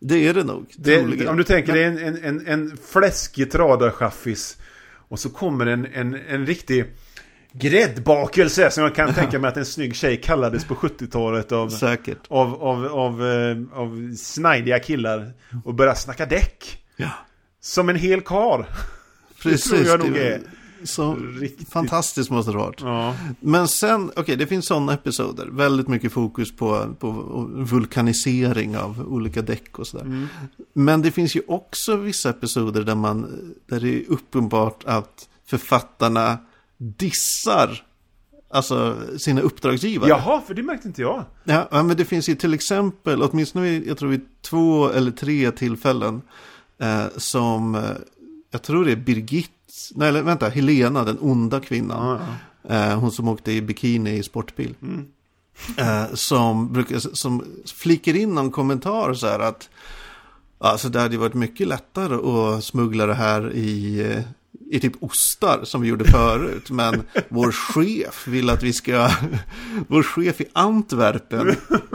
Det 0.00 0.26
är 0.26 0.34
det 0.34 0.44
nog. 0.44 0.66
Det, 0.76 1.28
om 1.28 1.36
du 1.36 1.44
tänker 1.44 1.72
dig 1.72 1.84
en, 1.84 1.98
en, 1.98 2.16
en, 2.24 2.46
en 2.46 2.76
fläskig 2.92 3.50
tradarchaffis. 3.50 4.56
Och 5.14 5.20
så 5.20 5.30
kommer 5.30 5.66
en, 5.66 5.86
en, 5.94 6.14
en 6.28 6.46
riktig 6.46 6.84
gräddbakelse. 7.52 8.70
Som 8.70 8.82
jag 8.82 8.94
kan 8.94 9.14
tänka 9.14 9.38
mig 9.38 9.48
att 9.48 9.56
en 9.56 9.66
snygg 9.66 9.96
tjej 9.96 10.20
kallades 10.20 10.64
på 10.64 10.74
70-talet 10.74 11.52
av, 11.52 11.68
Säkert. 11.68 12.18
av, 12.28 12.62
av, 12.62 12.86
av, 12.86 13.26
eh, 13.26 13.56
av 13.78 14.14
snajdiga 14.16 14.78
killar. 14.78 15.32
Och 15.64 15.74
börjar 15.74 15.94
snacka 15.94 16.26
däck. 16.26 16.78
Ja, 16.96 17.10
Som 17.60 17.88
en 17.88 17.96
hel 17.96 18.20
kar. 18.20 18.66
precis. 19.42 19.70
tror 19.70 19.84
jag 19.86 20.00
Det 20.00 20.06
nog 20.08 20.16
är 20.18 20.40
Så 20.84 21.14
riktigt- 21.14 21.72
fantastiskt 21.72 22.30
måste 22.30 22.52
det 22.52 22.58
ha 22.58 22.64
varit. 22.66 22.80
Ja. 22.80 23.14
Men 23.40 23.68
sen, 23.68 24.10
okej 24.16 24.36
det 24.36 24.46
finns 24.46 24.66
sådana 24.66 24.92
episoder. 24.92 25.46
Väldigt 25.46 25.88
mycket 25.88 26.12
fokus 26.12 26.56
på, 26.56 26.94
på 26.98 27.10
vulkanisering 27.56 28.76
av 28.76 29.04
olika 29.08 29.42
däck 29.42 29.78
och 29.78 29.86
sådär. 29.86 30.04
Mm. 30.04 30.26
Men 30.72 31.02
det 31.02 31.10
finns 31.10 31.36
ju 31.36 31.42
också 31.48 31.96
vissa 31.96 32.30
episoder 32.30 32.82
där, 32.82 32.94
man, 32.94 33.26
där 33.66 33.80
det 33.80 33.88
är 33.94 34.02
uppenbart 34.08 34.84
att 34.84 35.28
författarna 35.46 36.38
dissar 36.78 37.82
alltså 38.50 38.96
sina 39.18 39.40
uppdragsgivare. 39.40 40.08
Jaha, 40.10 40.40
för 40.46 40.54
det 40.54 40.62
märkte 40.62 40.88
inte 40.88 41.02
jag. 41.02 41.24
Ja, 41.44 41.68
men 41.70 41.96
det 41.96 42.04
finns 42.04 42.28
ju 42.28 42.34
till 42.34 42.54
exempel, 42.54 43.22
åtminstone 43.22 43.68
jag 43.68 43.98
tror 43.98 44.08
vid 44.08 44.20
två 44.42 44.88
eller 44.88 45.10
tre 45.10 45.50
tillfällen 45.50 46.22
eh, 46.78 47.04
som, 47.16 47.74
eh, 47.74 47.80
jag 48.50 48.62
tror 48.62 48.84
det 48.84 48.92
är 48.92 48.96
Birgit, 48.96 49.50
nej 49.94 50.08
eller 50.08 50.22
vänta, 50.22 50.48
Helena, 50.48 51.04
den 51.04 51.18
onda 51.20 51.60
kvinnan. 51.60 52.20
Ja, 52.20 52.26
Eh, 52.68 52.98
hon 52.98 53.12
som 53.12 53.28
åkte 53.28 53.52
i 53.52 53.62
bikini 53.62 54.10
i 54.10 54.22
sportbil. 54.22 54.74
Mm. 54.82 55.06
Eh, 55.76 56.14
som, 56.14 56.72
brukar, 56.72 56.98
som 56.98 57.44
flikar 57.74 58.16
in 58.16 58.34
någon 58.34 58.50
kommentar 58.50 59.14
så 59.14 59.26
här 59.26 59.38
att 59.38 59.68
Alltså 60.58 60.88
det 60.88 61.00
hade 61.00 61.14
ju 61.14 61.20
varit 61.20 61.34
mycket 61.34 61.68
lättare 61.68 62.14
att 62.14 62.64
smuggla 62.64 63.06
det 63.06 63.14
här 63.14 63.52
i, 63.52 64.00
eh, 64.00 64.22
i 64.70 64.80
typ 64.80 64.92
ostar 65.00 65.60
som 65.64 65.80
vi 65.82 65.88
gjorde 65.88 66.04
förut. 66.04 66.70
Men 66.70 67.02
vår 67.28 67.52
chef 67.52 68.28
vill 68.28 68.50
att 68.50 68.62
vi 68.62 68.72
ska, 68.72 69.10
vår 69.88 70.02
chef 70.02 70.40
i 70.40 70.46
Antwerpen, 70.52 71.48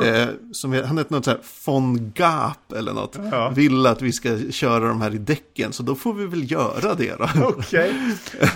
eh, 0.03 0.27
som 0.51 0.73
han 0.73 0.97
heter 0.97 1.13
något 1.13 1.25
så 1.25 1.31
här 1.31 1.39
von 1.65 2.11
Gap 2.15 2.71
eller 2.77 2.93
något, 2.93 3.17
Ja. 3.31 3.49
vill 3.49 3.85
att 3.85 4.01
vi 4.01 4.11
ska 4.11 4.37
köra 4.51 4.87
de 4.87 5.01
här 5.01 5.15
i 5.15 5.17
däcken. 5.17 5.73
Så 5.73 5.83
då 5.83 5.95
får 5.95 6.13
vi 6.13 6.25
väl 6.25 6.51
göra 6.51 6.95
det 6.95 7.15
då. 7.19 7.29
Okej. 7.45 7.93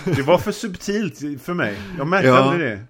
Det 0.04 0.22
var 0.22 0.38
för 0.38 0.52
subtilt 0.52 1.42
för 1.42 1.54
mig. 1.54 1.78
Jag 1.98 2.06
märkte 2.06 2.28
Ja. 2.28 2.36
aldrig 2.36 2.70
det. 2.70 2.84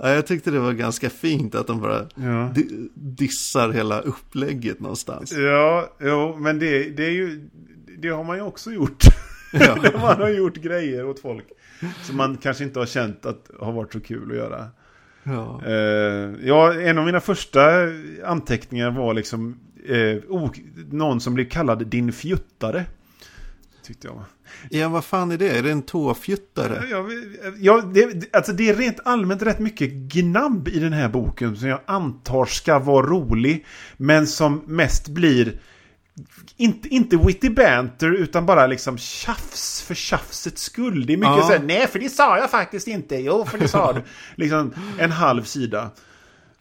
Ja, 0.00 0.08
jag 0.10 0.26
tyckte 0.26 0.50
det 0.50 0.58
var 0.58 0.72
ganska 0.72 1.10
fint 1.10 1.54
att 1.54 1.66
de 1.66 1.80
bara 1.80 2.06
Ja. 2.14 2.50
di- 2.54 2.88
dissar 2.94 3.70
hela 3.70 4.00
upplägget 4.00 4.80
någonstans. 4.80 5.32
Ja, 5.32 5.96
jo, 6.00 6.36
men 6.38 6.58
det, 6.58 6.90
det 6.90 7.04
är 7.06 7.10
ju... 7.10 7.48
Det 7.98 8.08
har 8.08 8.24
man 8.24 8.36
ju 8.36 8.42
också 8.42 8.70
gjort. 8.72 9.04
Ja. 9.52 9.76
Man 9.94 10.20
har 10.20 10.28
gjort 10.28 10.56
grejer 10.56 11.06
åt 11.06 11.20
folk. 11.20 11.44
Som 12.02 12.16
man 12.16 12.36
kanske 12.36 12.64
inte 12.64 12.78
har 12.78 12.86
känt 12.86 13.26
att 13.26 13.50
har 13.60 13.72
varit 13.72 13.92
så 13.92 14.00
kul 14.00 14.30
att 14.30 14.36
göra. 14.36 14.68
Ja. 15.22 15.62
Eh, 15.66 16.30
ja, 16.42 16.74
en 16.74 16.98
av 16.98 17.04
mina 17.04 17.20
första 17.20 17.60
anteckningar 18.24 18.90
var 18.90 19.14
liksom 19.14 19.60
eh, 19.88 20.16
oh, 20.28 20.50
någon 20.90 21.20
som 21.20 21.34
blev 21.34 21.48
kallad 21.48 21.86
din 21.86 22.12
fjuttare. 22.12 22.84
Tyckte 23.82 24.06
jag. 24.06 24.24
ja, 24.70 24.88
vad 24.88 25.04
fan 25.04 25.30
är 25.30 25.38
det? 25.38 25.58
Är 25.58 25.62
det 25.62 25.70
en 25.70 25.82
tåfjuttare? 25.82 26.82
Ja, 26.90 27.06
ja, 27.58 27.82
det, 27.94 28.34
alltså 28.34 28.52
det 28.52 28.68
är 28.68 28.74
rent 28.74 29.00
allmänt 29.04 29.42
rätt 29.42 29.58
mycket 29.58 29.92
gnabb 29.92 30.68
i 30.68 30.78
den 30.78 30.92
här 30.92 31.08
boken 31.08 31.56
som 31.56 31.68
jag 31.68 31.80
antar 31.86 32.44
ska 32.44 32.78
vara 32.78 33.06
rolig. 33.06 33.66
Men 33.96 34.26
som 34.26 34.62
mest 34.66 35.08
blir 35.08 35.60
inte, 36.60 36.88
inte 36.88 37.16
witty 37.16 37.50
banter 37.50 38.10
utan 38.12 38.46
bara 38.46 38.66
liksom 38.66 38.98
tjafs 38.98 39.82
för 39.82 39.94
tjafsets 39.94 40.62
skull. 40.62 41.06
Det 41.06 41.12
är 41.12 41.16
mycket 41.16 41.36
Ja. 41.36 41.42
så 41.42 41.52
här, 41.52 41.62
nej 41.62 41.86
för 41.86 41.98
det 41.98 42.08
sa 42.10 42.38
jag 42.38 42.50
faktiskt 42.50 42.88
inte, 42.88 43.16
jo 43.16 43.44
för 43.44 43.58
det 43.58 43.68
sa 43.68 43.92
du. 43.92 44.02
liksom 44.44 44.74
en 44.98 45.12
halv 45.12 45.42
sida. 45.42 45.90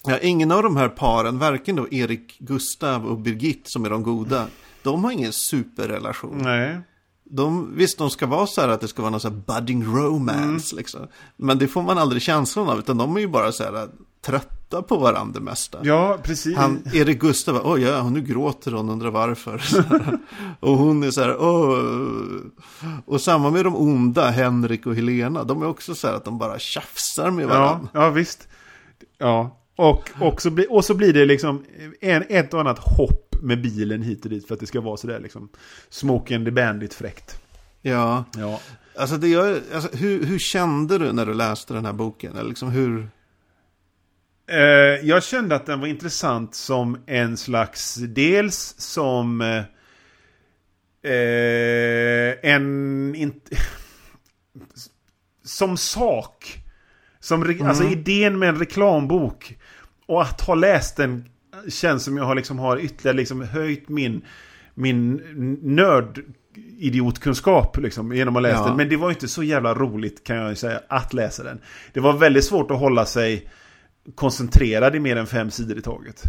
Ja, 0.06 0.18
ingen 0.18 0.52
av 0.52 0.64
de 0.64 0.78
här 0.78 0.90
paren, 0.90 1.40
varken 1.40 1.76
då 1.76 1.88
Erik 1.92 2.40
Gustav 2.40 3.06
och 3.06 3.18
Birgit 3.20 3.70
som 3.70 3.86
är 3.86 3.90
de 3.90 4.04
goda, 4.04 4.48
de 4.84 5.04
har 5.04 5.12
ingen 5.12 5.34
superrelation. 5.34 6.38
Nej. 6.38 6.80
De, 7.30 7.76
visst, 7.76 7.98
de 7.98 8.10
ska 8.10 8.26
vara 8.26 8.48
så 8.48 8.62
här 8.62 8.68
att 8.68 8.82
det 8.82 8.88
ska 8.88 9.02
vara 9.02 9.10
någon 9.12 9.20
så 9.20 9.30
här 9.30 9.36
budding 9.36 9.84
romance, 9.86 10.76
liksom. 10.76 11.08
Men 11.38 11.58
det 11.58 11.68
får 11.68 11.82
man 11.82 11.98
aldrig 11.98 12.22
känslan 12.22 12.70
av, 12.70 12.80
utan 12.80 12.98
de 12.98 13.16
är 13.16 13.20
ju 13.20 13.28
bara 13.28 13.52
så 13.52 13.64
här 13.64 13.88
trötta 14.70 14.82
på 14.82 14.98
varandra 14.98 15.40
det 15.40 15.46
mesta. 15.46 15.80
Ja, 15.84 16.18
precis. 16.24 16.58
Han, 16.58 16.84
Erik 16.94 17.20
Gustav, 17.20 17.62
oj 17.64 17.82
ja, 17.82 18.02
och 18.02 18.12
nu 18.12 18.22
gråter 18.22 18.72
hon, 18.72 18.90
undrar 18.90 19.12
varför. 19.12 19.62
Och 20.60 20.78
hon 20.78 21.04
är 21.04 21.12
så 21.12 21.22
här, 21.22 21.42
åh. 21.42 22.42
Och 23.06 23.22
samma 23.22 23.50
med 23.52 23.66
de 23.66 23.76
onda, 23.76 24.30
Henrik 24.30 24.86
och 24.86 24.96
Helena, 24.96 25.44
de 25.44 25.62
är 25.62 25.68
också 25.68 25.96
så 25.96 26.08
här 26.08 26.14
att 26.14 26.26
de 26.26 26.38
bara 26.38 26.60
tjafsar 26.60 27.32
med 27.32 27.44
ja, 27.44 27.50
varandra. 27.50 27.90
ja, 27.94 28.10
visst. 28.10 28.48
Ja. 29.18 29.58
Och, 29.76 30.10
och, 30.22 30.42
så 30.42 30.50
blir, 30.50 30.74
och 30.74 30.86
så 30.86 30.94
blir 30.94 31.14
det 31.14 31.26
liksom 31.26 31.64
en, 32.02 32.24
ett 32.30 32.54
och 32.54 32.60
annat 32.60 32.80
hopp 32.80 33.36
med 33.42 33.62
bilen 33.62 34.02
hit 34.02 34.24
och 34.26 34.30
dit 34.30 34.48
för 34.48 34.54
att 34.54 34.60
det 34.60 34.66
ska 34.68 34.82
vara 34.82 34.98
sådär 34.98 35.20
liksom 35.20 35.50
Smoke 35.90 36.36
and 36.36 36.46
the 36.46 36.52
Bandit 36.52 36.94
fräckt. 36.94 37.42
Ja, 37.82 38.24
Ja. 38.38 38.60
alltså, 39.00 39.18
det 39.18 39.28
gör, 39.28 39.62
alltså 39.74 39.98
hur, 39.98 40.26
hur 40.26 40.40
kände 40.40 40.98
du 40.98 41.12
när 41.12 41.26
du 41.26 41.34
läste 41.34 41.74
den 41.74 41.86
här 41.86 41.94
boken? 41.94 42.38
Eller 42.38 42.50
liksom 42.50 42.70
hur... 42.70 43.10
Eh, 44.50 44.60
jag 45.08 45.24
kände 45.24 45.56
att 45.56 45.66
den 45.66 45.80
var 45.80 45.88
intressant 45.88 46.56
som 46.56 46.98
en 47.06 47.38
slags, 47.38 47.96
dels 47.96 48.76
som 48.78 49.42
eh, 49.42 49.64
eh, 51.12 52.36
en, 52.44 53.16
in, 53.16 53.42
som 55.44 55.78
sak. 55.78 56.64
Som, 57.20 57.46
re- 57.46 57.68
Alltså 57.68 57.84
idén 57.84 58.40
med 58.40 58.50
en 58.50 58.60
reklambok. 58.60 59.58
Och 60.06 60.22
att 60.22 60.42
ha 60.42 60.56
läst 60.56 60.98
den 60.98 61.26
känns 61.70 62.04
som 62.04 62.18
jag 62.18 62.24
har, 62.24 62.36
liksom, 62.36 62.60
har 62.60 62.78
ytterligare 62.80 63.18
liksom 63.18 63.42
höjt 63.42 63.90
min, 63.90 64.22
min 64.74 65.16
nörd 65.62 66.24
idiotkunskap 66.78 67.78
liksom, 67.78 68.16
genom 68.16 68.36
att 68.36 68.42
läsa 68.42 68.60
Ja. 68.60 68.68
den. 68.68 68.78
Men 68.78 68.90
det 68.90 68.96
var 68.98 69.10
inte 69.10 69.28
så 69.28 69.44
jävla 69.44 69.74
roligt 69.74 70.24
kan 70.24 70.36
jag 70.38 70.58
säga 70.58 70.82
att 70.88 71.14
läsa 71.14 71.44
den. 71.44 71.62
Det 71.94 72.00
var 72.00 72.14
väldigt 72.14 72.46
svårt 72.46 72.72
att 72.72 72.80
hålla 72.80 73.06
sig 73.06 73.50
koncentrerad 74.16 74.96
i 74.96 75.00
mer 75.00 75.16
än 75.16 75.28
fem 75.28 75.52
sidor 75.52 75.78
i 75.78 75.82
taget. 75.82 76.22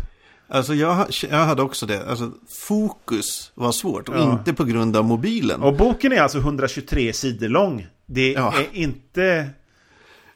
Alltså 0.51 0.75
jag, 0.75 1.07
jag 1.31 1.39
hade 1.39 1.63
också 1.63 1.87
det, 1.87 2.07
alltså 2.09 2.33
fokus 2.69 3.53
var 3.55 3.73
svårt 3.73 4.09
och 4.09 4.17
Ja. 4.17 4.33
inte 4.33 4.55
på 4.55 4.65
grund 4.65 4.97
av 4.97 5.05
mobilen. 5.05 5.63
Och 5.63 5.77
boken 5.77 6.13
är 6.13 6.21
alltså 6.21 6.39
123 6.39 7.13
sidor 7.13 7.49
lång. 7.49 7.87
Det 8.07 8.33
Ja. 8.33 8.55
är 8.59 8.67
inte... 8.79 9.49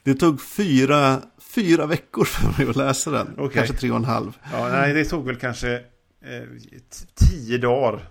Det 0.05 0.15
tog 0.15 0.43
fyra, 0.43 1.21
fyra 1.55 1.87
veckor 1.87 2.25
för 2.25 2.59
mig 2.63 2.71
att 2.71 2.77
läsa 2.77 3.11
den, 3.11 3.29
Okej. 3.39 3.51
kanske 3.55 3.77
tre 3.77 3.91
och 3.91 3.97
en 3.97 4.05
halv. 4.05 4.33
Ja, 4.53 4.69
nej, 4.69 4.95
det 4.95 5.05
tog 5.05 5.27
väl 5.27 5.37
kanske 5.37 5.73
eh, 5.75 6.43
tio 7.15 7.59
dagar 7.59 8.09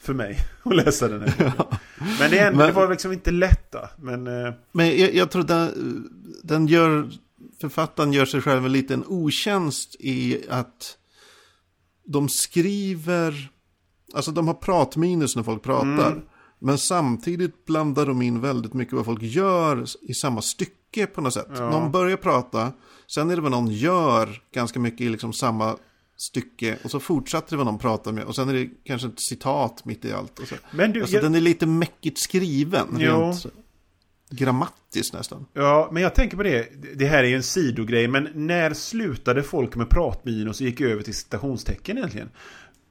för 0.00 0.14
mig 0.14 0.38
att 0.62 0.76
läsa 0.76 1.08
den 1.08 1.20
här 1.22 1.28
boken. 1.58 1.78
Men, 2.20 2.30
det, 2.30 2.38
ändå, 2.38 2.58
Men- 2.58 2.66
det 2.66 2.72
var 2.72 2.88
liksom 2.90 3.12
inte 3.12 3.30
lätt 3.30 3.72
då. 3.72 3.88
Men... 3.98 4.26
Eh, 4.26 4.52
Men 4.72 4.98
jag, 4.98 5.14
jag 5.14 5.30
tror 5.30 5.42
den, 5.42 5.70
den 6.42 6.66
gör, 6.66 7.08
författaren 7.60 8.12
gör 8.12 8.26
sig 8.26 8.40
själv 8.40 8.66
en 8.66 8.72
liten 8.72 9.04
otjänst 9.06 9.96
i 9.98 10.44
att 10.48 10.98
de 12.04 12.28
skriver, 12.28 13.50
alltså 14.14 14.30
de 14.30 14.46
har 14.46 14.54
pratminus 14.54 15.36
när 15.36 15.42
folk 15.42 15.62
pratar. 15.62 16.12
Mm. 16.12 16.22
Men 16.58 16.78
samtidigt 16.78 17.64
blandar 17.64 18.06
de 18.06 18.22
in 18.22 18.40
väldigt 18.40 18.74
mycket 18.74 18.94
vad 18.94 19.04
folk 19.04 19.22
gör 19.22 19.84
i 20.02 20.14
samma 20.14 20.42
stycke 20.42 21.06
på 21.06 21.20
något 21.20 21.34
sätt. 21.34 21.48
Ja. 21.54 21.70
Någon 21.70 21.92
börjar 21.92 22.16
prata, 22.16 22.72
sen 23.06 23.30
är 23.30 23.36
det 23.36 23.42
vad 23.42 23.50
någon 23.50 23.68
gör 23.68 24.42
ganska 24.52 24.80
mycket 24.80 25.00
i 25.00 25.08
liksom 25.08 25.32
samma 25.32 25.76
stycke. 26.16 26.78
Och 26.84 26.90
så 26.90 27.00
fortsätter 27.00 27.50
det 27.50 27.56
vad 27.56 27.66
någon 27.66 27.78
pratar 27.78 28.12
med. 28.12 28.24
Och 28.24 28.34
sen 28.34 28.48
är 28.48 28.54
det 28.54 28.70
kanske 28.84 29.08
ett 29.08 29.20
citat 29.20 29.84
mitt 29.84 30.04
i 30.04 30.12
allt. 30.12 30.40
Men 30.70 30.92
du, 30.92 31.00
Alltså 31.00 31.16
jag, 31.16 31.24
den 31.24 31.34
är 31.34 31.40
lite 31.40 31.66
mäckigt 31.66 32.18
skriven. 32.18 32.96
Jo. 32.98 33.20
Rent 33.20 33.46
grammatiskt 34.30 35.12
nästan. 35.14 35.46
ja, 35.52 35.88
men 35.92 36.02
jag 36.02 36.14
tänker 36.14 36.36
på 36.36 36.42
det. 36.42 36.68
Det 36.94 37.06
här 37.06 37.18
är 37.24 37.28
ju 37.28 37.36
en 37.36 37.42
sidogrej, 37.42 38.08
men 38.08 38.28
när 38.34 38.74
slutade 38.74 39.42
folk 39.42 39.76
med 39.76 39.88
pratminus 39.88 40.60
och 40.60 40.66
gick 40.66 40.80
över 40.80 41.02
till 41.02 41.14
citationstecken 41.14 41.98
egentligen? 41.98 42.30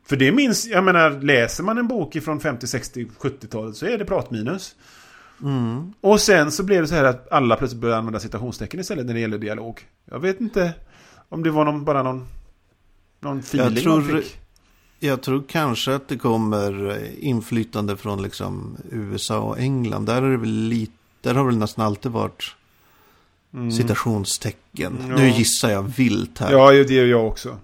För 0.07 0.15
det 0.15 0.31
minns, 0.31 0.65
jag 0.67 0.83
menar, 0.83 1.21
läser 1.21 1.63
man 1.63 1.77
en 1.77 1.87
bok 1.87 2.17
från 2.23 2.39
50, 2.39 2.67
60, 2.67 3.07
70-talet 3.19 3.75
så 3.75 3.85
är 3.85 3.97
det 3.97 4.05
pratminus. 4.05 4.75
Mm. 5.43 5.93
Och 6.01 6.21
sen 6.21 6.51
så 6.51 6.63
blev 6.63 6.81
det 6.81 6.87
så 6.87 6.95
här 6.95 7.03
att 7.03 7.31
alla 7.31 7.55
plötsligt 7.55 7.81
började 7.81 7.99
använda 7.99 8.19
citationstecken 8.19 8.79
istället 8.79 9.05
när 9.05 9.13
det 9.13 9.19
gäller 9.19 9.37
dialog. 9.37 9.81
Jag 10.05 10.19
vet 10.19 10.41
inte 10.41 10.73
om 11.29 11.43
det 11.43 11.51
var 11.51 11.65
någon, 11.65 11.85
bara 11.85 12.03
någon, 12.03 12.27
någon 13.19 13.39
feeling 13.39 13.75
Jag 13.75 13.83
tror- 13.83 14.01
man 14.01 14.21
fick. 14.21 14.39
Jag 14.99 15.21
tror 15.21 15.43
kanske 15.47 15.95
att 15.95 16.07
det 16.07 16.17
kommer 16.17 16.89
eh, 16.89 17.27
inflytande 17.27 17.97
från 17.97 18.21
liksom 18.21 18.77
USA 18.91 19.39
och 19.39 19.59
England. 19.59 20.05
Där, 20.05 20.21
är 20.21 20.31
det 20.31 20.37
väl 20.37 20.49
lite, 20.49 20.93
där 21.27 21.33
har 21.39 21.45
väl 21.45 21.57
nästan 21.57 21.85
alltid 21.85 22.11
varit 22.11 22.53
Mm. 23.53 23.71
citationstecken. 23.71 24.97
Ja. 25.09 25.15
Nu 25.15 25.29
gissar 25.29 25.69
jag 25.69 25.83
vilt 25.97 26.39
här. 26.39 26.51
Ja, 26.51 26.71
det 26.71 26.93
gör 26.93 27.05
jag 27.05 27.27
också. 27.27 27.57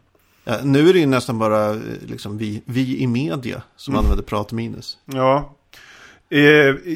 Ja, 0.43 0.57
nu 0.63 0.89
är 0.89 0.93
det 0.93 0.99
ju 0.99 1.05
nästan 1.05 1.39
bara 1.39 1.69
eh, 1.69 1.77
liksom, 2.07 2.37
vi, 2.37 2.61
vi 2.65 2.97
i 3.01 3.07
media 3.07 3.61
som 3.75 3.93
Mm. 3.93 4.03
använder 4.05 4.23
pratminus. 4.23 4.97
Ja. 5.05 5.55
Eh, 6.29 6.39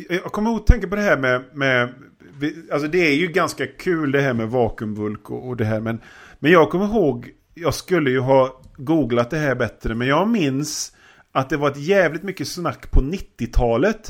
jag 0.10 0.24
kommer 0.24 0.56
att 0.56 0.68
tänka 0.68 0.88
på 0.88 0.96
det 0.96 1.02
här 1.02 1.18
med, 1.18 1.44
med 1.54 1.94
Alltså 2.72 2.88
det 2.88 3.08
är 3.08 3.16
ju 3.16 3.28
ganska 3.28 3.68
kul 3.68 4.12
det 4.12 4.22
här 4.22 4.34
med 4.34 4.50
vakuumvulk 4.50 5.30
och, 5.32 5.48
och 5.48 5.58
det 5.58 5.66
här. 5.66 5.80
Men, 5.80 6.00
men 6.40 6.52
jag 6.52 6.70
kommer 6.70 6.86
ihåg, 6.86 7.30
jag 7.54 7.74
skulle 7.74 8.10
ju 8.10 8.20
ha 8.20 8.62
googlat 8.78 9.30
det 9.30 9.38
här 9.38 9.56
bättre. 9.56 9.96
Men 9.96 10.08
jag 10.08 10.28
minns 10.28 10.92
att 11.32 11.50
det 11.50 11.58
var 11.58 11.72
ett 11.72 11.78
jävligt 11.88 12.24
mycket 12.24 12.48
snack 12.48 12.92
på 12.92 13.02
90-talet. 13.02 14.08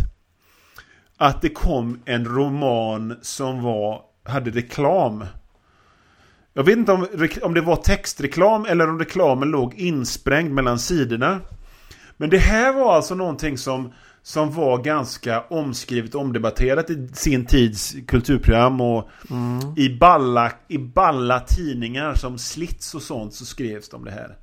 Att 1.17 1.41
det 1.41 1.49
kom 1.49 1.99
en 2.05 2.25
roman 2.25 3.17
som 3.21 3.63
var, 3.63 4.01
hade 4.23 4.51
reklam. 4.51 5.25
Jag 6.53 6.63
vet 6.63 6.77
inte 6.77 6.91
om, 6.91 7.07
om 7.41 7.53
det 7.53 7.61
var 7.61 7.75
textreklam 7.75 8.65
eller 8.65 8.89
om 8.89 8.99
reklamen 8.99 9.49
låg 9.49 9.73
insprängd 9.73 10.53
mellan 10.53 10.79
sidorna. 10.79 11.39
Men 12.17 12.29
det 12.29 12.37
här 12.37 12.73
var 12.73 12.95
alltså 12.95 13.15
någonting 13.15 13.57
som, 13.57 13.93
som 14.21 14.51
var 14.51 14.77
ganska 14.77 15.41
omskrivet 15.41 16.15
och 16.15 16.21
omdebatterat 16.21 16.89
i 16.89 17.07
sin 17.13 17.45
tids 17.45 17.95
kulturprogram 18.07 18.81
och 18.81 19.09
i, 19.77 19.97
balla, 19.97 20.51
i 20.67 20.77
balla 20.77 21.39
tidningar 21.39 22.13
som 22.13 22.37
Slits 22.37 22.95
och 22.95 23.01
sånt 23.01 23.33
så 23.33 23.45
skrevs 23.45 23.89
det 23.89 23.97
om 23.97 24.05
det 24.05 24.11
här. 24.11 24.35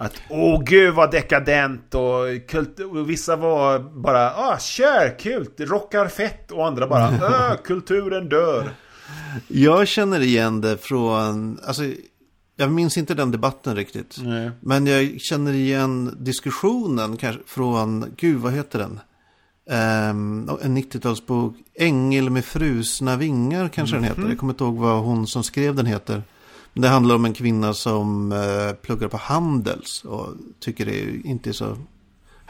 Att 0.00 0.22
åh 0.28 0.62
gud 0.64 0.94
vad 0.94 1.10
dekadent 1.10 1.94
och, 1.94 2.48
kult, 2.48 2.80
och 2.80 3.10
vissa 3.10 3.36
var 3.36 3.78
bara 3.78 4.30
ah 4.30 4.58
kör 4.58 5.18
kul, 5.18 5.48
rockar 5.58 6.08
fett 6.08 6.50
och 6.50 6.66
andra 6.66 6.86
bara 6.86 7.08
äh, 7.08 7.56
kulturen 7.64 8.28
dör. 8.28 8.70
Jag 9.48 9.88
känner 9.88 10.20
igen 10.20 10.60
det 10.60 10.76
från, 10.78 11.58
alltså, 11.66 11.82
jag 12.56 12.72
minns 12.72 12.98
inte 12.98 13.14
den 13.14 13.30
debatten 13.30 13.76
riktigt. 13.76 14.16
Nej. 14.22 14.50
Men 14.60 14.86
jag 14.86 15.20
känner 15.20 15.52
igen 15.52 16.16
diskussionen 16.20 17.16
kanske 17.16 17.42
från, 17.46 18.14
gud 18.16 18.40
vad 18.40 18.52
heter 18.52 18.78
den? 18.78 19.00
Ehm, 19.70 20.50
en 20.62 20.78
90-talsbok, 20.78 21.54
Ängel 21.74 22.30
med 22.30 22.44
frusna 22.44 23.16
vingar 23.16 23.68
kanske 23.68 23.96
den 23.96 24.04
heter. 24.04 24.28
Jag 24.28 24.38
kommer 24.38 24.52
inte 24.52 24.64
ihåg 24.64 24.76
vad 24.76 25.02
hon 25.02 25.26
som 25.26 25.44
skrev 25.44 25.74
den 25.74 25.86
heter. 25.86 26.22
Det 26.74 26.88
handlar 26.88 27.14
om 27.14 27.24
en 27.24 27.34
kvinna 27.34 27.74
som 27.74 28.32
eh, 28.32 28.72
pluggar 28.72 29.08
på 29.08 29.16
Handels 29.16 30.04
och 30.04 30.28
tycker 30.60 30.86
det 30.86 31.28
inte 31.28 31.50
är 31.50 31.54
så 31.54 31.76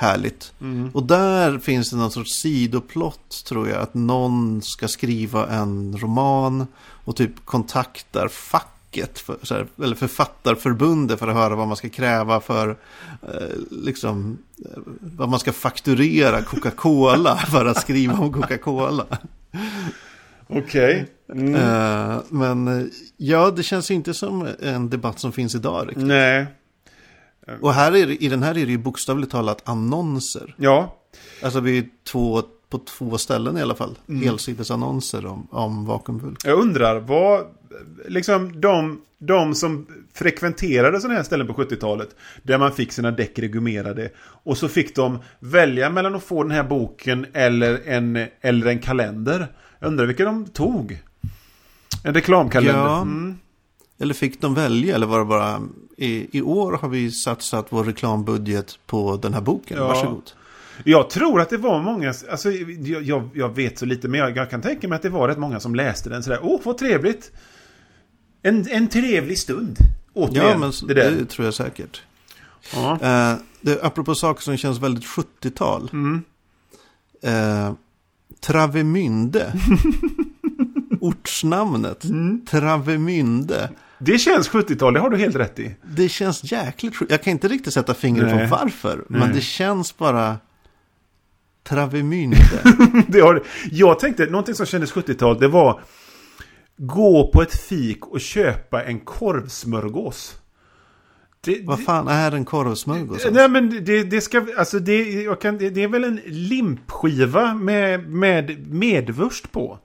härligt. 0.01 0.53
Och 0.93 1.03
där 1.03 1.59
finns 1.59 1.91
det 1.91 1.97
någon 1.97 2.11
sorts 2.11 2.41
sidoplott 2.41 3.45
tror 3.45 3.69
jag. 3.69 3.83
Att 3.83 3.95
någon 3.95 4.63
ska 4.63 4.89
skriva 4.89 5.47
en 5.47 5.99
roman 5.99 6.67
och 7.05 7.17
typ 7.17 7.45
kontaktar 7.45 8.29
facket 8.29 9.19
för, 9.19 9.39
här, 9.51 9.67
eller 9.85 9.97
författarförbundet 9.97 11.19
för 11.19 11.29
att 11.29 11.35
höra 11.35 11.57
vad 11.57 11.69
man 11.69 11.77
ska 11.77 11.89
kräva 11.89 12.41
för, 12.41 12.69
eh, 13.23 13.57
liksom, 13.71 14.39
eh, 14.59 14.81
vad 15.01 15.29
man 15.29 15.41
ska 15.41 15.53
fakturera 15.53 16.43
Coca-Cola 16.43 17.37
för 17.51 17.67
att 17.67 17.81
skriva 17.81 18.19
om 18.19 18.33
Coca-Cola. 18.33 19.07
Okej. 20.51 21.07
Mm. 21.33 21.55
Eh, 21.55 22.23
men 22.29 22.91
ja, 23.17 23.51
det 23.51 23.63
känns 23.63 23.91
inte 23.91 24.15
som 24.15 24.49
en 24.61 24.91
debatt 24.91 25.19
som 25.19 25.33
finns 25.33 25.55
idag 25.55 25.89
riktigt. 25.89 26.07
Nej. 26.07 26.47
Och 27.61 27.75
här 27.75 27.97
är, 27.97 28.23
i 28.23 28.29
den 28.29 28.43
här 28.43 28.51
är 28.51 28.67
det 28.67 28.73
ju 28.73 28.79
bokstavligt 28.79 29.33
talat 29.33 29.69
annonser. 29.69 30.55
Ja. 30.57 30.97
Alltså 31.43 31.61
vi 31.61 31.79
är 31.79 31.85
två, 32.13 32.43
på 32.69 32.79
två 32.79 33.19
ställen 33.19 33.59
i 33.59 33.63
alla 33.63 33.75
fall. 33.75 33.99
Helsidesannonser 34.25 35.27
om, 35.27 35.49
om 35.51 35.87
vakuumvulk. 35.87 36.39
Jag 36.45 36.59
undrar 36.59 37.01
vad, 37.01 37.47
liksom 38.09 38.61
de, 38.61 39.01
de 39.19 39.55
som 39.55 39.87
frekventerade 40.15 41.01
sådana 41.01 41.17
här 41.17 41.25
ställen 41.25 41.47
på 41.47 41.53
70-talet, 41.53 42.09
där 42.43 42.59
man 42.59 42.73
fick 42.73 42.93
sina 42.93 43.11
däck 43.11 43.39
regummerade, 43.39 44.11
och 44.19 44.59
så 44.59 44.69
fick 44.69 44.97
de 44.97 45.19
välja 45.39 45.91
mellan 45.91 46.15
att 46.15 46.25
få 46.25 46.43
den 46.43 46.53
här 46.53 46.65
boken 46.65 47.27
eller 47.33 47.81
en, 47.87 48.27
eller 48.41 48.67
en 48.67 48.79
kalender. 48.79 49.49
Undrar 49.81 50.07
vilka 50.07 50.25
de 50.25 50.47
tog. 50.47 50.99
En 52.05 52.15
reklamkalender. 52.15 52.81
Ja. 52.81 53.01
Mm. 53.01 53.39
Eller 53.99 54.15
fick 54.15 54.41
de 54.41 54.55
välja 54.55 54.95
eller 54.95 55.07
var 55.07 55.19
det 55.19 55.25
bara 55.25 55.61
i, 55.97 56.39
i 56.39 56.43
år 56.43 56.73
har 56.73 56.89
vi 56.89 57.11
satsat 57.11 57.67
vår 57.71 57.85
reklambudget 57.85 58.79
på 58.87 59.17
den 59.17 59.35
här 59.35 59.41
boken. 59.41 59.77
Ja. 59.77 59.89
Varsågod. 59.89 60.31
Jag 60.85 61.11
tror 61.11 61.41
att 61.41 61.51
det 61.51 61.57
var 61.57 61.83
många, 61.83 62.15
alltså 62.31 62.51
jag, 62.51 63.31
jag, 63.35 63.55
vet 63.57 63.79
så 63.79 63.87
lite, 63.87 64.09
men 64.09 64.21
jag, 64.21 64.37
jag 64.37 64.51
kan 64.51 64.63
tänka 64.63 64.89
mig 64.89 64.97
att 64.97 65.03
det 65.03 65.09
var 65.09 65.29
rätt 65.29 65.39
många 65.39 65.61
som 65.61 65.75
läste 65.75 66.09
den 66.11 66.23
sådär, 66.23 66.41
åh 66.43 66.61
vad 66.65 66.79
trevligt! 66.79 67.33
En, 68.43 68.67
en 68.71 68.89
trevlig 68.89 69.39
stund. 69.39 69.77
Återigen, 70.13 70.47
Ja, 70.47 70.59
men 70.59 70.73
det 70.89 70.95
det, 70.95 71.25
tror 71.25 71.45
jag 71.45 71.55
säkert. 71.55 72.03
Ja. 72.75 72.99
Eh, 73.03 73.37
det, 73.61 73.83
apropå 73.83 74.15
saker 74.15 74.43
som 74.43 74.57
känns 74.57 74.79
väldigt 74.79 75.05
70-tal. 75.05 75.91
Mm. 75.93 76.23
Eh, 77.23 77.73
Travemünde. 78.41 79.53
Ortsnamnet. 81.01 82.05
Mm. 82.05 82.47
Travemünde. 82.47 83.71
Det 83.99 84.19
känns 84.19 84.51
70-tal, 84.51 84.95
det 84.95 85.01
har 85.01 85.11
du 85.11 85.17
helt 85.17 85.37
rätt 85.37 85.59
i. 85.59 85.77
Det 85.83 86.09
känns 86.09 86.53
jäkligt. 86.53 86.95
Jag 87.09 87.23
kan 87.23 87.31
inte 87.31 87.49
riktigt 87.49 87.75
sätta 87.75 87.95
fingret 87.95 88.35
Nej. 88.35 88.49
på 88.49 88.57
varför. 88.57 89.05
Men 89.09 89.21
Nej. 89.21 89.31
det 89.35 89.41
känns 89.41 89.99
bara 89.99 90.39
Travemünde. 91.69 92.63
det 93.09 93.21
har, 93.21 93.43
jag 93.71 93.99
tänkte, 93.99 94.27
någonting 94.27 94.55
som 94.55 94.67
kändes 94.67 94.93
70-tal, 94.93 95.41
det 95.41 95.49
var 95.49 95.81
gå 96.77 97.31
på 97.33 97.43
ett 97.43 97.55
fik 97.55 98.07
och 98.07 98.21
köpa 98.21 98.85
en 98.85 99.01
korvsmörgås. 99.01 100.40
Det, 101.45 101.61
Vad 101.65 101.85
fan 101.85 102.09
är 102.09 102.33
en 102.33 102.45
korvsmörgås? 102.45 103.27
nej 103.31 103.49
men 103.49 103.85
det, 103.85 104.03
det 104.03 104.21
ska, 104.21 104.47
alltså 104.59 104.79
det, 104.79 105.13
jag 105.13 105.41
kan, 105.41 105.59
det, 105.59 105.83
är 105.83 105.89
väl 105.89 106.05
en 106.05 106.21
limpskiva 106.27 107.55
med, 107.55 108.11
med 108.11 108.73
medvurst 108.73 109.53
på. 109.53 109.79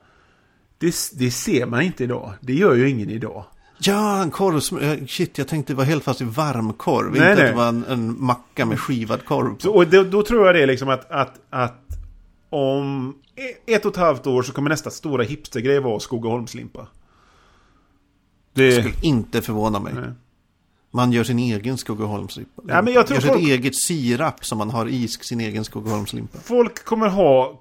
Det, 0.77 0.95
det 1.13 1.31
ser 1.31 1.65
man 1.65 1.81
inte 1.81 2.03
idag. 2.03 2.33
Det 2.41 2.53
gör 2.53 2.75
ju 2.75 2.89
ingen 2.89 3.09
idag. 3.09 3.45
Ja, 3.77 4.21
en 4.21 4.31
korvsmörgås. 4.31 5.09
Shit, 5.09 5.37
jag 5.37 5.47
tänkte 5.47 5.73
det 5.73 5.77
var 5.77 5.83
helt 5.83 6.03
fast 6.03 6.21
i 6.21 6.23
varmkorv. 6.23 7.11
Nej, 7.11 7.31
inte 7.31 7.35
nej. 7.35 7.43
att 7.43 7.51
det 7.51 7.57
var 7.57 7.67
en, 7.67 7.85
en 7.85 8.23
macka 8.23 8.65
med 8.65 8.79
skivad 8.79 9.25
korv 9.25 9.53
på. 9.53 9.59
Så, 9.59 9.73
och 9.73 9.87
då, 9.87 10.03
då 10.03 10.23
tror 10.23 10.45
jag 10.45 10.55
det 10.55 10.61
är 10.61 10.67
liksom 10.67 10.89
att, 10.89 11.11
att, 11.11 11.39
att 11.49 11.81
om 12.49 13.15
ett 13.65 13.85
och 13.85 13.91
ett 13.91 13.97
halvt 13.97 14.27
år 14.27 14.43
så 14.43 14.53
kommer 14.53 14.69
nästa 14.69 14.89
stora 14.89 15.23
hipstergrej 15.23 15.79
vara 15.79 15.99
Skogaholmslimpa. 15.99 16.87
Det 18.53 18.65
Det... 18.69 18.71
skulle 18.71 18.95
inte 19.01 19.41
förvåna 19.41 19.79
mig. 19.79 19.93
Nej. 19.93 20.09
Man 20.95 21.11
gör 21.11 21.23
sin 21.23 21.39
egen 21.39 21.77
Skogaholmslimpa. 21.77 22.61
Ja, 22.67 22.81
men 22.81 22.93
jag 22.93 23.07
tror 23.07 23.15
gör 23.15 23.21
sitt 23.21 23.31
folk- 23.31 23.43
eget 23.47 23.75
sirap 23.75 24.45
som 24.45 24.57
man 24.57 24.69
har 24.69 24.87
i 24.87 25.07
sin 25.07 25.39
egen 25.39 25.65
Skogaholmslimpa. 25.65 26.39
Folk 26.39 26.85
kommer 26.85 27.07
ha 27.09 27.59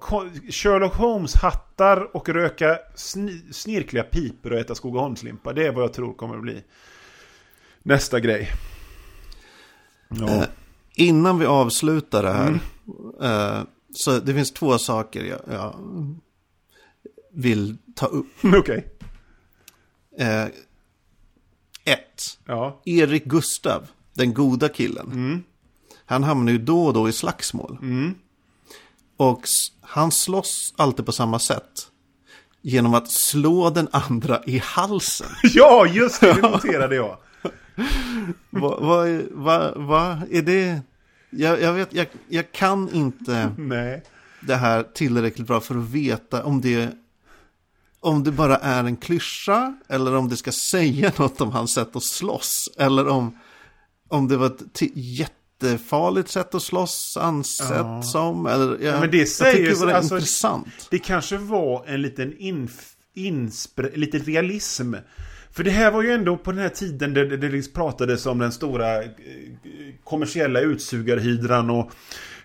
Sherlock 0.49 0.93
Holmes-hattar 0.93 2.15
och 2.15 2.29
röka 2.29 2.79
sni, 2.95 3.41
snirkliga 3.51 4.03
pipor 4.03 4.53
och 4.53 4.59
äta 4.59 4.75
Skogaholmslimpa. 4.75 5.53
Det 5.53 5.67
är 5.67 5.71
vad 5.71 5.83
jag 5.83 5.93
tror 5.93 6.13
kommer 6.13 6.35
att 6.35 6.41
bli 6.41 6.63
nästa 7.83 8.19
grej. 8.19 8.49
Ja. 10.09 10.27
Eh, 10.29 10.43
innan 10.95 11.39
vi 11.39 11.45
avslutar 11.45 12.23
det 12.23 12.31
här. 12.33 12.47
Mm. 12.47 12.61
Eh, 13.57 13.63
så 13.93 14.19
det 14.19 14.33
finns 14.33 14.51
två 14.53 14.77
saker 14.77 15.23
jag, 15.23 15.39
jag 15.51 15.75
vill 17.33 17.77
ta 17.95 18.05
upp. 18.05 18.27
Okej. 18.43 18.87
Eh, 20.17 20.45
ett. 21.85 22.39
Ja. 22.45 22.81
Erik 22.85 23.25
Gustav, 23.25 23.87
den 24.13 24.33
goda 24.33 24.69
killen. 24.69 25.11
Mm. 25.11 25.43
Han 26.05 26.23
hamnar 26.23 26.51
ju 26.51 26.57
då 26.57 26.85
och 26.85 26.93
då 26.93 27.09
i 27.09 27.11
slagsmål. 27.11 27.77
Mm. 27.81 28.15
Och 29.17 29.41
han 29.81 30.11
slåss 30.11 30.73
alltid 30.77 31.05
på 31.05 31.11
samma 31.11 31.39
sätt. 31.39 31.87
Genom 32.61 32.93
att 32.93 33.11
slå 33.11 33.69
den 33.69 33.87
andra 33.91 34.41
i 34.45 34.57
halsen. 34.57 35.27
Ja, 35.43 35.85
just 35.87 36.21
det. 36.21 36.33
Det 36.33 36.41
noterade 36.41 36.95
jag. 36.95 37.17
Vad 38.49 38.81
va, 38.83 39.07
är- 39.07 39.27
va, 39.31 39.73
va, 39.75 40.21
är 40.31 40.41
det? 40.41 40.81
Jag, 41.29 41.61
jag, 41.61 41.73
vet, 41.73 41.93
jag, 41.93 42.07
jag 42.29 42.51
kan 42.51 42.89
inte 42.93 43.51
Nej. 43.57 44.03
det 44.41 44.55
här 44.55 44.83
tillräckligt 44.83 45.47
bra 45.47 45.59
för 45.59 45.77
att 45.77 45.89
veta 45.89 46.43
om 46.43 46.61
det, 46.61 46.89
om 48.05 48.23
det 48.23 48.31
bara 48.31 48.57
är 48.57 48.83
en 48.83 48.97
klyscha. 48.97 49.75
Eller 49.89 50.15
om 50.15 50.29
det 50.29 50.37
ska 50.37 50.51
säga 50.51 51.11
något 51.17 51.41
om 51.41 51.51
hans 51.51 51.73
sätt 51.73 51.95
att 51.95 52.03
slåss. 52.03 52.69
Eller 52.77 53.07
om, 53.07 53.37
om 54.09 54.27
det 54.27 54.37
var 54.37 54.47
ett 54.47 54.81
jättefarligt 54.95 56.29
sätt 56.29 56.55
att 56.55 56.61
slåss 56.63 57.17
ansett 57.21 57.69
Ja. 57.69 58.01
som. 58.03 58.45
Eller, 58.45 58.77
jag, 58.85 58.99
men 58.99 59.11
det 59.11 59.17
jag 59.17 59.27
säger 59.27 59.53
tycker 59.55 59.79
det 59.79 59.85
var 59.85 59.93
alltså- 59.93 60.15
intressant. 60.15 60.87
Det 60.91 60.99
kanske 60.99 61.37
var 61.37 61.85
en 61.87 62.01
liten 62.01 62.33
inf, 62.37 62.91
inspre, 63.15 63.91
lite 63.95 64.17
realism. 64.17 64.93
För 65.51 65.63
det 65.63 65.71
här 65.71 65.91
var 65.91 66.01
ju 66.01 66.11
ändå 66.11 66.37
på 66.37 66.51
den 66.51 66.61
här 66.61 66.69
tiden 66.69 67.13
där 67.13 67.25
det, 67.25 67.37
det 67.37 67.49
liksom 67.49 67.73
pratades 67.73 68.25
om 68.25 68.39
den 68.39 68.51
stora 68.51 69.03
eh, 69.03 69.09
kommersiella 70.03 70.59
utsugarhydran 70.59 71.69
och 71.69 71.91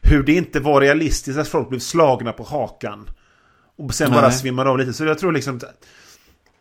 hur 0.03 0.23
det 0.23 0.33
inte 0.33 0.61
var 0.61 0.81
realistiskt 0.81 1.39
att 1.39 1.49
folk 1.49 1.69
blev 1.69 1.79
slagna 1.79 2.33
på 2.33 2.43
hakan. 2.45 3.11
Och 3.85 3.95
sen 3.95 4.11
bara 4.11 4.20
Nej. 4.28 4.33
svimmade 4.33 4.70
av 4.70 4.78
lite. 4.78 4.93
Så 4.93 5.05
jag 5.05 5.18
tror 5.18 5.33
liksom... 5.33 5.61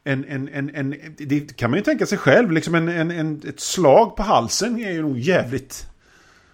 En, 0.03 0.26
en, 0.26 0.49
en, 0.49 0.70
en, 0.76 0.95
det 1.17 1.57
kan 1.57 1.70
man 1.72 1.78
ju 1.80 1.84
tänka 1.84 2.05
sig 2.05 2.17
själv. 2.17 2.51
Liksom 2.51 2.76
en, 2.76 2.88
en, 2.89 3.11
en, 3.11 3.41
ett 3.47 3.59
slag 3.59 4.15
på 4.15 4.24
halsen 4.24 4.80
är 4.80 4.91
ju 4.91 5.01
nog 5.01 5.20
jävligt... 5.20 5.86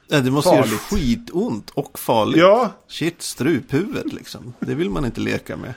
Ja, 0.07 0.20
det 0.20 0.32
måste 0.32 0.49
göra 0.49 0.63
farligt. 0.63 0.82
skitont 0.82 1.70
och 1.70 1.99
farligt. 1.99 2.38
Ja. 2.38 2.72
Shit, 2.88 3.22
struphuvudet 3.22 4.13
liksom. 4.13 4.53
Det 4.59 4.76
vill 4.76 4.89
man 4.89 5.05
inte 5.05 5.22
leka 5.22 5.57
med. 5.57 5.74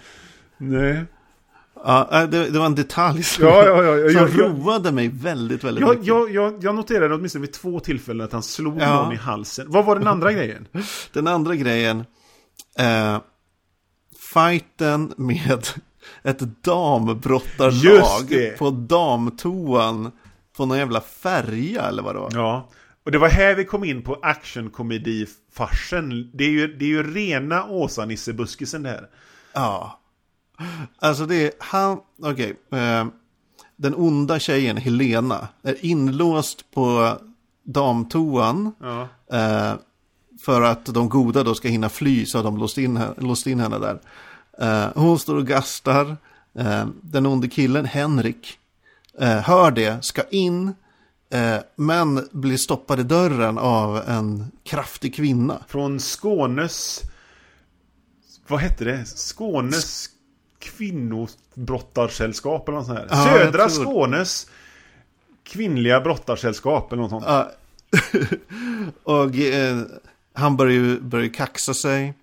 Nej. 0.59 1.05
Ja, 1.85 2.09
äh, 2.23 2.29
det, 2.29 2.51
det 2.51 2.59
var 2.59 2.67
en 2.67 2.75
detalj 2.75 3.23
som, 3.23 3.45
Ja, 3.45 3.65
ja, 3.67 3.85
ja, 3.85 4.09
som 4.09 4.17
jag- 4.17 4.31
jag- 4.31 4.67
roade 4.67 4.93
mig 4.93 5.09
väldigt, 5.09 5.65
väldigt 5.65 5.81
Jag, 5.81 5.91
mycket. 5.91 6.07
jag, 6.07 6.31
jag, 6.35 6.65
jag 6.65 6.75
noterade 6.75 7.15
åtminstone 7.15 7.41
vid 7.47 7.53
två 7.53 7.81
tillfällen 7.81 8.25
att 8.25 8.33
han 8.33 8.43
slog 8.43 8.81
Ja. 8.81 9.03
någon 9.03 9.13
i 9.13 9.17
halsen. 9.17 9.67
Vad 9.69 9.85
var 9.85 9.97
den 9.99 10.09
andra 10.09 10.33
grejen? 10.33 10.67
Den 11.13 11.27
andra 11.27 11.55
grejen. 11.55 12.05
Eh, 12.79 13.19
fighten 14.35 15.13
med 15.17 15.67
ett 16.23 16.65
dambrottarlag 16.65 18.57
på 18.59 18.71
damtoan 18.71 20.13
på 20.57 20.67
någon 20.67 20.79
jävla 20.79 21.01
färja 21.01 21.83
eller 21.83 22.03
vad 22.03 22.15
det 22.15 22.19
var. 22.21 22.31
Ja. 22.35 22.69
Och 23.05 23.13
det 23.13 23.19
var 23.19 23.29
här 23.29 23.55
vi 23.55 23.65
kom 23.65 23.85
in 23.85 24.03
på 24.03 24.15
actionkomedi-farsen. 24.23 26.31
Det 26.35 26.45
är 26.45 26.51
ju, 26.51 26.77
det 26.77 26.85
är 26.85 26.89
ju 26.89 27.15
rena 27.15 27.65
Åsa-Nisse-buskisen 27.65 28.83
det 28.83 28.89
här. 28.89 29.07
Ja. 29.53 30.01
Alltså 30.99 31.27
det 31.27 31.47
är 31.47 31.53
han, 31.59 31.99
okej. 32.23 32.55
eh, 32.73 33.07
den 33.77 33.95
onda 33.95 34.39
tjejen 34.39 34.77
Helena 34.77 35.49
är 35.63 35.85
inlåst 35.85 36.71
på 36.75 37.17
damtoan. 37.65 38.73
Ja. 38.81 39.09
Eh, 39.33 39.73
för 40.41 40.63
att 40.63 40.87
de 40.87 41.09
goda 41.09 41.43
då 41.43 41.55
ska 41.55 41.69
hinna 41.69 41.89
fly 41.89 42.27
så 42.27 42.39
har 42.39 42.45
de 42.45 42.59
låst 42.59 42.79
in, 42.79 43.01
låst 43.17 43.47
in 43.47 43.61
henne 43.61 43.79
där. 43.79 43.99
Eh, 44.61 44.87
hon 44.95 45.19
står 45.19 45.37
och 45.37 45.47
gastar. 45.47 46.17
Eh, 46.59 46.87
den 47.03 47.27
onde 47.27 47.49
killen, 47.49 47.85
Henrik, 47.85 48.59
eh, 49.21 49.39
hör 49.39 49.71
det, 49.71 50.05
ska 50.05 50.23
in. 50.31 50.75
Eh, 51.31 51.57
men 51.77 52.29
blir 52.33 52.57
stoppad 52.57 53.01
i 53.01 53.03
dörren 53.03 53.59
av 53.59 54.03
en 54.09 54.51
kraftig 54.65 55.15
kvinna. 55.15 55.59
Från 55.69 56.01
Skånes... 56.01 57.03
Vad 58.47 58.61
hette 58.61 58.85
det? 58.85 59.05
Skånes 59.07 60.07
kvinnobrottarsällskap 60.59 62.69
eller 62.69 62.79
något 62.79 62.87
sånt 62.87 62.99
här. 62.99 63.07
Ja, 63.11 63.25
Södra 63.25 63.69
tror- 63.69 63.85
Skånes 63.85 64.47
kvinnliga 65.43 66.01
brottarsällskap 66.01 66.93
eller 66.93 67.03
något 67.03 67.11
sånt. 67.11 67.25
Ja. 67.27 67.51
och 69.03 69.37
eh, 69.37 69.79
han 70.39 70.57
börjar 70.57 70.75
ju 70.75 71.01
börjar 71.01 71.29
kaxa 71.29 71.75
sig. 71.75 72.15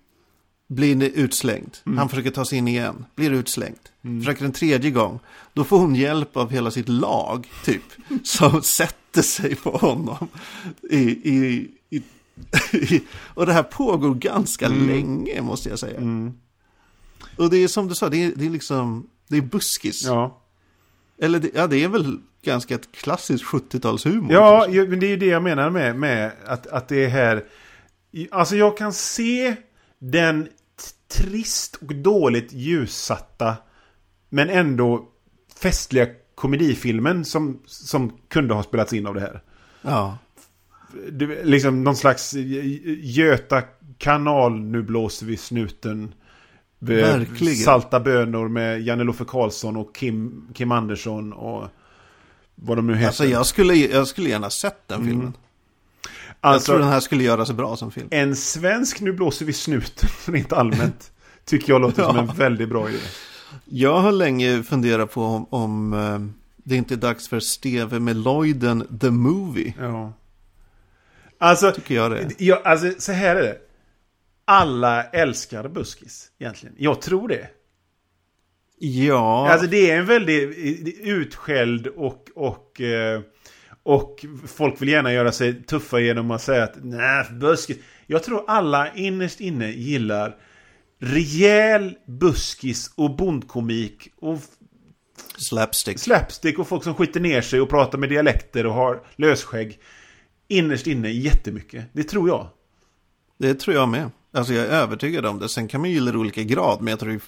blir 0.68 1.02
utslängd. 1.02 1.76
Han 1.96 2.08
försöker 2.08 2.30
ta 2.30 2.44
sig 2.44 2.58
in 2.58 2.68
igen, 2.68 3.04
blir 3.14 3.32
utslängd. 3.32 3.78
Försöker 4.02 4.44
en 4.44 4.52
tredje 4.52 4.90
gång. 4.90 5.20
Då 5.52 5.64
får 5.64 5.78
hon 5.78 5.94
hjälp 5.94 6.36
av 6.36 6.50
hela 6.50 6.70
sitt 6.70 6.88
lag, 6.88 7.48
typ. 7.64 7.82
Som 8.24 8.62
sätter 8.62 9.22
sig 9.22 9.54
på 9.54 9.70
honom. 9.70 10.28
I, 10.90 10.98
i, 10.98 11.68
i, 11.90 12.02
och 13.34 13.46
det 13.46 13.52
här 13.52 13.62
pågår 13.62 14.14
ganska 14.14 14.68
länge, 14.68 15.42
måste 15.42 15.68
jag 15.68 15.78
säga. 15.78 16.00
Och 17.38 17.50
det 17.50 17.56
är 17.56 17.68
som 17.68 17.88
du 17.88 17.94
sa, 17.94 18.08
det 18.08 18.24
är, 18.24 18.32
det 18.36 18.46
är 18.46 18.50
liksom, 18.50 19.06
det 19.28 19.36
är 19.36 19.40
buskis. 19.40 20.04
Ja. 20.04 20.42
Eller 21.18 21.38
det, 21.38 21.50
ja, 21.54 21.66
det 21.66 21.84
är 21.84 21.88
väl 21.88 22.18
ganska 22.42 22.74
ett 22.74 22.92
klassiskt 22.92 23.44
70-talshumor. 23.44 24.32
Ja, 24.32 24.66
men 24.68 25.00
det 25.00 25.06
är 25.06 25.10
ju 25.10 25.16
det 25.16 25.26
jag 25.26 25.42
menar 25.42 25.70
med, 25.70 25.96
med 25.96 26.32
att, 26.46 26.66
att 26.66 26.88
det 26.88 27.04
är 27.04 27.08
här... 27.08 27.44
Alltså 28.30 28.56
jag 28.56 28.76
kan 28.76 28.92
se 28.92 29.56
den 29.98 30.48
trist 31.08 31.76
och 31.76 31.94
dåligt 31.94 32.52
ljussatta 32.52 33.56
men 34.28 34.50
ändå 34.50 35.08
festliga 35.60 36.06
komedifilmen 36.34 37.24
som, 37.24 37.62
som 37.66 38.12
kunde 38.28 38.54
ha 38.54 38.62
spelats 38.62 38.92
in 38.92 39.06
av 39.06 39.14
det 39.14 39.20
här. 39.20 39.42
ja. 39.82 40.18
Det, 41.12 41.44
liksom 41.44 41.84
någon 41.84 41.96
slags 41.96 42.34
Göta 43.00 43.62
kanal, 43.98 44.60
nu 44.60 44.82
blåser 44.82 45.26
vi 45.26 45.36
snuten. 45.36 46.14
Verkligen. 46.78 47.56
Salta 47.56 48.00
bönor 48.00 48.48
med 48.48 48.82
Janne-Loffe 48.82 49.24
Karlsson 49.24 49.76
och 49.76 49.94
Kim, 49.94 50.48
Kim 50.54 50.72
Andersson 50.72 51.32
och 51.32 51.68
vad 52.54 52.78
de 52.78 52.86
nu 52.86 52.94
heter. 52.94 53.06
Alltså 53.06 53.24
jag 53.24 53.46
skulle, 53.46 53.74
jag 53.74 54.06
skulle 54.06 54.28
gärna 54.28 54.50
sett 54.50 54.88
den 54.88 55.04
filmen. 55.04 55.24
Jag 55.24 55.45
Alltså, 56.54 56.72
tror 56.72 56.78
den 56.80 56.88
här 56.88 57.00
skulle 57.00 57.24
göra 57.24 57.46
sig 57.46 57.54
bra 57.54 57.76
som 57.76 57.90
film. 57.90 58.08
En 58.10 58.36
svensk 58.36 59.00
Nu 59.00 59.12
blåser 59.12 59.44
vi 59.46 59.52
snuten 59.52 60.08
rent 60.34 60.52
allmänt. 60.52 61.12
Tycker 61.44 61.72
jag 61.72 61.80
låter 61.80 62.02
som 62.02 62.16
Ja. 62.16 62.22
en 62.22 62.36
väldigt 62.36 62.68
bra 62.68 62.88
idé. 62.88 62.98
Jag 63.64 63.98
har 64.00 64.12
länge 64.12 64.62
funderat 64.62 65.10
på 65.12 65.22
om, 65.22 65.46
om 65.50 65.92
eh, 65.92 66.18
det 66.56 66.76
inte 66.76 66.94
är 66.94 66.98
dags 66.98 67.28
för 67.28 67.40
Steve 67.40 67.98
Meloiden 68.00 68.98
The 69.00 69.10
Movie. 69.10 69.74
Ja. 69.80 70.12
Alltså, 71.38 71.72
Tycker 71.72 71.94
jag 71.94 72.10
det. 72.10 72.28
ja, 72.38 72.60
alltså, 72.64 72.92
så 72.98 73.12
här 73.12 73.36
är 73.36 73.42
det. 73.42 73.56
Alla 74.44 75.02
älskar 75.04 75.68
buskis 75.68 76.30
egentligen. 76.38 76.74
Jag 76.78 77.00
tror 77.02 77.28
det. 77.28 77.48
Ja, 78.78 79.48
Alltså 79.52 79.66
det 79.66 79.90
är 79.90 79.98
en 79.98 80.06
väldigt 80.06 80.56
utskälld 81.00 81.86
och, 81.86 82.28
och, 82.34 82.80
eh, 82.80 83.20
och 83.86 84.24
folk 84.46 84.82
vill 84.82 84.88
gärna 84.88 85.12
göra 85.12 85.32
sig 85.32 85.62
tuffa 85.62 86.00
genom 86.00 86.30
att 86.30 86.42
säga 86.42 86.64
att 86.64 86.74
nej, 86.82 87.26
buskis. 87.32 87.76
Jag 88.06 88.22
tror 88.22 88.44
alla 88.46 88.94
innerst 88.94 89.40
inne 89.40 89.70
gillar 89.70 90.36
rejäl 90.98 91.94
buskis 92.06 92.90
och 92.94 93.16
bondkomik 93.16 94.08
och 94.20 94.38
slapstick. 95.36 95.98
slapstick 95.98 96.58
och 96.58 96.68
folk 96.68 96.84
som 96.84 96.94
skiter 96.94 97.20
ner 97.20 97.40
sig 97.40 97.60
och 97.60 97.68
pratar 97.68 97.98
med 97.98 98.08
dialekter 98.08 98.66
och 98.66 98.74
har 98.74 99.02
lösskägg. 99.16 99.78
Innerst 100.48 100.86
inne 100.86 101.10
jättemycket. 101.10 101.84
Det 101.92 102.04
tror 102.04 102.28
jag. 102.28 102.48
Det 103.38 103.54
tror 103.54 103.76
jag 103.76 103.88
med. 103.88 104.10
Alltså 104.32 104.52
jag 104.52 104.66
är 104.66 104.70
övertygad 104.70 105.26
om 105.26 105.38
det. 105.38 105.48
Sen 105.48 105.68
kan 105.68 105.80
man 105.80 105.90
gilla 105.90 106.12
det 106.12 106.16
i 106.16 106.20
olika 106.20 106.42
grad. 106.42 106.80
Men 106.80 106.90
jag 106.90 106.98
tror 106.98 107.20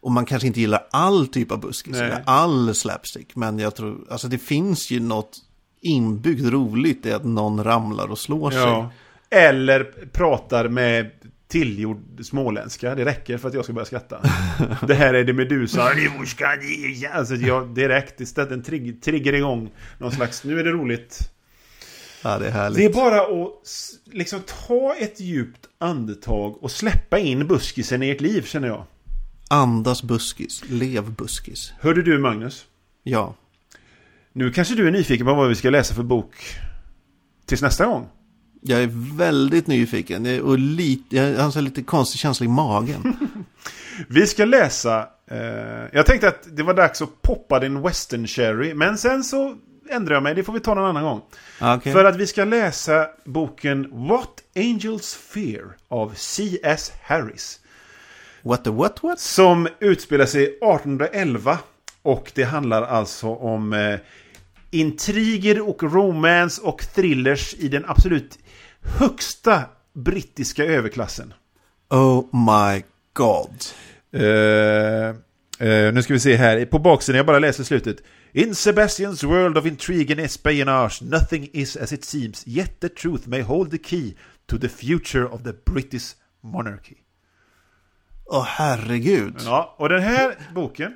och 0.00 0.12
man 0.12 0.26
kanske 0.26 0.46
inte 0.46 0.60
gillar 0.60 0.86
all 0.90 1.26
typ 1.26 1.52
av 1.52 1.60
buskis. 1.60 1.96
All 2.24 2.74
slapstick. 2.74 3.36
Men 3.36 3.58
jag 3.58 3.74
tror, 3.74 4.06
alltså 4.10 4.28
det 4.28 4.38
finns 4.38 4.90
ju 4.90 5.00
något 5.00 5.45
inbyggt 5.86 6.44
roligt 6.44 7.06
i 7.06 7.12
att 7.12 7.24
någon 7.24 7.64
ramlar 7.64 8.10
och 8.10 8.18
slår 8.18 8.50
sig. 8.50 8.60
Ja. 8.60 8.92
Eller 9.30 9.84
pratar 10.12 10.68
med 10.68 11.10
tillgjord 11.48 11.98
småländska. 12.22 12.94
Det 12.94 13.04
räcker 13.04 13.38
för 13.38 13.48
att 13.48 13.54
jag 13.54 13.64
ska 13.64 13.72
börja 13.72 13.86
skratta. 13.86 14.20
det 14.86 14.94
här 14.94 15.14
är 15.14 15.24
det 15.24 15.32
Medusa. 15.32 15.92
Är 15.92 15.94
är. 16.64 17.16
Alltså 17.16 17.34
jag 17.34 17.68
direkt 17.74 18.20
istället 18.20 18.52
en 18.52 18.62
trigg, 18.62 19.02
trigger 19.02 19.32
igång. 19.32 19.70
Någon 19.98 20.12
slags, 20.12 20.44
nu 20.44 20.60
är 20.60 20.64
det 20.64 20.70
roligt. 20.70 21.18
Ja, 22.22 22.38
det 22.38 22.48
är. 22.48 22.70
Det 22.70 22.84
är 22.84 22.92
bara 22.92 23.20
att 23.20 23.62
liksom 24.04 24.40
ta 24.68 24.94
ett 24.94 25.20
djupt 25.20 25.68
andetag 25.78 26.62
och 26.62 26.70
släppa 26.70 27.18
in 27.18 27.46
buskisen 27.46 28.02
i 28.02 28.10
ert 28.10 28.20
liv 28.20 28.42
känner 28.42 28.68
jag. 28.68 28.84
Andas 29.50 30.02
buskis, 30.02 30.62
lev 30.68 31.10
buskis. 31.10 31.72
Hörde 31.80 32.02
du 32.02 32.18
Magnus? 32.18 32.66
Ja, 33.02 33.34
Nu 34.36 34.50
kanske 34.50 34.74
du 34.74 34.86
är 34.86 34.90
nyfiken 34.90 35.26
på 35.26 35.34
vad 35.34 35.48
vi 35.48 35.54
ska 35.54 35.70
läsa 35.70 35.94
för 35.94 36.02
bok 36.02 36.34
tills 37.46 37.62
nästa 37.62 37.86
gång. 37.86 38.08
jag 38.60 38.82
är 38.82 39.16
väldigt 39.16 39.66
nyfiken. 39.66 40.40
Och 40.40 40.58
lite, 40.58 41.16
jag 41.16 41.42
har 41.42 41.58
en 41.58 41.64
lite 41.64 41.82
konstig 41.82 42.20
känsla 42.20 42.46
i 42.46 42.48
magen. 42.48 43.16
Vi 44.08 44.26
ska 44.26 44.44
läsa... 44.44 45.08
Eh, 45.30 45.38
jag 45.92 46.06
tänkte 46.06 46.28
att 46.28 46.56
det 46.56 46.62
var 46.62 46.74
dags 46.74 47.02
att 47.02 47.22
poppa 47.22 47.60
din 47.60 47.82
Western 47.82 48.26
Cherry. 48.26 48.74
Men 48.74 48.98
sen 48.98 49.24
så 49.24 49.56
ändrar 49.90 50.14
jag 50.14 50.22
mig. 50.22 50.34
Det 50.34 50.42
får 50.42 50.52
vi 50.52 50.60
ta 50.60 50.74
någon 50.74 50.84
annan 50.84 51.04
gång. 51.04 51.20
Okej. 51.60 51.92
För 51.92 52.04
att 52.04 52.16
vi 52.16 52.26
ska 52.26 52.44
läsa 52.44 53.06
boken 53.24 54.06
What 54.08 54.42
Angels 54.56 55.14
Fear 55.14 55.64
av 55.88 56.12
C.S. 56.16 56.92
Harris. 57.02 57.60
What 58.42 58.64
the 58.64 58.70
what 58.70 59.02
what? 59.02 59.20
Som 59.20 59.68
utspelar 59.80 60.26
sig 60.26 60.44
1811. 60.44 61.58
Och 62.02 62.32
det 62.34 62.44
handlar 62.44 62.82
alltså 62.82 63.28
om 63.28 63.72
eh, 63.72 63.98
intriger 64.70 65.68
och 65.68 65.82
romance 65.82 66.62
och 66.62 66.82
thrillers 66.94 67.54
i 67.54 67.68
den 67.68 67.84
absolut 67.86 68.38
högsta 68.80 69.64
brittiska 69.92 70.64
överklassen. 70.64 71.34
Oh 71.90 72.24
my 72.32 72.82
god. 73.12 73.64
Eh, 74.12 75.08
eh, 75.68 75.94
nu 75.94 76.02
ska 76.02 76.12
vi 76.12 76.20
se 76.20 76.36
här. 76.36 76.64
På 76.64 76.78
baksidan, 76.78 77.16
jag 77.16 77.26
bara 77.26 77.38
läser 77.38 77.64
slutet. 77.64 77.96
In 78.32 78.54
Sebastian's 78.54 79.26
world 79.26 79.58
of 79.58 79.66
intrigue 79.66 80.12
and 80.12 80.20
espionage, 80.20 81.02
nothing 81.02 81.48
is 81.52 81.76
as 81.76 81.92
it 81.92 82.04
seems, 82.04 82.46
yet 82.46 82.80
the 82.80 82.88
truth 82.88 83.26
may 83.26 83.40
hold 83.40 83.70
the 83.70 83.78
key 83.78 84.14
to 84.46 84.58
the 84.58 84.68
future 84.68 85.24
of 85.24 85.42
the 85.42 85.52
British 85.66 86.14
monarchy. 86.40 86.96
Åh 88.26 88.44
herregud. 88.46 89.34
Ja, 89.44 89.74
och 89.78 89.88
den 89.88 90.02
här 90.02 90.34
boken 90.54 90.94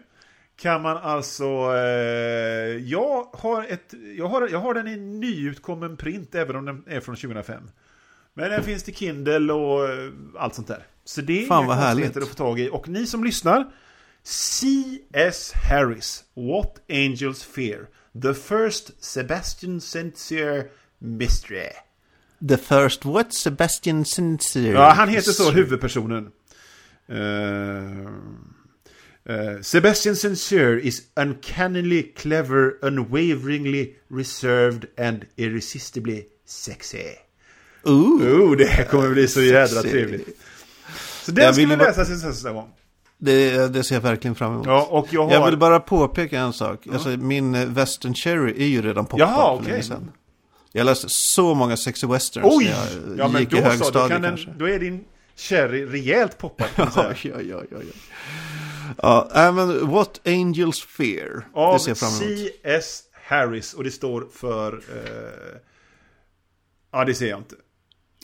kan 0.61 0.83
man 0.83 0.97
alltså... 0.97 1.45
Eh, 1.45 2.77
jag, 2.77 3.29
har 3.33 3.65
ett, 3.69 3.95
jag, 4.17 4.29
har, 4.29 4.49
jag 4.49 4.59
har 4.59 4.75
den 4.75 4.89
i 4.89 4.97
nyutkommen 4.97 5.97
print, 5.97 6.35
även 6.35 6.57
om 6.57 6.65
den 6.65 6.85
är 6.87 7.01
från 7.01 7.17
2005. 7.17 7.63
Men 8.35 8.51
den 8.51 8.63
finns 8.63 8.83
till 8.83 8.95
Kindle 8.95 9.53
och 9.53 9.89
eh, 9.89 10.11
allt 10.39 10.55
sånt 10.55 10.69
där. 10.69 10.87
Så 11.05 11.21
det 11.21 11.43
är 11.43 11.47
Fan, 11.47 11.67
vad 11.67 11.77
härligt. 11.77 12.17
att 12.17 12.29
få 12.29 12.35
tag 12.35 12.61
i. 12.61 12.69
Och 12.73 12.89
ni 12.89 13.07
som 13.07 13.25
lyssnar, 13.25 13.71
C.S. 14.23 15.53
Harris, 15.71 16.25
What 16.35 16.77
Angels 16.89 17.45
Fear. 17.45 17.87
The 18.23 18.35
First 18.35 19.05
Sebastian 19.05 19.81
Sincere 19.81 20.65
Mystery. 20.99 21.71
The 22.49 22.57
first 22.57 23.05
what? 23.05 23.35
Sebastian 23.35 24.05
Sincere. 24.05 24.73
Ja, 24.73 24.91
han 24.91 25.09
heter 25.09 25.33
så, 25.33 25.51
huvudpersonen. 25.51 26.31
Eh, 27.09 27.17
eh, 29.29 29.61
Sebastian 29.63 30.17
Sincere 30.17 30.81
is 30.81 31.03
uncannily 31.21 32.03
clever, 32.17 32.73
unwaveringly 32.83 33.95
reserved 34.11 34.85
and 34.99 35.25
irresistibly 35.37 36.23
sexy. 36.47 36.99
Ooh. 37.85 38.23
Oh, 38.23 38.57
det 38.57 38.65
här 38.67 38.85
kommer 38.85 39.09
bli 39.11 39.29
så 39.29 39.43
jädra 39.43 39.67
Sexy. 39.67 39.91
trevligt. 39.91 40.29
Så 41.23 41.33
den 41.33 41.45
Jag 41.45 41.53
ville 41.53 41.77
bara- 41.77 41.89
läsa 41.89 42.05
till 42.05 42.15
nästa 42.29 42.53
gång. 42.53 42.69
Det, 43.19 43.69
det 43.73 43.85
ser 43.85 43.95
jag 43.95 44.03
verkligen 44.03 44.35
fram 44.35 44.53
emot. 44.53 44.67
Ja, 44.67 44.87
och 44.91 45.07
jag 45.11 45.25
har... 45.25 45.33
Jag 45.33 45.47
vill 45.47 45.57
bara 45.59 45.81
påpeka 45.81 46.41
en 46.41 46.53
sak. 46.53 46.87
Alltså, 46.93 47.09
min 47.09 47.55
eh, 47.55 47.67
Western 47.69 48.15
Cherry 48.15 48.63
är 48.63 48.67
ju 48.67 48.83
redan 48.83 49.05
poppad 49.07 49.21
Jaha, 49.21 49.57
för 49.57 49.63
okej. 49.63 49.71
länge 49.73 49.83
sedan. 49.83 50.11
Jag 50.73 50.85
läste 50.85 51.07
så 51.09 51.55
många 51.55 51.77
sexy 51.77 52.07
westerns 52.07 52.47
Oj! 52.51 52.65
när 52.65 52.71
jag 52.71 53.19
Ja, 53.19 53.29
men 53.29 53.41
gick 53.41 53.53
i 53.53 53.57
då 53.57 53.63
då, 53.63 53.69
högstadiet 53.69 54.11
kan 54.11 54.23
den, 54.23 54.31
kanske. 54.37 54.51
då 54.59 54.69
är 54.69 54.79
din 54.79 55.05
cherry 55.37 55.87
rejält 55.87 56.39
poppad. 56.39 56.67
Ja, 56.77 56.93
ja, 57.23 57.41
ja, 57.51 57.63
ja, 57.71 57.77
ja. 59.03 59.53
Men 59.55 59.91
What 59.91 60.21
Angels 60.27 60.83
Fear. 60.85 61.47
Av. 61.55 61.79
C.S. 61.79 63.03
Harris 63.29 63.75
och 63.75 63.85
det 63.85 63.91
står 63.91 64.29
för... 64.33 64.73
Eh, 64.73 65.59
ja, 66.93 67.05
det 67.05 67.15
ser 67.15 67.29
jag 67.29 67.39
inte. 67.39 67.55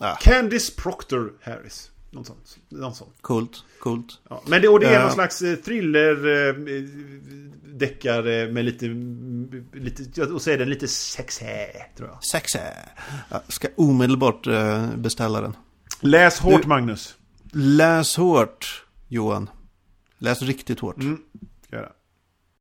Ah, 0.00 0.14
Candice 0.16 0.70
Proctor 0.76 1.32
Harris. 1.42 1.90
Någon 2.10 2.24
sån. 2.24 2.36
Någon 2.68 2.94
sån. 2.94 3.08
coolt, 3.20 3.64
coolt. 3.80 4.20
Ja. 4.30 4.42
Men 4.46 4.62
det, 4.62 4.68
och 4.68 4.80
det 4.80 4.86
är 4.86 4.92
Ja. 4.92 5.02
någon 5.02 5.12
slags 5.12 5.42
eh, 5.42 5.56
thriller 5.56 6.48
eh, 6.48 6.54
deckare 7.64 8.52
med 8.52 8.64
lite, 8.64 8.86
lite... 9.78 10.22
Och 10.22 10.42
så 10.42 10.50
är 10.50 10.58
den 10.58 10.70
lite 10.70 10.88
sexy, 10.88 11.44
tror 11.96 12.08
jag. 12.08 12.24
Sexy. 12.24 12.58
Jag 13.30 13.40
ska 13.48 13.68
omedelbart 13.76 14.46
eh, 14.46 14.96
beställa 14.96 15.40
den. 15.40 15.56
Läs 16.00 16.38
hårt, 16.38 16.62
Du- 16.62 16.68
Magnus. 16.68 17.14
Läs 17.52 18.16
hårt, 18.16 18.84
Johan. 19.08 19.50
Läs 20.18 20.42
riktigt 20.42 20.80
hårt. 20.80 20.96
Mm. 20.96 21.22
Ska 21.62 21.76
göra. 21.76 21.92